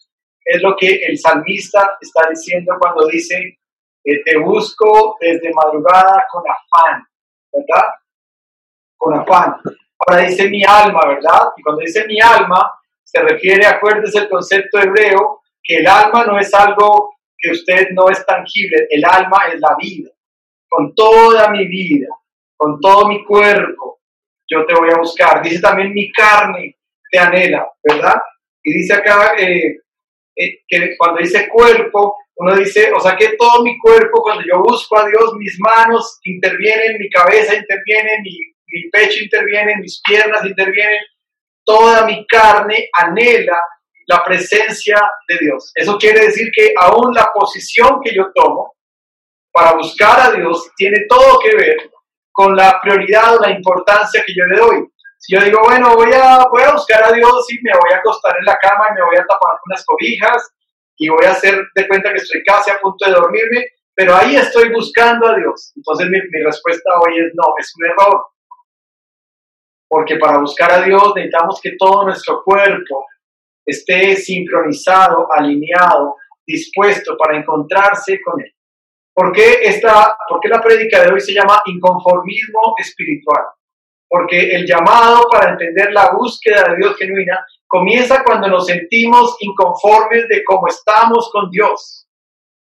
es 0.45 0.63
lo 0.63 0.77
que 0.77 1.01
el 1.07 1.19
salmista 1.19 1.99
está 2.01 2.29
diciendo 2.31 2.75
cuando 2.79 3.07
dice, 3.09 3.59
eh, 4.05 4.23
te 4.25 4.39
busco 4.39 5.17
desde 5.21 5.53
madrugada 5.53 6.25
con 6.31 6.43
afán, 6.49 7.05
¿verdad? 7.53 7.89
Con 8.97 9.19
afán. 9.19 9.57
Ahora 9.99 10.23
dice 10.23 10.49
mi 10.49 10.63
alma, 10.65 11.01
¿verdad? 11.07 11.49
Y 11.57 11.63
cuando 11.63 11.81
dice 11.81 12.07
mi 12.07 12.21
alma, 12.21 12.73
se 13.03 13.21
refiere, 13.23 13.67
acuérdese 13.67 14.21
el 14.21 14.29
concepto 14.29 14.79
hebreo, 14.79 15.43
que 15.63 15.79
el 15.79 15.87
alma 15.87 16.25
no 16.25 16.39
es 16.39 16.53
algo 16.55 17.17
que 17.37 17.51
usted 17.51 17.89
no 17.93 18.09
es 18.09 18.25
tangible, 18.25 18.87
el 18.91 19.05
alma 19.05 19.49
es 19.53 19.61
la 19.61 19.75
vida. 19.77 20.11
Con 20.69 20.95
toda 20.95 21.51
mi 21.51 21.67
vida, 21.67 22.09
con 22.57 22.81
todo 22.81 23.09
mi 23.09 23.25
cuerpo, 23.25 24.01
yo 24.49 24.65
te 24.67 24.75
voy 24.75 24.91
a 24.91 24.99
buscar. 24.99 25.43
Dice 25.43 25.61
también 25.61 25.93
mi 25.93 26.11
carne 26.13 26.77
te 27.11 27.19
anhela, 27.19 27.69
¿verdad? 27.83 28.17
Y 28.63 28.73
dice 28.73 28.95
acá 28.95 29.35
eh, 29.39 29.79
eh, 30.37 30.59
que 30.67 30.97
cuando 30.99 31.21
dice 31.21 31.49
cuerpo, 31.49 32.17
uno 32.39 32.55
dice, 32.57 32.93
o 32.93 33.01
sea 33.01 33.17
que 33.17 33.37
todo 33.37 33.63
mi 33.63 33.79
cuerpo, 33.79 34.21
cuando 34.23 34.43
yo 34.43 34.63
busco 34.63 34.99
a 34.99 35.07
Dios, 35.09 35.35
mis 35.39 35.57
manos 35.61 36.19
intervienen, 36.25 36.99
mi 36.99 37.09
cabeza 37.09 37.55
interviene, 37.55 38.21
mi 38.23 38.39
mi 38.67 38.91
pecho 38.91 39.23
interviene, 39.23 39.77
mis 39.81 40.01
piernas 40.03 40.45
intervienen, 40.45 41.01
toda 41.65 42.07
mi 42.07 42.27
carne 42.27 42.89
anhela 42.93 43.59
la 44.09 44.23
presencia 44.25 45.01
de 45.29 45.39
Dios. 45.39 45.73
Eso 45.75 45.99
quiere 45.99 46.27
decir 46.27 46.49
que 46.55 46.73
aún 46.81 47.13
la 47.15 47.31
posición 47.35 48.01
que 48.05 48.15
yo 48.15 48.31
tomo 48.35 48.76
para 49.57 49.73
buscar 49.73 50.21
a 50.21 50.31
Dios 50.33 50.71
tiene 50.77 51.07
todo 51.09 51.39
que 51.39 51.57
ver 51.57 51.91
con 52.31 52.55
la 52.55 52.79
prioridad 52.83 53.37
o 53.37 53.41
la 53.41 53.51
importancia 53.51 54.23
que 54.27 54.35
yo 54.37 54.45
le 54.45 54.59
doy. 54.59 54.93
Si 55.17 55.35
yo 55.35 55.43
digo, 55.43 55.61
bueno, 55.65 55.95
voy 55.95 56.13
a, 56.13 56.45
voy 56.51 56.63
a 56.63 56.73
buscar 56.73 57.03
a 57.05 57.11
Dios 57.11 57.47
y 57.49 57.63
me 57.63 57.73
voy 57.73 57.91
a 57.95 57.97
acostar 57.97 58.37
en 58.37 58.45
la 58.45 58.59
cama 58.59 58.89
y 58.91 58.95
me 58.97 59.07
voy 59.07 59.17
a 59.17 59.25
tapar 59.25 59.59
unas 59.65 59.83
cobijas 59.87 60.51
y 60.99 61.09
voy 61.09 61.25
a 61.25 61.31
hacer 61.31 61.59
de 61.75 61.89
cuenta 61.89 62.11
que 62.11 62.19
estoy 62.19 62.43
casi 62.45 62.71
a 62.71 62.79
punto 62.79 63.07
de 63.07 63.13
dormirme, 63.13 63.65
pero 63.95 64.15
ahí 64.15 64.37
estoy 64.37 64.71
buscando 64.71 65.27
a 65.27 65.37
Dios. 65.37 65.73
Entonces 65.75 66.07
mi, 66.11 66.19
mi 66.19 66.45
respuesta 66.45 66.91
hoy 67.01 67.19
es 67.19 67.33
no, 67.35 67.55
es 67.59 67.73
un 67.79 67.87
error 67.87 68.27
porque 69.89 70.17
para 70.17 70.39
buscar 70.39 70.71
a 70.71 70.83
Dios 70.83 71.13
necesitamos 71.15 71.61
que 71.63 71.77
todo 71.79 72.05
nuestro 72.05 72.43
cuerpo 72.45 73.07
esté 73.65 74.17
sincronizado, 74.17 75.29
alineado, 75.33 76.17
dispuesto 76.47 77.17
para 77.17 77.39
encontrarse 77.39 78.21
con 78.21 78.39
Él. 78.43 78.53
¿Por 79.17 79.33
qué, 79.33 79.61
esta, 79.63 80.15
¿Por 80.29 80.41
qué 80.41 80.49
la 80.49 80.61
prédica 80.61 81.03
de 81.03 81.11
hoy 81.11 81.21
se 81.21 81.33
llama 81.33 81.63
inconformismo 81.65 82.75
espiritual? 82.77 83.45
Porque 84.07 84.55
el 84.55 84.67
llamado 84.67 85.27
para 85.33 85.53
entender 85.53 85.91
la 85.91 86.11
búsqueda 86.13 86.65
de 86.69 86.77
Dios 86.77 86.99
genuina 86.99 87.43
comienza 87.67 88.23
cuando 88.23 88.47
nos 88.49 88.67
sentimos 88.67 89.37
inconformes 89.41 90.29
de 90.29 90.45
cómo 90.45 90.67
estamos 90.69 91.31
con 91.33 91.51
Dios. 91.51 92.07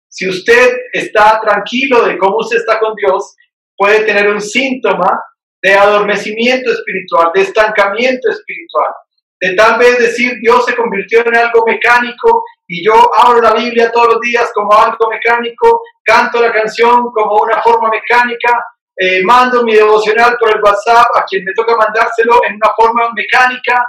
Si 0.07 0.29
usted 0.29 0.77
está 0.93 1.41
tranquilo 1.41 2.05
de 2.05 2.17
cómo 2.17 2.37
usted 2.37 2.55
está 2.55 2.79
con 2.79 2.95
Dios, 2.95 3.35
puede 3.75 4.05
tener 4.05 4.29
un 4.29 4.39
síntoma 4.39 5.21
de 5.61 5.73
adormecimiento 5.73 6.71
espiritual, 6.71 7.31
de 7.33 7.41
estancamiento 7.41 8.29
espiritual, 8.29 8.93
de 9.41 9.55
tal 9.55 9.77
vez 9.77 9.99
decir 9.99 10.39
Dios 10.39 10.63
se 10.63 10.73
convirtió 10.73 11.19
en 11.19 11.35
algo 11.35 11.65
mecánico 11.67 12.45
y 12.67 12.83
yo 12.83 12.93
abro 13.15 13.41
la 13.41 13.53
Biblia 13.53 13.91
todos 13.91 14.13
los 14.13 14.21
días 14.21 14.49
como 14.53 14.73
algo 14.73 15.09
mecánico, 15.09 15.81
canto 16.03 16.41
la 16.41 16.51
canción 16.51 17.11
como 17.11 17.41
una 17.43 17.61
forma 17.61 17.89
mecánica, 17.89 18.65
eh, 18.97 19.21
mando 19.23 19.63
mi 19.63 19.75
devocional 19.75 20.35
por 20.39 20.55
el 20.55 20.61
WhatsApp 20.63 21.07
a 21.15 21.23
quien 21.25 21.43
me 21.43 21.53
toca 21.53 21.75
mandárselo 21.75 22.39
en 22.47 22.55
una 22.55 22.71
forma 22.75 23.11
mecánica 23.13 23.87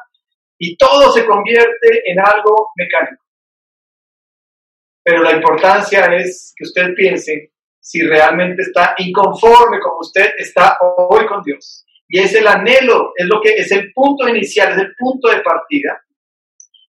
y 0.58 0.76
todo 0.76 1.10
se 1.12 1.24
convierte 1.24 2.02
en 2.04 2.18
algo 2.20 2.70
mecánico. 2.76 3.22
Pero 5.02 5.22
la 5.22 5.32
importancia 5.32 6.06
es 6.16 6.52
que 6.56 6.64
usted 6.64 6.92
piense 6.94 7.52
si 7.80 8.02
realmente 8.02 8.62
está 8.62 8.94
inconforme 8.98 9.78
como 9.80 9.98
usted 10.00 10.34
está 10.36 10.76
hoy 10.80 11.24
con 11.26 11.42
Dios. 11.42 11.84
Y 12.08 12.18
es 12.18 12.34
el 12.34 12.46
anhelo, 12.46 13.12
es 13.16 13.26
lo 13.26 13.40
que 13.40 13.54
es 13.54 13.70
el 13.72 13.92
punto 13.92 14.28
inicial, 14.28 14.72
es 14.72 14.78
el 14.78 14.94
punto 14.96 15.28
de 15.28 15.40
partida 15.40 16.02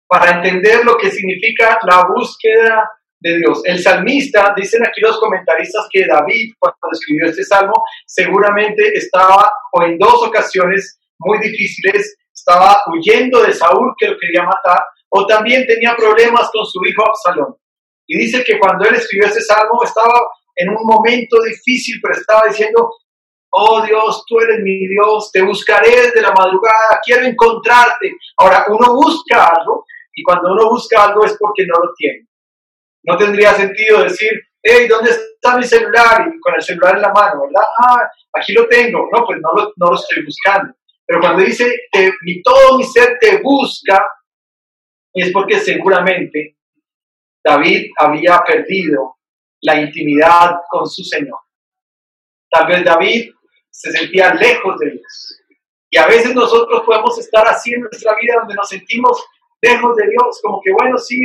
para 0.08 0.32
entender 0.32 0.86
lo 0.86 0.98
que 0.98 1.12
significa 1.12 1.80
la 1.84 2.06
búsqueda 2.08 2.90
de 3.20 3.38
Dios. 3.38 3.62
El 3.66 3.80
salmista, 3.82 4.54
dicen 4.56 4.86
aquí 4.86 5.02
los 5.02 5.20
comentaristas 5.20 5.88
que 5.92 6.06
David, 6.06 6.54
cuando 6.60 6.78
escribió 6.92 7.30
este 7.30 7.44
salmo, 7.44 7.74
seguramente 8.06 8.96
estaba, 8.98 9.50
o 9.72 9.84
en 9.84 9.98
dos 9.98 10.28
ocasiones 10.28 11.00
muy 11.18 11.40
difíciles, 11.40 12.18
estaba 12.34 12.78
huyendo 12.94 13.42
de 13.44 13.54
Saúl 13.54 13.94
que 13.98 14.10
lo 14.10 14.18
quería 14.20 14.44
matar, 14.44 14.84
o 15.10 15.26
también 15.26 15.66
tenía 15.66 15.96
problemas 15.96 16.50
con 16.52 16.66
su 16.66 16.84
hijo 16.86 17.04
Absalón. 17.08 17.56
Y 18.08 18.20
dice 18.20 18.44
que 18.44 18.60
cuando 18.60 18.88
él 18.88 18.96
escribió 18.96 19.28
este 19.28 19.42
salmo 19.42 19.82
estaba 19.84 20.20
en 20.56 20.70
un 20.70 20.86
momento 20.86 21.42
difícil, 21.42 21.96
pero 22.02 22.14
estaba 22.14 22.42
diciendo, 22.48 22.92
oh 23.50 23.82
Dios, 23.82 24.24
tú 24.28 24.40
eres 24.40 24.60
mi 24.62 24.88
Dios, 24.88 25.32
te 25.32 25.42
buscaré 25.42 25.90
desde 25.90 26.22
la 26.22 26.32
madrugada, 26.32 27.00
quiero 27.04 27.26
encontrarte. 27.26 28.12
Ahora, 28.38 28.66
uno 28.68 28.94
busca 28.94 29.48
algo 29.48 29.86
y 30.16 30.24
cuando 30.24 30.54
uno 30.54 30.70
busca 30.70 31.04
algo 31.04 31.26
es 31.26 31.36
porque 31.38 31.66
no 31.68 31.78
lo 31.78 31.94
tiene. 31.94 32.28
No 33.04 33.18
tendría 33.18 33.54
sentido 33.54 34.04
decir, 34.04 34.32
hey, 34.64 34.88
¿dónde 34.88 35.12
está 35.12 35.58
mi 35.58 35.64
celular? 35.64 36.32
Y 36.34 36.40
con 36.40 36.56
el 36.56 36.62
celular 36.62 36.96
en 36.96 37.02
la 37.02 37.12
mano, 37.12 37.42
¿verdad? 37.42 37.68
Ah, 37.80 38.10
aquí 38.34 38.54
lo 38.54 38.68
tengo. 38.68 39.10
No, 39.12 39.26
pues 39.26 39.40
no 39.42 39.52
lo, 39.56 39.74
no 39.76 39.92
lo 39.92 39.96
estoy 39.96 40.24
buscando. 40.24 40.74
Pero 41.06 41.20
cuando 41.20 41.44
dice, 41.44 41.72
mi, 42.22 42.42
todo 42.42 42.78
mi 42.78 42.84
ser 42.84 43.18
te 43.20 43.42
busca, 43.42 44.04
es 45.14 45.32
porque 45.32 45.60
seguramente 45.60 46.58
David 47.44 47.92
había 48.00 48.42
perdido 48.46 49.18
la 49.62 49.80
intimidad 49.80 50.56
con 50.70 50.88
su 50.88 51.04
Señor. 51.04 51.40
Tal 52.50 52.68
vez 52.68 52.84
David 52.84 53.32
se 53.70 53.92
sentía 53.92 54.34
lejos 54.34 54.78
de 54.80 54.92
Dios. 54.92 55.42
Y 55.90 55.98
a 55.98 56.08
veces 56.08 56.34
nosotros 56.34 56.84
podemos 56.86 57.18
estar 57.20 57.48
así 57.48 57.74
en 57.74 57.82
nuestra 57.82 58.16
vida 58.20 58.36
donde 58.40 58.56
nos 58.56 58.68
sentimos 58.68 59.24
lejos 59.62 59.96
de 59.96 60.08
Dios, 60.08 60.40
como 60.44 60.62
que 60.64 60.72
bueno, 60.72 60.98
sí, 60.98 61.20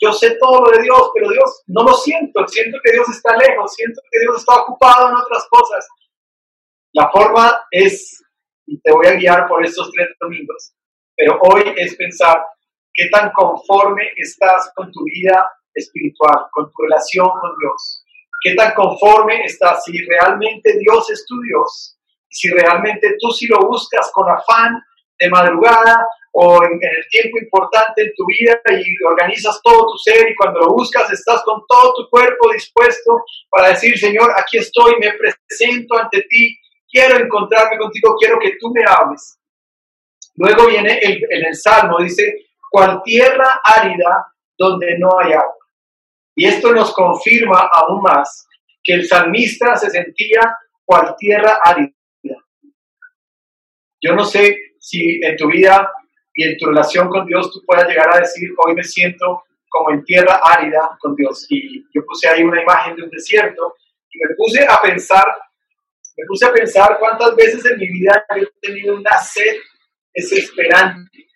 yo 0.00 0.12
sé 0.12 0.36
todo 0.40 0.64
lo 0.64 0.70
de 0.76 0.82
Dios, 0.82 1.10
pero 1.14 1.30
Dios 1.30 1.62
no 1.68 1.82
lo 1.84 1.94
siento, 1.94 2.46
siento 2.48 2.78
que 2.82 2.92
Dios 2.92 3.08
está 3.08 3.36
lejos, 3.36 3.72
siento 3.74 4.00
que 4.10 4.20
Dios 4.20 4.36
está 4.38 4.62
ocupado 4.62 5.08
en 5.08 5.16
otras 5.16 5.46
cosas. 5.48 5.86
La 6.92 7.10
forma 7.10 7.66
es, 7.70 8.22
y 8.66 8.80
te 8.80 8.92
voy 8.92 9.06
a 9.06 9.14
guiar 9.14 9.48
por 9.48 9.64
estos 9.64 9.90
tres 9.92 10.08
domingos, 10.20 10.74
pero 11.16 11.38
hoy 11.40 11.74
es 11.76 11.94
pensar 11.96 12.44
qué 12.92 13.08
tan 13.10 13.30
conforme 13.32 14.12
estás 14.16 14.72
con 14.74 14.90
tu 14.90 15.04
vida 15.04 15.48
espiritual, 15.74 16.46
con 16.52 16.70
tu 16.70 16.82
relación 16.82 17.26
con 17.26 17.50
Dios. 17.58 18.04
Qué 18.42 18.54
tan 18.54 18.74
conforme 18.74 19.44
estás 19.44 19.84
si 19.84 19.96
realmente 20.04 20.78
Dios 20.78 21.10
es 21.10 21.24
tu 21.26 21.40
Dios, 21.40 21.98
si 22.28 22.50
realmente 22.50 23.16
tú 23.18 23.30
si 23.30 23.46
lo 23.46 23.58
buscas 23.60 24.10
con 24.12 24.28
afán 24.30 24.82
de 25.18 25.28
madrugada 25.30 26.06
o 26.32 26.64
en, 26.64 26.72
el 26.72 27.08
tiempo 27.10 27.38
importante 27.38 28.02
en 28.02 28.12
tu 28.16 28.24
vida 28.26 28.60
y 28.70 29.04
organizas 29.04 29.60
todo 29.62 29.92
tu 29.92 29.98
ser 29.98 30.28
y 30.28 30.34
cuando 30.34 30.60
lo 30.60 30.68
buscas 30.70 31.10
estás 31.12 31.42
con 31.44 31.62
todo 31.68 31.94
tu 31.94 32.10
cuerpo 32.10 32.52
dispuesto 32.52 33.22
para 33.48 33.68
decir, 33.68 33.96
Señor, 33.98 34.32
aquí 34.36 34.58
estoy, 34.58 34.94
me 35.00 35.12
presento 35.12 35.96
ante 35.96 36.22
ti, 36.22 36.58
quiero 36.88 37.16
encontrarme 37.18 37.78
contigo, 37.78 38.16
quiero 38.18 38.38
que 38.40 38.56
tú 38.58 38.72
me 38.72 38.82
hables. 38.86 39.38
Luego 40.36 40.66
viene 40.66 40.98
el, 40.98 41.22
en 41.30 41.46
el 41.46 41.54
Salmo, 41.54 41.98
dice, 42.00 42.46
cual 42.68 43.02
tierra 43.04 43.60
árida 43.62 44.26
donde 44.58 44.98
no 44.98 45.10
hay 45.20 45.32
agua. 45.32 45.54
Y 46.34 46.46
esto 46.46 46.72
nos 46.72 46.92
confirma 46.92 47.70
aún 47.72 48.02
más 48.02 48.48
que 48.82 48.94
el 48.94 49.06
salmista 49.06 49.76
se 49.76 49.90
sentía 49.90 50.40
cual 50.84 51.14
tierra 51.16 51.58
árida. 51.64 51.92
Yo 54.00 54.14
no 54.14 54.24
sé 54.24 54.73
si 54.84 55.18
en 55.22 55.34
tu 55.36 55.48
vida 55.48 55.90
y 56.34 56.44
en 56.44 56.58
tu 56.58 56.66
relación 56.66 57.08
con 57.08 57.26
Dios 57.26 57.50
tú 57.50 57.62
puedas 57.64 57.88
llegar 57.88 58.14
a 58.14 58.18
decir, 58.18 58.50
hoy 58.58 58.74
me 58.74 58.84
siento 58.84 59.44
como 59.66 59.90
en 59.92 60.04
tierra 60.04 60.42
árida 60.44 60.98
con 61.00 61.16
Dios. 61.16 61.46
Y 61.48 61.82
yo 61.94 62.04
puse 62.04 62.28
ahí 62.28 62.42
una 62.42 62.60
imagen 62.60 62.94
de 62.94 63.04
un 63.04 63.10
desierto 63.10 63.76
y 64.10 64.18
me 64.18 64.34
puse 64.36 64.62
a 64.62 64.78
pensar, 64.82 65.24
me 66.18 66.26
puse 66.26 66.44
a 66.44 66.52
pensar 66.52 66.98
cuántas 66.98 67.34
veces 67.34 67.64
en 67.64 67.78
mi 67.78 67.88
vida 67.88 68.26
he 68.36 68.46
tenido 68.60 68.96
una 68.96 69.18
sed 69.18 69.56
desesperante, 70.14 71.28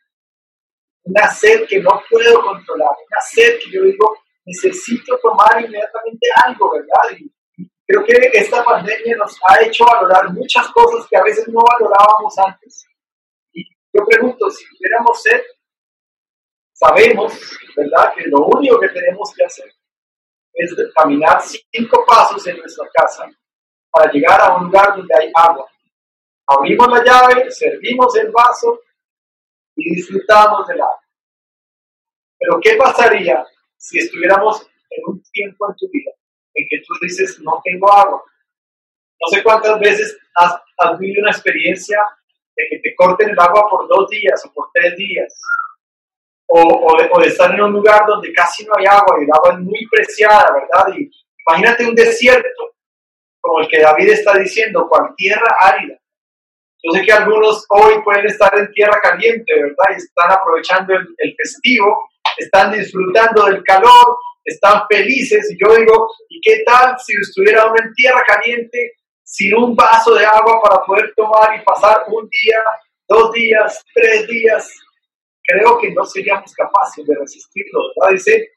una 1.04 1.30
sed 1.30 1.66
que 1.66 1.80
no 1.80 2.02
puedo 2.10 2.42
controlar, 2.42 2.90
una 2.90 3.20
sed 3.32 3.60
que 3.64 3.70
yo 3.70 3.82
digo, 3.82 4.14
necesito 4.44 5.18
tomar 5.22 5.64
inmediatamente 5.64 6.28
algo, 6.44 6.72
¿verdad? 6.72 7.18
Y, 7.18 7.32
creo 7.86 8.04
que 8.04 8.30
esta 8.34 8.62
pandemia 8.62 9.16
nos 9.16 9.34
ha 9.48 9.62
hecho 9.62 9.86
valorar 9.86 10.30
muchas 10.34 10.68
cosas 10.68 11.06
que 11.08 11.16
a 11.16 11.22
veces 11.22 11.48
no 11.48 11.60
valorábamos 11.60 12.38
antes. 12.46 12.87
Yo 13.92 14.04
pregunto, 14.04 14.50
si 14.50 14.64
tuviéramos 14.68 15.22
sed, 15.22 15.42
sabemos, 16.72 17.32
¿verdad?, 17.76 18.12
que 18.14 18.24
lo 18.26 18.46
único 18.46 18.78
que 18.80 18.88
tenemos 18.88 19.32
que 19.34 19.44
hacer 19.44 19.72
es 20.52 20.74
caminar 20.94 21.40
cinco 21.40 22.04
pasos 22.06 22.46
en 22.46 22.58
nuestra 22.58 22.88
casa 22.92 23.30
para 23.90 24.12
llegar 24.12 24.40
a 24.40 24.56
un 24.56 24.64
lugar 24.64 24.96
donde 24.96 25.14
hay 25.18 25.30
agua. 25.34 25.68
Abrimos 26.46 26.88
la 26.88 27.04
llave, 27.04 27.50
servimos 27.50 28.16
el 28.16 28.30
vaso 28.30 28.80
y 29.76 29.94
disfrutamos 29.94 30.66
del 30.66 30.80
agua. 30.80 31.00
Pero 32.38 32.60
¿qué 32.62 32.76
pasaría 32.76 33.44
si 33.76 33.98
estuviéramos 33.98 34.62
en 34.90 35.02
un 35.06 35.22
tiempo 35.32 35.68
en 35.70 35.76
tu 35.76 35.88
vida 35.90 36.10
en 36.54 36.66
que 36.68 36.78
tú 36.86 36.94
dices, 37.00 37.38
no 37.40 37.60
tengo 37.64 37.92
agua? 37.92 38.22
No 39.20 39.28
sé 39.28 39.42
cuántas 39.42 39.78
veces 39.80 40.18
has, 40.34 40.54
has 40.78 40.98
vivido 40.98 41.22
una 41.22 41.30
experiencia 41.30 41.98
de 42.58 42.68
que 42.68 42.78
te 42.80 42.94
corten 42.96 43.30
el 43.30 43.38
agua 43.38 43.68
por 43.70 43.86
dos 43.88 44.10
días 44.10 44.44
o 44.44 44.52
por 44.52 44.68
tres 44.74 44.96
días, 44.96 45.32
o, 46.48 46.60
o, 46.60 47.20
de, 47.20 47.28
estar 47.28 47.54
en 47.54 47.60
un 47.60 47.72
lugar 47.72 48.04
donde 48.06 48.32
casi 48.32 48.64
no 48.64 48.72
hay 48.76 48.86
agua 48.86 49.16
y 49.20 49.24
el 49.24 49.30
agua 49.32 49.52
es 49.52 49.60
muy 49.60 49.86
preciada, 49.88 50.52
¿verdad? 50.52 50.94
Y 50.96 51.10
imagínate 51.46 51.86
un 51.86 51.94
desierto 51.94 52.74
como 53.40 53.60
el 53.60 53.68
que 53.68 53.80
David 53.80 54.08
está 54.10 54.36
diciendo, 54.38 54.88
cual 54.88 55.14
tierra 55.16 55.56
árida. 55.60 55.96
Yo 56.82 56.92
sé 56.92 57.02
que 57.02 57.12
algunos 57.12 57.64
hoy 57.70 58.02
pueden 58.02 58.26
estar 58.26 58.56
en 58.58 58.70
tierra 58.72 59.00
caliente, 59.00 59.52
¿verdad? 59.54 59.86
Y 59.90 59.96
están 59.96 60.32
aprovechando 60.32 60.94
el, 60.94 61.06
el 61.18 61.34
festivo, 61.36 62.08
están 62.36 62.72
disfrutando 62.72 63.46
del 63.46 63.62
calor, 63.62 64.16
están 64.44 64.82
felices. 64.88 65.50
Y 65.52 65.58
yo 65.62 65.74
digo, 65.74 66.08
¿y 66.28 66.40
qué 66.40 66.62
tal 66.64 66.96
si 66.98 67.14
estuviera 67.20 67.66
uno 67.66 67.76
en 67.82 67.92
tierra 67.94 68.22
caliente 68.26 68.97
sin 69.28 69.54
un 69.54 69.76
vaso 69.76 70.14
de 70.14 70.24
agua 70.24 70.58
para 70.62 70.82
poder 70.86 71.12
tomar 71.14 71.54
y 71.54 71.62
pasar 71.62 72.04
un 72.08 72.26
día, 72.30 72.64
dos 73.06 73.30
días, 73.32 73.84
tres 73.92 74.26
días, 74.26 74.74
creo 75.42 75.78
que 75.78 75.92
no 75.92 76.02
seríamos 76.06 76.50
capaces 76.54 77.06
de 77.06 77.14
resistirlo, 77.14 77.78
¿verdad? 78.00 78.14
Dice, 78.14 78.52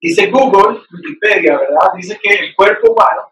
dice 0.00 0.26
Google, 0.32 0.80
Wikipedia, 0.92 1.58
¿verdad? 1.58 1.92
Dice 1.96 2.18
que 2.20 2.34
el 2.34 2.56
cuerpo 2.56 2.90
humano 2.90 3.30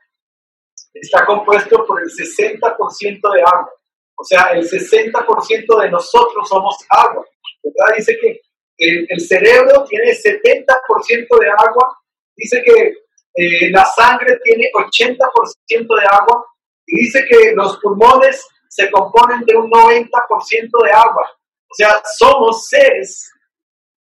está 0.94 1.26
compuesto 1.26 1.84
por 1.84 2.00
el 2.00 2.08
60% 2.08 3.34
de 3.34 3.40
agua. 3.40 3.72
O 4.16 4.22
sea, 4.22 4.52
el 4.52 4.62
60% 4.62 5.82
de 5.82 5.90
nosotros 5.90 6.48
somos 6.48 6.76
agua, 6.90 7.26
¿verdad? 7.64 7.96
Dice 7.96 8.16
que 8.20 8.40
el, 8.78 9.04
el 9.08 9.20
cerebro 9.20 9.84
tiene 9.86 10.12
70% 10.12 11.40
de 11.40 11.48
agua. 11.50 11.98
Dice 12.36 12.62
que 12.62 13.03
eh, 13.34 13.70
la 13.70 13.84
sangre 13.84 14.38
tiene 14.44 14.70
80% 14.72 16.00
de 16.00 16.06
agua 16.06 16.46
y 16.86 17.04
dice 17.04 17.24
que 17.28 17.52
los 17.54 17.78
pulmones 17.78 18.46
se 18.68 18.90
componen 18.90 19.40
de 19.44 19.56
un 19.56 19.68
90% 19.70 20.84
de 20.84 20.90
agua. 20.92 21.30
O 21.68 21.74
sea, 21.74 22.00
somos 22.16 22.68
seres 22.68 23.32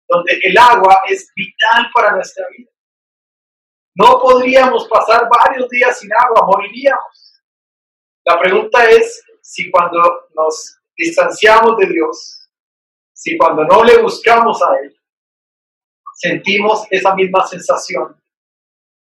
donde 0.08 0.38
el 0.42 0.56
agua 0.56 1.02
es 1.08 1.30
vital 1.36 1.90
para 1.94 2.12
nuestra 2.12 2.46
vida. 2.56 2.70
No 3.94 4.18
podríamos 4.20 4.88
pasar 4.88 5.28
varios 5.28 5.68
días 5.68 5.98
sin 5.98 6.10
agua, 6.12 6.46
moriríamos. 6.46 7.42
La 8.24 8.38
pregunta 8.38 8.88
es 8.88 9.22
si 9.42 9.70
cuando 9.70 10.00
nos 10.34 10.80
distanciamos 10.96 11.76
de 11.76 11.86
Dios, 11.86 12.48
si 13.12 13.36
cuando 13.36 13.64
no 13.64 13.84
le 13.84 14.00
buscamos 14.00 14.62
a 14.62 14.78
Él, 14.82 14.96
sentimos 16.14 16.86
esa 16.90 17.14
misma 17.14 17.46
sensación 17.46 18.20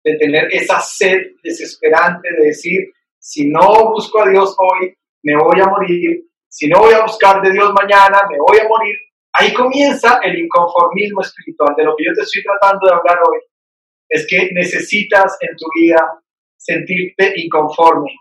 de 0.06 0.16
tener 0.18 0.46
esa 0.52 0.78
sed 0.80 1.18
desesperante 1.42 2.28
de 2.38 2.46
decir, 2.46 2.80
si 3.18 3.48
no 3.48 3.90
busco 3.90 4.22
a 4.22 4.28
Dios 4.28 4.54
hoy, 4.56 4.94
me 5.24 5.34
voy 5.36 5.60
a 5.60 5.66
morir, 5.66 6.22
si 6.48 6.68
no 6.68 6.78
voy 6.78 6.94
a 6.94 7.02
buscar 7.02 7.42
de 7.42 7.50
Dios 7.50 7.72
mañana, 7.72 8.20
me 8.30 8.38
voy 8.38 8.56
a 8.58 8.68
morir. 8.68 8.94
ahí 9.32 9.52
comienza 9.52 10.20
el 10.22 10.38
inconformismo 10.38 11.22
espiritual. 11.22 11.74
De 11.76 11.82
lo 11.84 11.96
que 11.96 12.04
yo 12.04 12.12
te 12.14 12.22
estoy 12.22 12.44
tratando 12.44 12.86
de 12.86 12.94
hablar 12.94 13.18
hoy 13.28 13.40
es 14.08 14.24
que 14.28 14.48
necesitas 14.52 15.36
en 15.40 15.56
tu 15.56 15.66
vida 15.74 15.98
sentirte 16.56 17.32
inconforme 17.36 18.12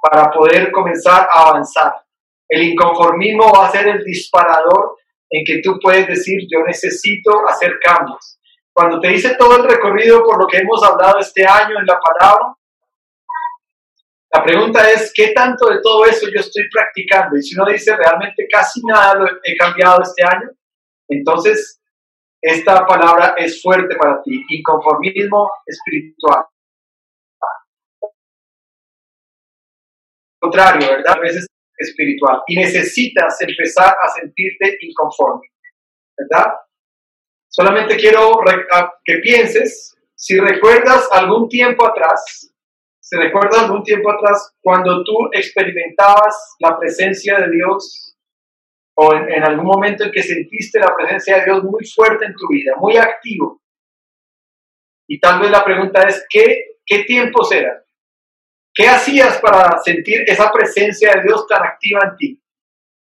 para 0.00 0.30
poder 0.30 0.72
comenzar 0.72 1.28
a 1.30 1.50
avanzar. 1.50 1.92
El 2.48 2.62
inconformismo 2.62 3.52
va 3.52 3.66
a 3.66 3.70
ser 3.70 3.86
el 3.86 4.02
disparador 4.02 4.96
en 5.28 5.44
que 5.44 5.60
tú 5.60 5.78
puedes 5.78 6.08
decir, 6.08 6.40
yo 6.50 6.64
necesito 6.66 7.46
hacer 7.46 7.78
cambios. 7.82 8.35
Cuando 8.76 9.00
te 9.00 9.10
hice 9.10 9.34
todo 9.36 9.56
el 9.56 9.64
recorrido 9.64 10.22
por 10.22 10.38
lo 10.38 10.46
que 10.46 10.58
hemos 10.58 10.84
hablado 10.84 11.18
este 11.18 11.46
año 11.46 11.78
en 11.78 11.86
la 11.86 11.98
palabra, 11.98 12.54
la 14.34 14.44
pregunta 14.44 14.90
es, 14.90 15.10
¿qué 15.14 15.28
tanto 15.28 15.70
de 15.70 15.80
todo 15.80 16.04
eso 16.04 16.26
yo 16.26 16.40
estoy 16.40 16.64
practicando? 16.70 17.38
Y 17.38 17.42
si 17.42 17.58
uno 17.58 17.72
dice, 17.72 17.96
realmente 17.96 18.46
casi 18.52 18.82
nada 18.84 19.14
lo 19.14 19.26
he 19.42 19.56
cambiado 19.56 20.02
este 20.02 20.22
año, 20.22 20.50
entonces 21.08 21.80
esta 22.42 22.86
palabra 22.86 23.34
es 23.38 23.62
fuerte 23.62 23.96
para 23.96 24.20
ti, 24.22 24.44
inconformismo 24.46 25.50
espiritual. 25.64 26.44
Contrario, 30.38 30.86
¿verdad? 30.86 31.16
A 31.16 31.20
veces 31.20 31.46
espiritual. 31.78 32.42
Y 32.46 32.56
necesitas 32.56 33.40
empezar 33.40 33.96
a 34.02 34.08
sentirte 34.10 34.76
inconforme, 34.82 35.48
¿verdad? 36.18 36.56
Solamente 37.58 37.96
quiero 37.96 38.38
que 39.02 39.16
pienses, 39.16 39.96
si 40.14 40.38
recuerdas 40.38 41.08
algún 41.10 41.48
tiempo 41.48 41.86
atrás, 41.86 42.52
si 43.00 43.16
recuerdas 43.16 43.62
algún 43.62 43.82
tiempo 43.82 44.10
atrás, 44.10 44.54
cuando 44.60 45.02
tú 45.02 45.30
experimentabas 45.32 46.56
la 46.58 46.78
presencia 46.78 47.38
de 47.38 47.50
Dios 47.50 48.14
o 48.98 49.14
en, 49.14 49.42
algún 49.42 49.64
momento 49.64 50.04
en 50.04 50.12
que 50.12 50.22
sentiste 50.22 50.78
la 50.78 50.94
presencia 50.94 51.38
de 51.38 51.44
Dios 51.46 51.64
muy 51.64 51.82
fuerte 51.86 52.26
en 52.26 52.34
tu 52.34 52.46
vida, 52.48 52.74
muy 52.76 52.98
activo. 52.98 53.62
Y 55.08 55.18
tal 55.18 55.40
vez 55.40 55.50
la 55.50 55.64
pregunta 55.64 56.02
es, 56.02 56.26
¿qué, 56.28 56.76
qué 56.84 57.04
tiempos 57.04 57.50
eran? 57.52 57.78
¿Qué 58.74 58.86
hacías 58.86 59.40
para 59.40 59.78
sentir 59.78 60.24
esa 60.26 60.52
presencia 60.52 61.10
de 61.14 61.22
Dios 61.22 61.46
tan 61.46 61.62
activa 61.62 62.00
en 62.10 62.16
ti? 62.18 62.42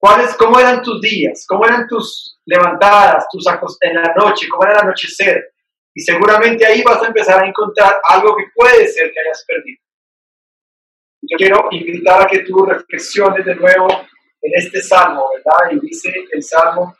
¿Cuáles, 0.05 0.36
¿Cómo 0.36 0.61
eran 0.61 0.82
tus 0.82 1.00
días? 1.00 1.46
¿Cómo 1.48 1.64
eran 1.64 1.88
tus 1.88 2.38
levantadas, 2.44 3.26
tus 3.32 3.46
en 3.80 3.94
la 3.94 4.14
noche? 4.14 4.46
¿Cómo 4.50 4.62
era 4.64 4.74
el 4.74 4.80
anochecer? 4.80 5.55
Y 5.94 6.02
seguramente 6.02 6.66
ahí 6.66 6.82
vas 6.82 7.02
a 7.02 7.07
empezar 7.07 7.42
a 7.42 7.46
encontrar 7.46 8.02
algo 8.11 8.36
que 8.36 8.44
puede 8.55 8.86
ser 8.86 9.11
que 9.11 9.20
hayas 9.20 9.42
perdido. 9.48 9.80
Yo 11.22 11.38
quiero 11.38 11.68
invitar 11.70 12.20
a 12.20 12.26
que 12.26 12.40
tú 12.40 12.66
reflexiones 12.66 13.46
de 13.46 13.55
nuevo 13.55 13.88
en 14.42 14.52
este 14.55 14.82
salmo, 14.82 15.24
¿verdad? 15.36 15.72
Y 15.72 15.80
dice 15.80 16.12
el 16.32 16.42
salmo, 16.42 16.94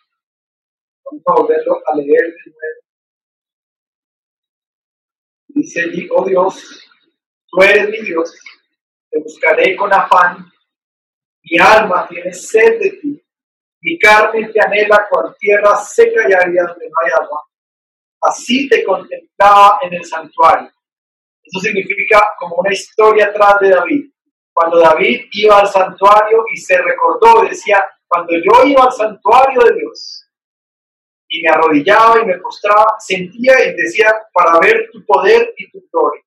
vamos 1.05 1.23
a 1.27 1.33
volverlo 1.43 1.83
a 1.87 1.97
leer 1.97 2.09
de 2.09 2.53
nuevo. 2.53 2.81
Dice, 5.49 6.09
oh 6.11 6.25
Dios, 6.25 6.89
tú 7.49 7.63
eres 7.63 7.87
mi 7.91 8.01
Dios, 8.01 8.35
te 9.11 9.21
buscaré 9.21 9.77
con 9.77 9.93
afán, 9.93 10.51
mi 11.45 11.59
alma 11.59 12.07
tiene 12.09 12.33
sed 12.33 12.81
de 12.81 12.91
ti, 12.91 13.23
mi 13.83 13.99
carne 13.99 14.49
te 14.49 14.61
anhela 14.61 15.07
con 15.11 15.35
tierra 15.39 15.77
seca 15.77 16.29
y 16.29 16.33
árida 16.33 16.67
donde 16.69 16.89
no 16.89 16.95
hay 17.05 17.13
agua. 17.23 17.43
Así 18.23 18.69
te 18.69 18.83
contemplaba 18.83 19.79
en 19.83 19.95
el 19.95 20.05
santuario. 20.05 20.71
Eso 21.43 21.61
significa 21.61 22.25
como 22.39 22.57
una 22.57 22.73
historia 22.73 23.27
atrás 23.27 23.61
de 23.61 23.69
David 23.69 24.15
cuando 24.55 24.79
David 24.79 25.27
iba 25.33 25.59
al 25.59 25.67
santuario 25.67 26.45
y 26.55 26.57
se 26.57 26.81
recordó, 26.81 27.43
decía, 27.43 27.85
cuando 28.07 28.35
yo 28.35 28.65
iba 28.65 28.85
al 28.85 28.93
santuario 28.93 29.61
de 29.65 29.75
Dios 29.75 30.31
y 31.29 31.43
me 31.43 31.49
arrodillaba 31.49 32.23
y 32.23 32.27
me 32.27 32.39
postraba, 32.39 32.87
sentía 33.01 33.53
y 33.67 33.75
decía, 33.75 34.15
para 34.33 34.61
ver 34.61 34.89
tu 34.93 35.05
poder 35.05 35.53
y 35.57 35.69
tu 35.71 35.85
gloria. 35.91 36.23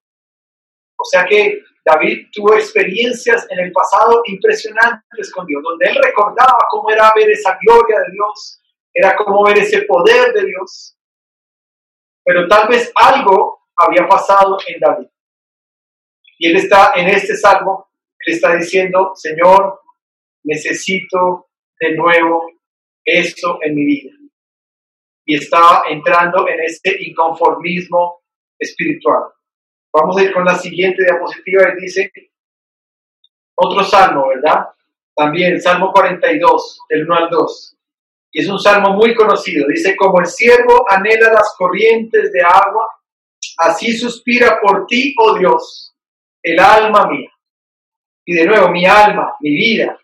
O 0.97 1.05
sea 1.05 1.25
que 1.25 1.61
David 1.85 2.27
tuvo 2.33 2.55
experiencias 2.55 3.47
en 3.49 3.59
el 3.59 3.71
pasado 3.71 4.21
impresionantes 4.25 5.31
con 5.33 5.45
Dios, 5.45 5.61
donde 5.63 5.87
él 5.89 5.97
recordaba 6.03 6.57
cómo 6.69 6.89
era 6.91 7.11
ver 7.15 7.29
esa 7.29 7.57
gloria 7.61 7.99
de 7.99 8.11
Dios, 8.11 8.61
era 8.93 9.15
como 9.15 9.43
ver 9.43 9.59
ese 9.59 9.83
poder 9.83 10.33
de 10.33 10.45
Dios. 10.45 10.97
Pero 12.25 12.47
tal 12.47 12.67
vez 12.67 12.91
algo 12.95 13.61
había 13.77 14.07
pasado 14.07 14.57
en 14.67 14.79
David. 14.79 15.07
Y 16.39 16.49
él 16.49 16.57
está 16.57 16.93
en 16.95 17.07
este 17.07 17.35
salmo 17.37 17.87
está 18.31 18.55
diciendo, 18.55 19.13
Señor, 19.15 19.79
necesito 20.43 21.49
de 21.79 21.95
nuevo 21.95 22.45
esto 23.03 23.59
en 23.61 23.75
mi 23.75 23.85
vida. 23.85 24.11
Y 25.25 25.35
estaba 25.35 25.83
entrando 25.89 26.47
en 26.47 26.59
este 26.61 26.95
inconformismo 26.99 28.21
espiritual. 28.59 29.23
Vamos 29.93 30.17
a 30.17 30.23
ir 30.23 30.33
con 30.33 30.45
la 30.45 30.55
siguiente 30.55 31.03
diapositiva 31.03 31.69
y 31.69 31.81
dice 31.81 32.11
otro 33.55 33.83
salmo, 33.83 34.27
¿verdad? 34.27 34.67
También, 35.15 35.59
Salmo 35.59 35.91
42, 35.91 36.79
del 36.89 37.05
1 37.05 37.15
al 37.15 37.29
2. 37.29 37.77
Y 38.33 38.41
es 38.41 38.49
un 38.49 38.59
salmo 38.59 38.91
muy 38.91 39.15
conocido. 39.15 39.67
Dice, 39.67 39.95
como 39.95 40.19
el 40.19 40.27
siervo 40.27 40.85
anhela 40.89 41.33
las 41.33 41.55
corrientes 41.57 42.31
de 42.31 42.41
agua, 42.41 42.87
así 43.57 43.97
suspira 43.97 44.59
por 44.61 44.85
ti, 44.85 45.15
oh 45.17 45.37
Dios, 45.39 45.95
el 46.43 46.59
alma 46.59 47.07
mía. 47.07 47.31
Y 48.25 48.35
de 48.35 48.45
nuevo, 48.45 48.69
mi 48.69 48.85
alma, 48.85 49.33
mi 49.39 49.55
vida, 49.55 49.97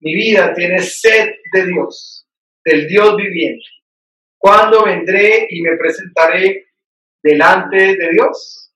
mi 0.00 0.14
vida 0.14 0.54
tiene 0.54 0.78
sed 0.78 1.34
de 1.52 1.66
Dios, 1.66 2.26
del 2.64 2.86
Dios 2.86 3.16
viviente. 3.16 3.66
¿Cuándo 4.38 4.84
vendré 4.84 5.46
y 5.50 5.60
me 5.60 5.76
presentaré 5.76 6.68
delante 7.22 7.96
de 7.96 8.08
Dios? 8.12 8.67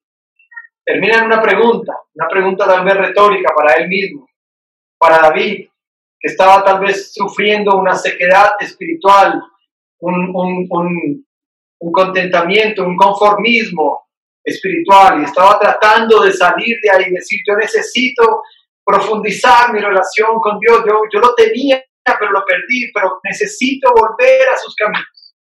Termina 0.84 1.18
en 1.18 1.26
una 1.26 1.40
pregunta, 1.40 1.92
una 2.14 2.28
pregunta 2.28 2.66
tal 2.66 2.84
vez 2.84 2.94
retórica 2.96 3.52
para 3.54 3.74
él 3.74 3.88
mismo, 3.88 4.28
para 4.98 5.18
David, 5.18 5.68
que 6.18 6.28
estaba 6.28 6.64
tal 6.64 6.80
vez 6.80 7.12
sufriendo 7.12 7.76
una 7.76 7.94
sequedad 7.94 8.52
espiritual, 8.60 9.40
un, 10.00 11.24
contentamiento, 11.92 12.84
un 12.84 12.96
conformismo 12.96 14.08
espiritual, 14.44 15.20
y 15.20 15.24
estaba 15.24 15.58
tratando 15.58 16.20
de 16.22 16.32
salir 16.32 16.76
de 16.82 16.90
ahí 16.90 17.04
y 17.08 17.14
decir, 17.14 17.40
yo 17.46 17.54
necesito 17.56 18.42
profundizar 18.84 19.72
mi 19.72 19.80
relación 19.80 20.40
con 20.40 20.58
Dios. 20.58 20.82
Yo, 20.86 20.94
yo 21.12 21.20
lo 21.20 21.34
tenía, 21.34 21.80
pero 22.04 22.32
lo 22.32 22.44
perdí, 22.44 22.90
pero 22.92 23.20
necesito 23.22 23.92
volver 23.92 24.48
a 24.48 24.56
sus 24.58 24.74
caminos. 24.74 25.34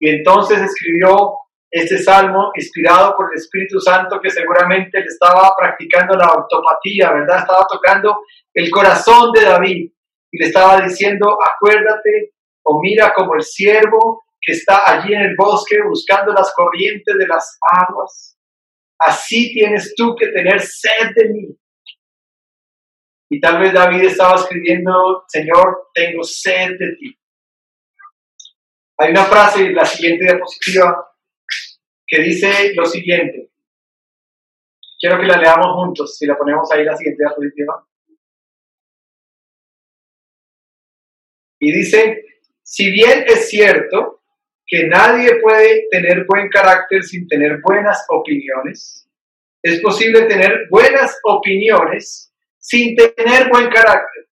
Y 0.00 0.10
entonces 0.10 0.60
escribió 0.60 1.38
este 1.70 1.98
salmo 1.98 2.52
inspirado 2.54 3.14
por 3.16 3.30
el 3.32 3.38
Espíritu 3.38 3.80
Santo 3.80 4.20
que 4.20 4.30
seguramente 4.30 5.00
le 5.00 5.06
estaba 5.06 5.50
practicando 5.58 6.16
la 6.16 6.32
ortopatía, 6.32 7.12
¿verdad? 7.12 7.40
Estaba 7.40 7.66
tocando 7.70 8.20
el 8.54 8.70
corazón 8.70 9.32
de 9.32 9.42
David 9.42 9.90
y 10.30 10.38
le 10.38 10.46
estaba 10.46 10.80
diciendo, 10.80 11.36
acuérdate 11.42 12.34
o 12.64 12.80
mira 12.80 13.12
como 13.14 13.34
el 13.34 13.42
siervo 13.42 14.24
que 14.40 14.52
está 14.52 14.90
allí 14.90 15.12
en 15.12 15.22
el 15.22 15.34
bosque 15.36 15.76
buscando 15.86 16.32
las 16.32 16.52
corrientes 16.54 17.16
de 17.18 17.26
las 17.26 17.58
aguas. 17.60 18.38
Así 18.98 19.52
tienes 19.52 19.94
tú 19.96 20.14
que 20.16 20.28
tener 20.28 20.60
sed 20.60 21.10
de 21.14 21.28
mí 21.30 21.56
y 23.28 23.40
tal 23.40 23.60
vez 23.60 23.72
David 23.72 24.04
estaba 24.04 24.36
escribiendo, 24.36 25.24
Señor, 25.28 25.88
tengo 25.92 26.22
sed 26.22 26.70
de 26.78 26.96
ti. 26.98 27.18
Hay 28.98 29.10
una 29.10 29.24
frase 29.24 29.66
en 29.66 29.74
la 29.74 29.84
siguiente 29.84 30.24
diapositiva 30.24 31.06
que 32.06 32.22
dice 32.22 32.72
lo 32.74 32.86
siguiente. 32.86 33.50
Quiero 34.98 35.18
que 35.20 35.26
la 35.26 35.38
leamos 35.38 35.74
juntos, 35.74 36.16
si 36.16 36.26
la 36.26 36.38
ponemos 36.38 36.70
ahí 36.72 36.84
la 36.84 36.96
siguiente 36.96 37.22
diapositiva. 37.22 37.86
Y 41.58 41.72
dice, 41.72 42.24
si 42.62 42.90
bien 42.90 43.24
es 43.26 43.48
cierto 43.48 44.22
que 44.66 44.86
nadie 44.88 45.40
puede 45.40 45.86
tener 45.90 46.24
buen 46.26 46.48
carácter 46.48 47.02
sin 47.02 47.26
tener 47.28 47.60
buenas 47.62 48.04
opiniones, 48.08 49.08
es 49.62 49.80
posible 49.80 50.22
tener 50.22 50.66
buenas 50.70 51.18
opiniones 51.24 52.32
sin 52.58 52.96
tener 52.96 53.48
buen 53.48 53.68
carácter. 53.68 54.28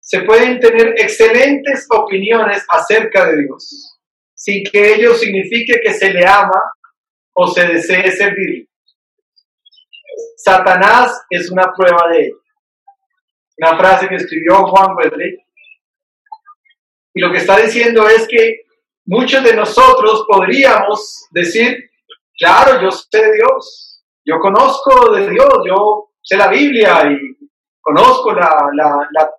Se 0.00 0.22
pueden 0.22 0.58
tener 0.60 0.94
excelentes 0.96 1.86
opiniones 1.90 2.64
acerca 2.68 3.26
de 3.26 3.42
Dios, 3.42 3.97
sin 4.38 4.62
que 4.62 4.94
ello 4.94 5.14
signifique 5.14 5.80
que 5.82 5.92
se 5.92 6.12
le 6.12 6.24
ama 6.24 6.62
o 7.34 7.48
se 7.48 7.66
desee 7.66 8.10
servir. 8.12 8.68
Satanás 10.36 11.20
es 11.28 11.50
una 11.50 11.72
prueba 11.76 12.08
de 12.10 12.26
ello. 12.26 12.36
Una 13.58 13.76
frase 13.76 14.08
que 14.08 14.14
escribió 14.14 14.64
Juan 14.68 14.96
Wesley. 14.96 15.36
Y 17.14 17.20
lo 17.20 17.32
que 17.32 17.38
está 17.38 17.56
diciendo 17.56 18.08
es 18.08 18.28
que 18.28 18.60
muchos 19.06 19.42
de 19.42 19.54
nosotros 19.54 20.24
podríamos 20.28 21.26
decir, 21.32 21.90
claro, 22.38 22.80
yo 22.80 22.92
sé 22.92 23.32
Dios, 23.32 24.04
yo 24.24 24.38
conozco 24.38 25.12
de 25.12 25.28
Dios, 25.30 25.52
yo 25.66 26.10
sé 26.22 26.36
la 26.36 26.46
Biblia 26.46 27.10
y 27.10 27.48
conozco 27.80 28.32
la, 28.32 28.70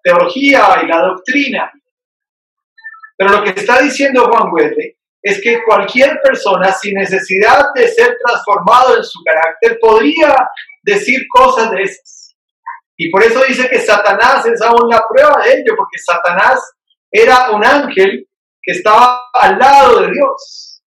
teología 0.04 0.82
y 0.84 0.88
la 0.88 1.02
doctrina. 1.04 1.72
Pero 3.20 3.32
lo 3.32 3.44
que 3.44 3.50
está 3.50 3.82
diciendo 3.82 4.30
Juan 4.32 4.50
Wesley 4.54 4.96
es 5.22 5.42
que 5.42 5.62
cualquier 5.66 6.22
persona 6.22 6.72
sin 6.72 6.94
necesidad 6.94 7.66
de 7.76 7.86
ser 7.90 8.18
transformado 8.26 8.96
en 8.96 9.04
su 9.04 9.20
carácter 9.26 9.78
podría 9.82 10.34
decir 10.82 11.28
cosas 11.28 11.70
de 11.72 11.82
esas. 11.82 12.38
Y 12.96 13.10
por 13.12 13.22
eso 13.22 13.44
dice 13.46 13.68
que 13.68 13.80
Satanás 13.80 14.46
es 14.46 14.62
aún 14.62 14.90
la 14.90 15.04
prueba 15.06 15.44
de 15.44 15.52
ello, 15.52 15.74
porque 15.76 15.98
Satanás 15.98 16.62
era 17.12 17.52
un 17.52 17.66
ángel 17.66 18.26
que 18.62 18.72
estaba 18.72 19.26
al 19.34 19.60
lado 19.60 20.00
de 20.00 20.12
Dios. 20.12 20.82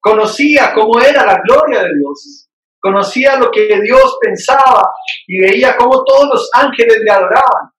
Conocía 0.00 0.72
cómo 0.72 0.98
era 0.98 1.26
la 1.26 1.42
gloria 1.42 1.82
de 1.82 1.90
Dios. 1.94 2.48
Conocía 2.80 3.36
lo 3.36 3.50
que 3.50 3.80
Dios 3.82 4.16
pensaba 4.18 4.82
y 5.26 5.40
veía 5.40 5.76
cómo 5.76 6.02
todos 6.04 6.28
los 6.28 6.50
ángeles 6.54 7.00
le 7.04 7.10
adoraban. 7.10 7.70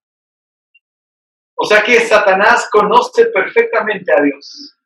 O 1.60 1.64
sea 1.64 1.82
que 1.82 1.98
Satanás 2.00 2.68
conoce 2.70 3.26
perfectamente 3.26 4.12
a 4.12 4.22
Dios. 4.22 4.76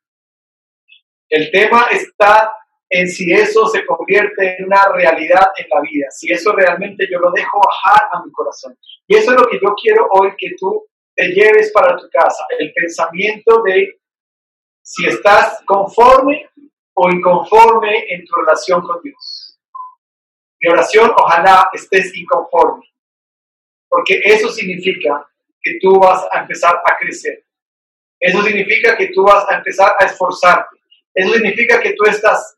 El 1.28 1.50
tema 1.50 1.88
está 1.90 2.50
en 2.88 3.08
si 3.08 3.30
eso 3.30 3.66
se 3.66 3.84
convierte 3.84 4.56
en 4.56 4.66
una 4.66 4.82
realidad 4.94 5.48
en 5.56 5.66
la 5.68 5.80
vida, 5.82 6.06
si 6.10 6.32
eso 6.32 6.52
realmente 6.52 7.06
yo 7.10 7.18
lo 7.18 7.30
dejo 7.30 7.58
bajar 7.58 8.08
a 8.12 8.24
mi 8.24 8.32
corazón. 8.32 8.76
Y 9.06 9.16
eso 9.16 9.32
es 9.32 9.40
lo 9.40 9.46
que 9.48 9.58
yo 9.62 9.74
quiero 9.74 10.08
hoy 10.12 10.30
que 10.38 10.48
tú 10.58 10.86
te 11.14 11.28
lleves 11.28 11.70
para 11.72 11.96
tu 11.96 12.08
casa, 12.10 12.44
el 12.58 12.72
pensamiento 12.72 13.62
de 13.64 14.00
si 14.82 15.06
estás 15.06 15.62
conforme 15.66 16.48
o 16.94 17.10
inconforme 17.10 18.04
en 18.08 18.24
tu 18.24 18.34
relación 18.36 18.80
con 18.80 19.00
Dios. 19.02 19.58
Mi 20.60 20.70
oración, 20.70 21.12
ojalá 21.16 21.68
estés 21.72 22.16
inconforme, 22.16 22.86
porque 23.88 24.20
eso 24.24 24.48
significa 24.48 25.26
que 25.62 25.78
tú 25.80 25.98
vas 25.98 26.26
a 26.32 26.40
empezar 26.40 26.74
a 26.74 26.96
crecer. 26.98 27.44
Eso 28.18 28.42
significa 28.42 28.96
que 28.96 29.08
tú 29.08 29.24
vas 29.24 29.44
a 29.48 29.56
empezar 29.56 29.94
a 29.98 30.04
esforzarte. 30.06 30.76
Eso 31.14 31.34
significa 31.34 31.80
que 31.80 31.94
tú 31.94 32.04
estás 32.08 32.56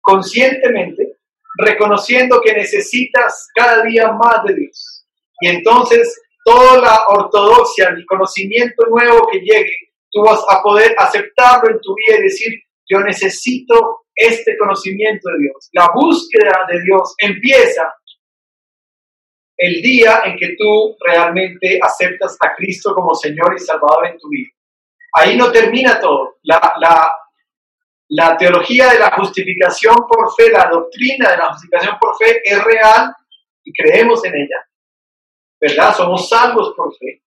conscientemente 0.00 1.18
reconociendo 1.58 2.40
que 2.40 2.52
necesitas 2.52 3.48
cada 3.54 3.82
día 3.82 4.12
más 4.12 4.44
de 4.44 4.54
Dios. 4.54 5.06
Y 5.40 5.48
entonces 5.48 6.20
toda 6.44 6.78
la 6.80 7.04
ortodoxia, 7.08 7.88
el 7.88 8.06
conocimiento 8.06 8.86
nuevo 8.88 9.26
que 9.30 9.40
llegue, 9.40 9.76
tú 10.10 10.22
vas 10.22 10.40
a 10.48 10.62
poder 10.62 10.94
aceptarlo 10.98 11.70
en 11.70 11.80
tu 11.80 11.94
vida 11.94 12.18
y 12.18 12.22
decir, 12.22 12.52
yo 12.88 13.00
necesito 13.00 14.04
este 14.14 14.56
conocimiento 14.56 15.30
de 15.30 15.38
Dios. 15.40 15.68
La 15.72 15.88
búsqueda 15.94 16.66
de 16.70 16.80
Dios 16.82 17.14
empieza 17.18 17.92
el 19.58 19.82
día 19.82 20.22
en 20.24 20.36
que 20.36 20.54
tú 20.56 20.96
realmente 21.04 21.80
aceptas 21.82 22.36
a 22.40 22.54
Cristo 22.54 22.94
como 22.94 23.14
Señor 23.14 23.54
y 23.56 23.58
Salvador 23.58 24.06
en 24.06 24.18
tu 24.18 24.28
vida. 24.28 24.50
Ahí 25.12 25.36
no 25.36 25.50
termina 25.50 25.98
todo. 25.98 26.36
La, 26.44 26.74
la, 26.78 27.12
la 28.10 28.36
teología 28.36 28.92
de 28.92 29.00
la 29.00 29.10
justificación 29.10 29.96
por 30.08 30.32
fe, 30.34 30.50
la 30.52 30.68
doctrina 30.70 31.30
de 31.30 31.36
la 31.38 31.52
justificación 31.52 31.98
por 31.98 32.16
fe 32.16 32.40
es 32.44 32.62
real 32.62 33.12
y 33.64 33.72
creemos 33.72 34.24
en 34.24 34.36
ella, 34.36 34.68
¿verdad? 35.60 35.94
Somos 35.94 36.28
salvos 36.28 36.72
por 36.76 36.96
fe. 36.96 37.22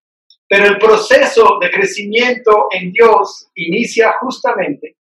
Pero 0.48 0.66
el 0.66 0.78
proceso 0.78 1.58
de 1.60 1.70
crecimiento 1.70 2.68
en 2.72 2.92
Dios 2.92 3.50
inicia 3.56 4.14
justamente 4.20 4.98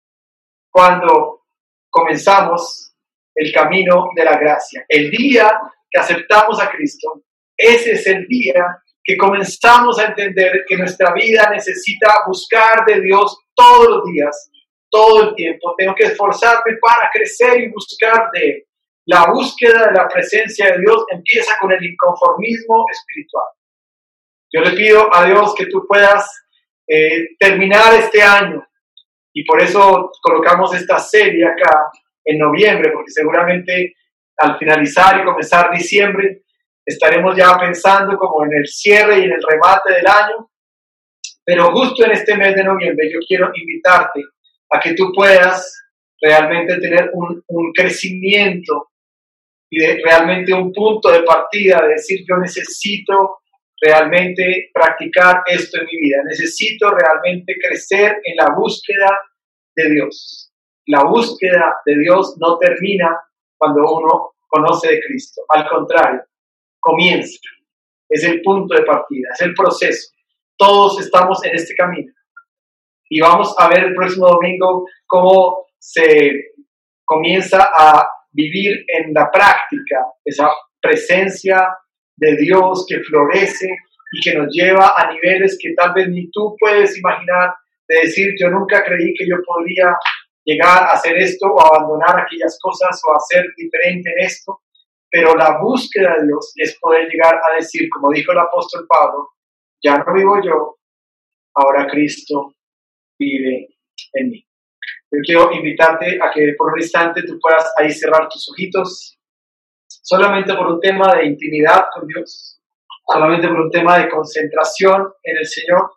cuando 0.69 1.45
comenzamos 1.89 2.93
el 3.33 3.51
camino 3.51 4.09
de 4.15 4.25
la 4.25 4.37
gracia. 4.37 4.85
El 4.87 5.09
día 5.09 5.59
que 5.95 6.01
aceptamos 6.01 6.61
a 6.61 6.69
Cristo, 6.69 7.23
ese 7.55 7.93
es 7.93 8.05
el 8.07 8.27
día 8.27 8.65
que 9.01 9.15
comenzamos 9.15 9.97
a 9.99 10.07
entender 10.07 10.65
que 10.67 10.77
nuestra 10.77 11.13
vida 11.13 11.49
necesita 11.51 12.11
buscar 12.27 12.83
de 12.85 12.99
Dios 12.99 13.37
todos 13.55 13.87
los 13.87 14.03
días 14.05 14.51
todo 14.89 15.29
el 15.29 15.35
tiempo. 15.35 15.75
Tengo 15.77 15.93
que 15.93 16.05
esforzarme 16.05 16.77
para 16.81 17.09
crecer 17.11 17.59
y 17.61 17.69
buscar 17.69 18.29
de 18.33 18.45
Él. 18.45 18.63
La 19.07 19.29
búsqueda 19.29 19.87
de 19.87 19.93
la 19.93 20.07
presencia 20.07 20.67
de 20.67 20.79
Dios 20.79 21.05
empieza 21.11 21.53
con 21.59 21.71
el 21.71 21.83
inconformismo 21.83 22.85
espiritual. 22.89 23.45
Yo 24.51 24.61
le 24.61 24.71
pido 24.71 25.13
a 25.13 25.25
Dios 25.25 25.53
que 25.55 25.65
tú 25.67 25.85
puedas 25.87 26.27
eh, 26.87 27.35
terminar 27.37 27.93
este 27.93 28.21
año 28.21 28.65
y 29.33 29.43
por 29.43 29.61
eso 29.61 30.11
colocamos 30.21 30.73
esta 30.73 30.97
serie 30.97 31.45
acá 31.45 31.91
en 32.23 32.39
noviembre, 32.39 32.91
porque 32.91 33.11
seguramente 33.11 33.95
al 34.37 34.57
finalizar 34.57 35.19
y 35.19 35.25
comenzar 35.25 35.71
diciembre 35.71 36.43
estaremos 36.85 37.35
ya 37.35 37.57
pensando 37.57 38.17
como 38.17 38.45
en 38.45 38.53
el 38.53 38.67
cierre 38.67 39.19
y 39.19 39.23
en 39.23 39.31
el 39.31 39.41
remate 39.41 39.93
del 39.93 40.07
año. 40.07 40.51
Pero 41.43 41.71
justo 41.71 42.05
en 42.05 42.11
este 42.11 42.35
mes 42.35 42.55
de 42.55 42.63
noviembre 42.63 43.09
yo 43.11 43.19
quiero 43.27 43.51
invitarte 43.53 44.21
a 44.71 44.79
que 44.79 44.93
tú 44.93 45.11
puedas 45.13 45.85
realmente 46.21 46.79
tener 46.79 47.11
un, 47.13 47.43
crecimiento 47.73 48.89
y 49.69 49.79
realmente 50.01 50.53
un 50.53 50.71
punto 50.71 51.11
de 51.11 51.23
partida 51.23 51.81
de 51.81 51.89
decir 51.89 52.23
yo 52.27 52.37
necesito 52.37 53.39
realmente 53.81 54.69
practicar 54.73 55.43
esto 55.45 55.79
en 55.79 55.85
mi 55.85 55.99
vida, 55.99 56.23
necesito 56.25 56.89
realmente 56.91 57.55
crecer 57.61 58.21
en 58.23 58.35
la 58.37 58.55
búsqueda 58.55 59.19
de 59.75 59.89
Dios. 59.89 60.51
La 60.87 61.03
búsqueda 61.03 61.77
de 61.85 61.97
Dios 61.97 62.37
no 62.39 62.57
termina 62.57 63.19
cuando 63.57 63.81
uno 63.81 64.33
conoce 64.47 64.89
de 64.89 64.99
Cristo, 65.01 65.41
al 65.49 65.67
contrario, 65.67 66.21
comienza, 66.79 67.39
es 68.09 68.23
el 68.23 68.41
punto 68.41 68.75
de 68.75 68.83
partida, 68.83 69.29
es 69.33 69.41
el 69.41 69.53
proceso. 69.53 70.13
Todos 70.57 71.01
estamos 71.01 71.43
en 71.45 71.55
este 71.55 71.75
camino. 71.75 72.13
Y 73.09 73.19
vamos 73.19 73.53
a 73.57 73.67
ver 73.69 73.85
el 73.85 73.95
próximo 73.95 74.27
domingo 74.27 74.85
cómo 75.05 75.65
se 75.77 76.53
comienza 77.03 77.69
a 77.77 78.07
vivir 78.31 78.83
en 78.87 79.13
la 79.13 79.29
práctica 79.31 80.05
esa 80.23 80.49
presencia 80.81 81.67
de 82.17 82.35
Dios 82.37 82.85
que 82.87 82.99
florece 83.01 83.69
y 84.11 84.21
que 84.21 84.37
nos 84.37 84.47
lleva 84.51 84.93
a 84.97 85.11
niveles 85.11 85.57
que 85.61 85.73
tal 85.73 85.93
vez 85.93 86.09
ni 86.09 86.29
tú 86.31 86.55
puedes 86.59 86.97
imaginar 86.97 87.53
de 87.87 88.01
decir 88.01 88.33
yo 88.39 88.49
nunca 88.49 88.83
creí 88.83 89.13
que 89.13 89.27
yo 89.27 89.35
podría 89.45 89.95
llegar 90.45 90.83
a 90.83 90.91
hacer 90.91 91.17
esto 91.17 91.47
o 91.47 91.59
abandonar 91.59 92.21
aquellas 92.21 92.57
cosas 92.61 93.01
o 93.03 93.15
hacer 93.15 93.45
diferente 93.57 94.11
en 94.15 94.25
esto, 94.25 94.61
pero 95.09 95.35
la 95.35 95.59
búsqueda 95.59 96.15
de 96.19 96.27
Dios 96.27 96.53
es 96.55 96.77
poder 96.79 97.09
llegar 97.09 97.35
a 97.35 97.55
decir, 97.55 97.89
como 97.89 98.11
dijo 98.11 98.31
el 98.31 98.39
apóstol 98.39 98.85
Pablo, 98.87 99.29
ya 99.83 99.97
no 99.97 100.13
vivo 100.13 100.41
yo, 100.43 100.77
ahora 101.55 101.87
Cristo 101.87 102.53
vive 103.19 103.69
en 104.13 104.29
mí. 104.29 104.47
Yo 105.11 105.19
quiero 105.25 105.51
invitarte 105.51 106.19
a 106.21 106.31
que 106.31 106.53
por 106.57 106.73
un 106.73 106.79
instante 106.79 107.23
tú 107.23 107.39
puedas 107.39 107.73
ahí 107.77 107.91
cerrar 107.91 108.27
tus 108.29 108.49
ojitos, 108.51 109.17
solamente 109.87 110.53
por 110.53 110.67
un 110.67 110.79
tema 110.79 111.15
de 111.15 111.25
intimidad 111.25 111.85
con 111.93 112.07
Dios, 112.07 112.61
solamente 113.07 113.47
por 113.47 113.61
un 113.61 113.71
tema 113.71 113.97
de 113.97 114.09
concentración 114.09 115.13
en 115.23 115.37
el 115.37 115.45
Señor. 115.45 115.91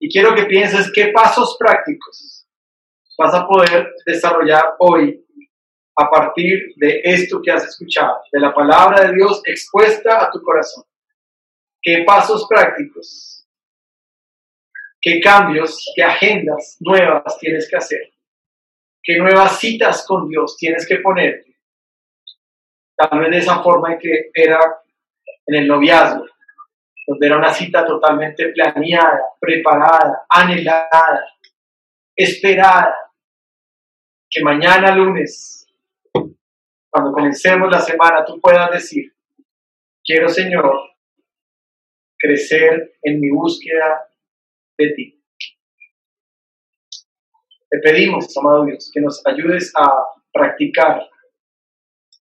Y 0.00 0.10
quiero 0.10 0.34
que 0.34 0.46
pienses 0.46 0.90
qué 0.92 1.08
pasos 1.08 1.56
prácticos 1.58 2.43
vas 3.16 3.34
a 3.34 3.46
poder 3.46 3.92
desarrollar 4.06 4.74
hoy 4.78 5.24
a 5.96 6.10
partir 6.10 6.74
de 6.76 7.00
esto 7.04 7.40
que 7.42 7.52
has 7.52 7.64
escuchado, 7.64 8.18
de 8.32 8.40
la 8.40 8.52
palabra 8.52 9.06
de 9.06 9.14
Dios 9.14 9.42
expuesta 9.44 10.24
a 10.24 10.30
tu 10.30 10.42
corazón. 10.42 10.84
¿Qué 11.80 12.02
pasos 12.04 12.46
prácticos 12.48 13.34
qué 15.04 15.20
cambios, 15.20 15.92
qué 15.94 16.02
agendas 16.02 16.78
nuevas 16.80 17.38
tienes 17.38 17.68
que 17.68 17.76
hacer, 17.76 18.10
qué 19.02 19.18
nuevas 19.18 19.58
citas 19.58 20.06
con 20.08 20.26
Dios 20.30 20.56
tienes 20.56 20.88
que 20.88 20.96
ponerte. 20.96 21.58
Tal 22.96 23.20
vez 23.20 23.30
de 23.30 23.38
esa 23.38 23.62
forma 23.62 23.92
en 23.92 23.98
que 23.98 24.30
era 24.32 24.58
en 25.46 25.56
el 25.56 25.68
noviazgo, 25.68 26.24
donde 27.06 27.26
era 27.26 27.36
una 27.36 27.52
cita 27.52 27.86
totalmente 27.86 28.48
planeada, 28.48 29.20
preparada, 29.38 30.24
anhelada, 30.26 31.26
esperada, 32.16 32.96
que 34.34 34.42
mañana 34.42 34.96
lunes, 34.96 35.64
cuando 36.90 37.12
comencemos 37.12 37.70
la 37.70 37.80
semana, 37.80 38.24
tú 38.24 38.40
puedas 38.40 38.68
decir, 38.72 39.14
quiero 40.02 40.28
Señor 40.28 40.76
crecer 42.18 42.96
en 43.02 43.20
mi 43.20 43.30
búsqueda 43.30 44.08
de 44.76 44.92
ti. 44.94 45.24
Te 47.70 47.78
pedimos, 47.78 48.36
amado 48.36 48.64
Dios, 48.64 48.90
que 48.92 49.00
nos 49.00 49.24
ayudes 49.24 49.72
a 49.76 49.88
practicar 50.32 51.08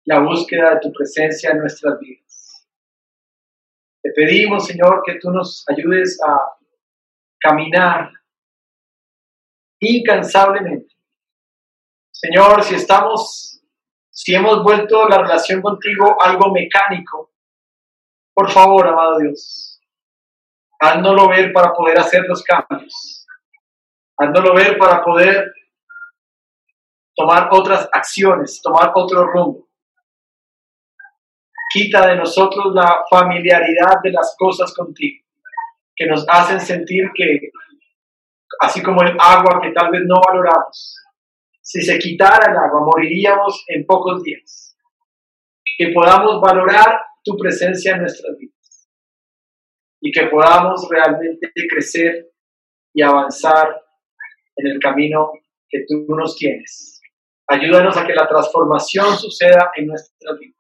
la 0.06 0.20
búsqueda 0.20 0.76
de 0.76 0.82
tu 0.82 0.92
presencia 0.92 1.52
en 1.52 1.60
nuestras 1.60 1.98
vidas. 2.00 2.68
Te 4.04 4.12
pedimos, 4.12 4.68
Señor, 4.68 5.02
que 5.04 5.16
tú 5.20 5.32
nos 5.32 5.66
ayudes 5.68 6.20
a 6.24 6.40
caminar 7.40 8.12
incansablemente. 9.80 10.93
Señor, 12.24 12.64
si 12.64 12.76
estamos, 12.76 13.62
si 14.10 14.34
hemos 14.34 14.64
vuelto 14.64 15.10
la 15.10 15.18
relación 15.18 15.62
contigo 15.62 16.16
algo 16.22 16.54
mecánico, 16.54 17.34
por 18.34 18.50
favor, 18.50 18.88
amado 18.88 19.18
Dios, 19.20 19.82
Háznoslo 20.80 21.28
ver 21.28 21.52
para 21.52 21.74
poder 21.74 22.00
hacer 22.00 22.24
los 22.28 22.42
cambios. 22.44 23.26
Hazándolo 24.18 24.56
ver 24.56 24.78
para 24.78 25.04
poder 25.04 25.52
tomar 27.14 27.50
otras 27.52 27.90
acciones, 27.92 28.62
tomar 28.62 28.94
otro 28.96 29.26
rumbo. 29.28 29.68
Quita 31.74 32.08
de 32.08 32.16
nosotros 32.16 32.74
la 32.74 33.04
familiaridad 33.10 34.00
de 34.02 34.12
las 34.12 34.34
cosas 34.40 34.74
contigo, 34.74 35.26
que 35.94 36.06
nos 36.06 36.26
hacen 36.30 36.62
sentir 36.62 37.12
que, 37.14 37.52
así 38.62 38.82
como 38.82 39.02
el 39.02 39.18
agua 39.20 39.60
que 39.62 39.72
tal 39.72 39.92
vez 39.92 40.04
no 40.06 40.22
valoramos, 40.26 41.03
si 41.64 41.82
se 41.82 41.98
quitara 41.98 42.52
el 42.52 42.58
agua, 42.58 42.82
moriríamos 42.86 43.64
en 43.68 43.86
pocos 43.86 44.22
días. 44.22 44.78
Que 45.78 45.92
podamos 45.94 46.42
valorar 46.42 47.02
tu 47.24 47.38
presencia 47.38 47.94
en 47.94 48.02
nuestras 48.02 48.38
vidas 48.38 48.90
y 50.02 50.12
que 50.12 50.28
podamos 50.28 50.86
realmente 50.90 51.50
crecer 51.70 52.32
y 52.94 53.02
avanzar 53.02 53.82
en 54.58 54.68
el 54.68 54.80
camino 54.80 55.32
que 55.70 55.86
tú 55.88 56.06
nos 56.10 56.36
tienes. 56.36 57.02
Ayúdanos 57.48 57.96
a 57.96 58.06
que 58.06 58.14
la 58.14 58.28
transformación 58.28 59.18
suceda 59.18 59.72
en 59.76 59.88
nuestras 59.88 60.38
vidas. 60.38 60.60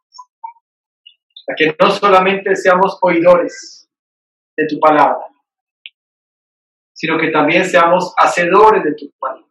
A 1.49 1.55
que 1.55 1.75
no 1.77 1.91
solamente 1.91 2.55
seamos 2.55 2.97
oidores 3.01 3.89
de 4.55 4.67
tu 4.67 4.79
palabra, 4.79 5.27
sino 6.93 7.17
que 7.17 7.27
también 7.27 7.65
seamos 7.65 8.13
hacedores 8.17 8.83
de 8.85 8.95
tu 8.95 9.11
palabra. 9.19 9.42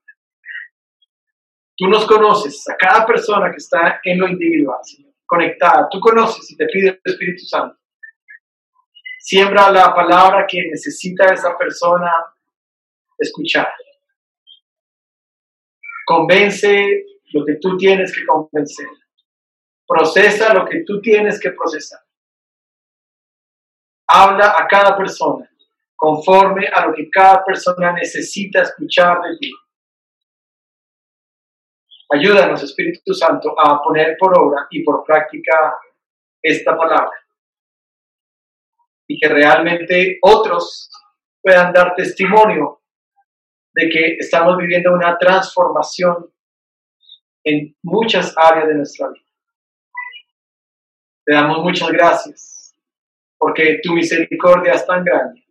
Tú 1.82 1.88
nos 1.88 2.06
conoces, 2.06 2.62
a 2.68 2.76
cada 2.76 3.04
persona 3.04 3.50
que 3.50 3.56
está 3.56 4.00
en 4.04 4.20
lo 4.20 4.28
individual, 4.28 4.78
conectada. 5.26 5.88
Tú 5.90 5.98
conoces 5.98 6.48
y 6.52 6.56
te 6.56 6.66
pide 6.66 6.90
el 6.90 7.00
Espíritu 7.12 7.44
Santo. 7.44 7.76
Siembra 9.18 9.68
la 9.68 9.92
palabra 9.92 10.46
que 10.48 10.62
necesita 10.70 11.34
esa 11.34 11.58
persona 11.58 12.08
escuchar. 13.18 13.74
Convence 16.06 17.04
lo 17.32 17.44
que 17.44 17.56
tú 17.60 17.76
tienes 17.76 18.14
que 18.16 18.24
convencer. 18.26 18.86
Procesa 19.84 20.54
lo 20.54 20.64
que 20.64 20.84
tú 20.86 21.00
tienes 21.00 21.40
que 21.40 21.50
procesar. 21.50 21.98
Habla 24.06 24.54
a 24.56 24.68
cada 24.68 24.96
persona 24.96 25.50
conforme 25.96 26.68
a 26.68 26.86
lo 26.86 26.94
que 26.94 27.10
cada 27.10 27.44
persona 27.44 27.92
necesita 27.92 28.62
escuchar 28.62 29.20
de 29.22 29.36
ti. 29.38 29.52
Ayúdanos, 32.12 32.62
Espíritu 32.62 33.14
Santo, 33.14 33.54
a 33.58 33.82
poner 33.82 34.18
por 34.18 34.36
obra 34.38 34.66
y 34.70 34.84
por 34.84 35.02
práctica 35.02 35.74
esta 36.42 36.76
palabra. 36.76 37.18
Y 39.08 39.18
que 39.18 39.28
realmente 39.28 40.18
otros 40.20 40.90
puedan 41.40 41.72
dar 41.72 41.94
testimonio 41.94 42.82
de 43.74 43.88
que 43.88 44.16
estamos 44.18 44.58
viviendo 44.58 44.92
una 44.92 45.16
transformación 45.16 46.30
en 47.44 47.74
muchas 47.82 48.34
áreas 48.36 48.68
de 48.68 48.74
nuestra 48.74 49.08
vida. 49.08 49.24
Te 51.24 51.32
damos 51.32 51.60
muchas 51.60 51.90
gracias 51.90 52.74
porque 53.38 53.80
tu 53.82 53.94
misericordia 53.94 54.74
es 54.74 54.84
tan 54.84 55.02
grande, 55.02 55.46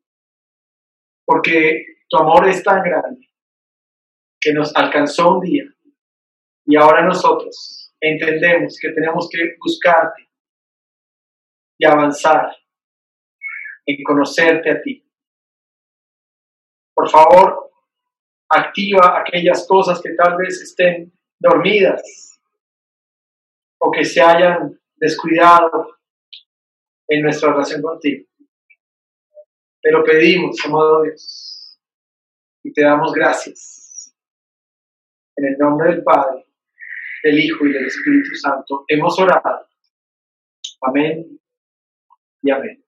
porque 1.26 1.86
tu 2.08 2.18
amor 2.18 2.48
es 2.48 2.64
tan 2.64 2.84
grande 2.84 3.28
que 4.40 4.54
nos 4.54 4.76
alcanzó 4.76 5.38
un 5.38 5.40
día 5.42 5.64
y 6.66 6.76
ahora 6.76 7.06
nosotros 7.06 7.94
entendemos 8.00 8.78
que 8.82 8.90
tenemos 8.90 9.30
que 9.32 9.56
buscarte 9.60 10.30
y 11.78 11.86
avanzar 11.86 12.56
en 13.86 14.04
conocerte 14.04 14.72
a 14.72 14.82
ti. 14.82 15.04
Por 16.94 17.10
favor, 17.10 17.72
activa 18.50 19.20
aquellas 19.20 19.66
cosas 19.68 20.02
que 20.02 20.14
tal 20.14 20.38
vez 20.38 20.62
estén 20.62 21.12
dormidas 21.40 22.40
o 23.80 23.92
que 23.92 24.06
se 24.06 24.22
hayan 24.22 24.80
descuidado 24.96 25.98
en 27.08 27.24
nuestra 27.24 27.52
relación 27.52 27.82
contigo. 27.82 28.28
Te 29.82 29.92
lo 29.92 30.04
pedimos, 30.04 30.64
amado 30.64 31.02
Dios, 31.02 31.80
y 32.64 32.72
te 32.72 32.84
damos 32.84 33.12
gracias. 33.12 34.14
En 35.36 35.48
el 35.48 35.58
nombre 35.58 35.90
del 35.90 36.04
Padre, 36.04 36.46
del 37.24 37.40
Hijo 37.40 37.66
y 37.66 37.74
del 37.74 37.86
Espíritu 37.86 38.36
Santo 38.36 38.86
hemos 38.88 39.18
orado. 39.20 39.68
Amén 40.82 41.40
y 42.42 42.52
amén. 42.52 42.84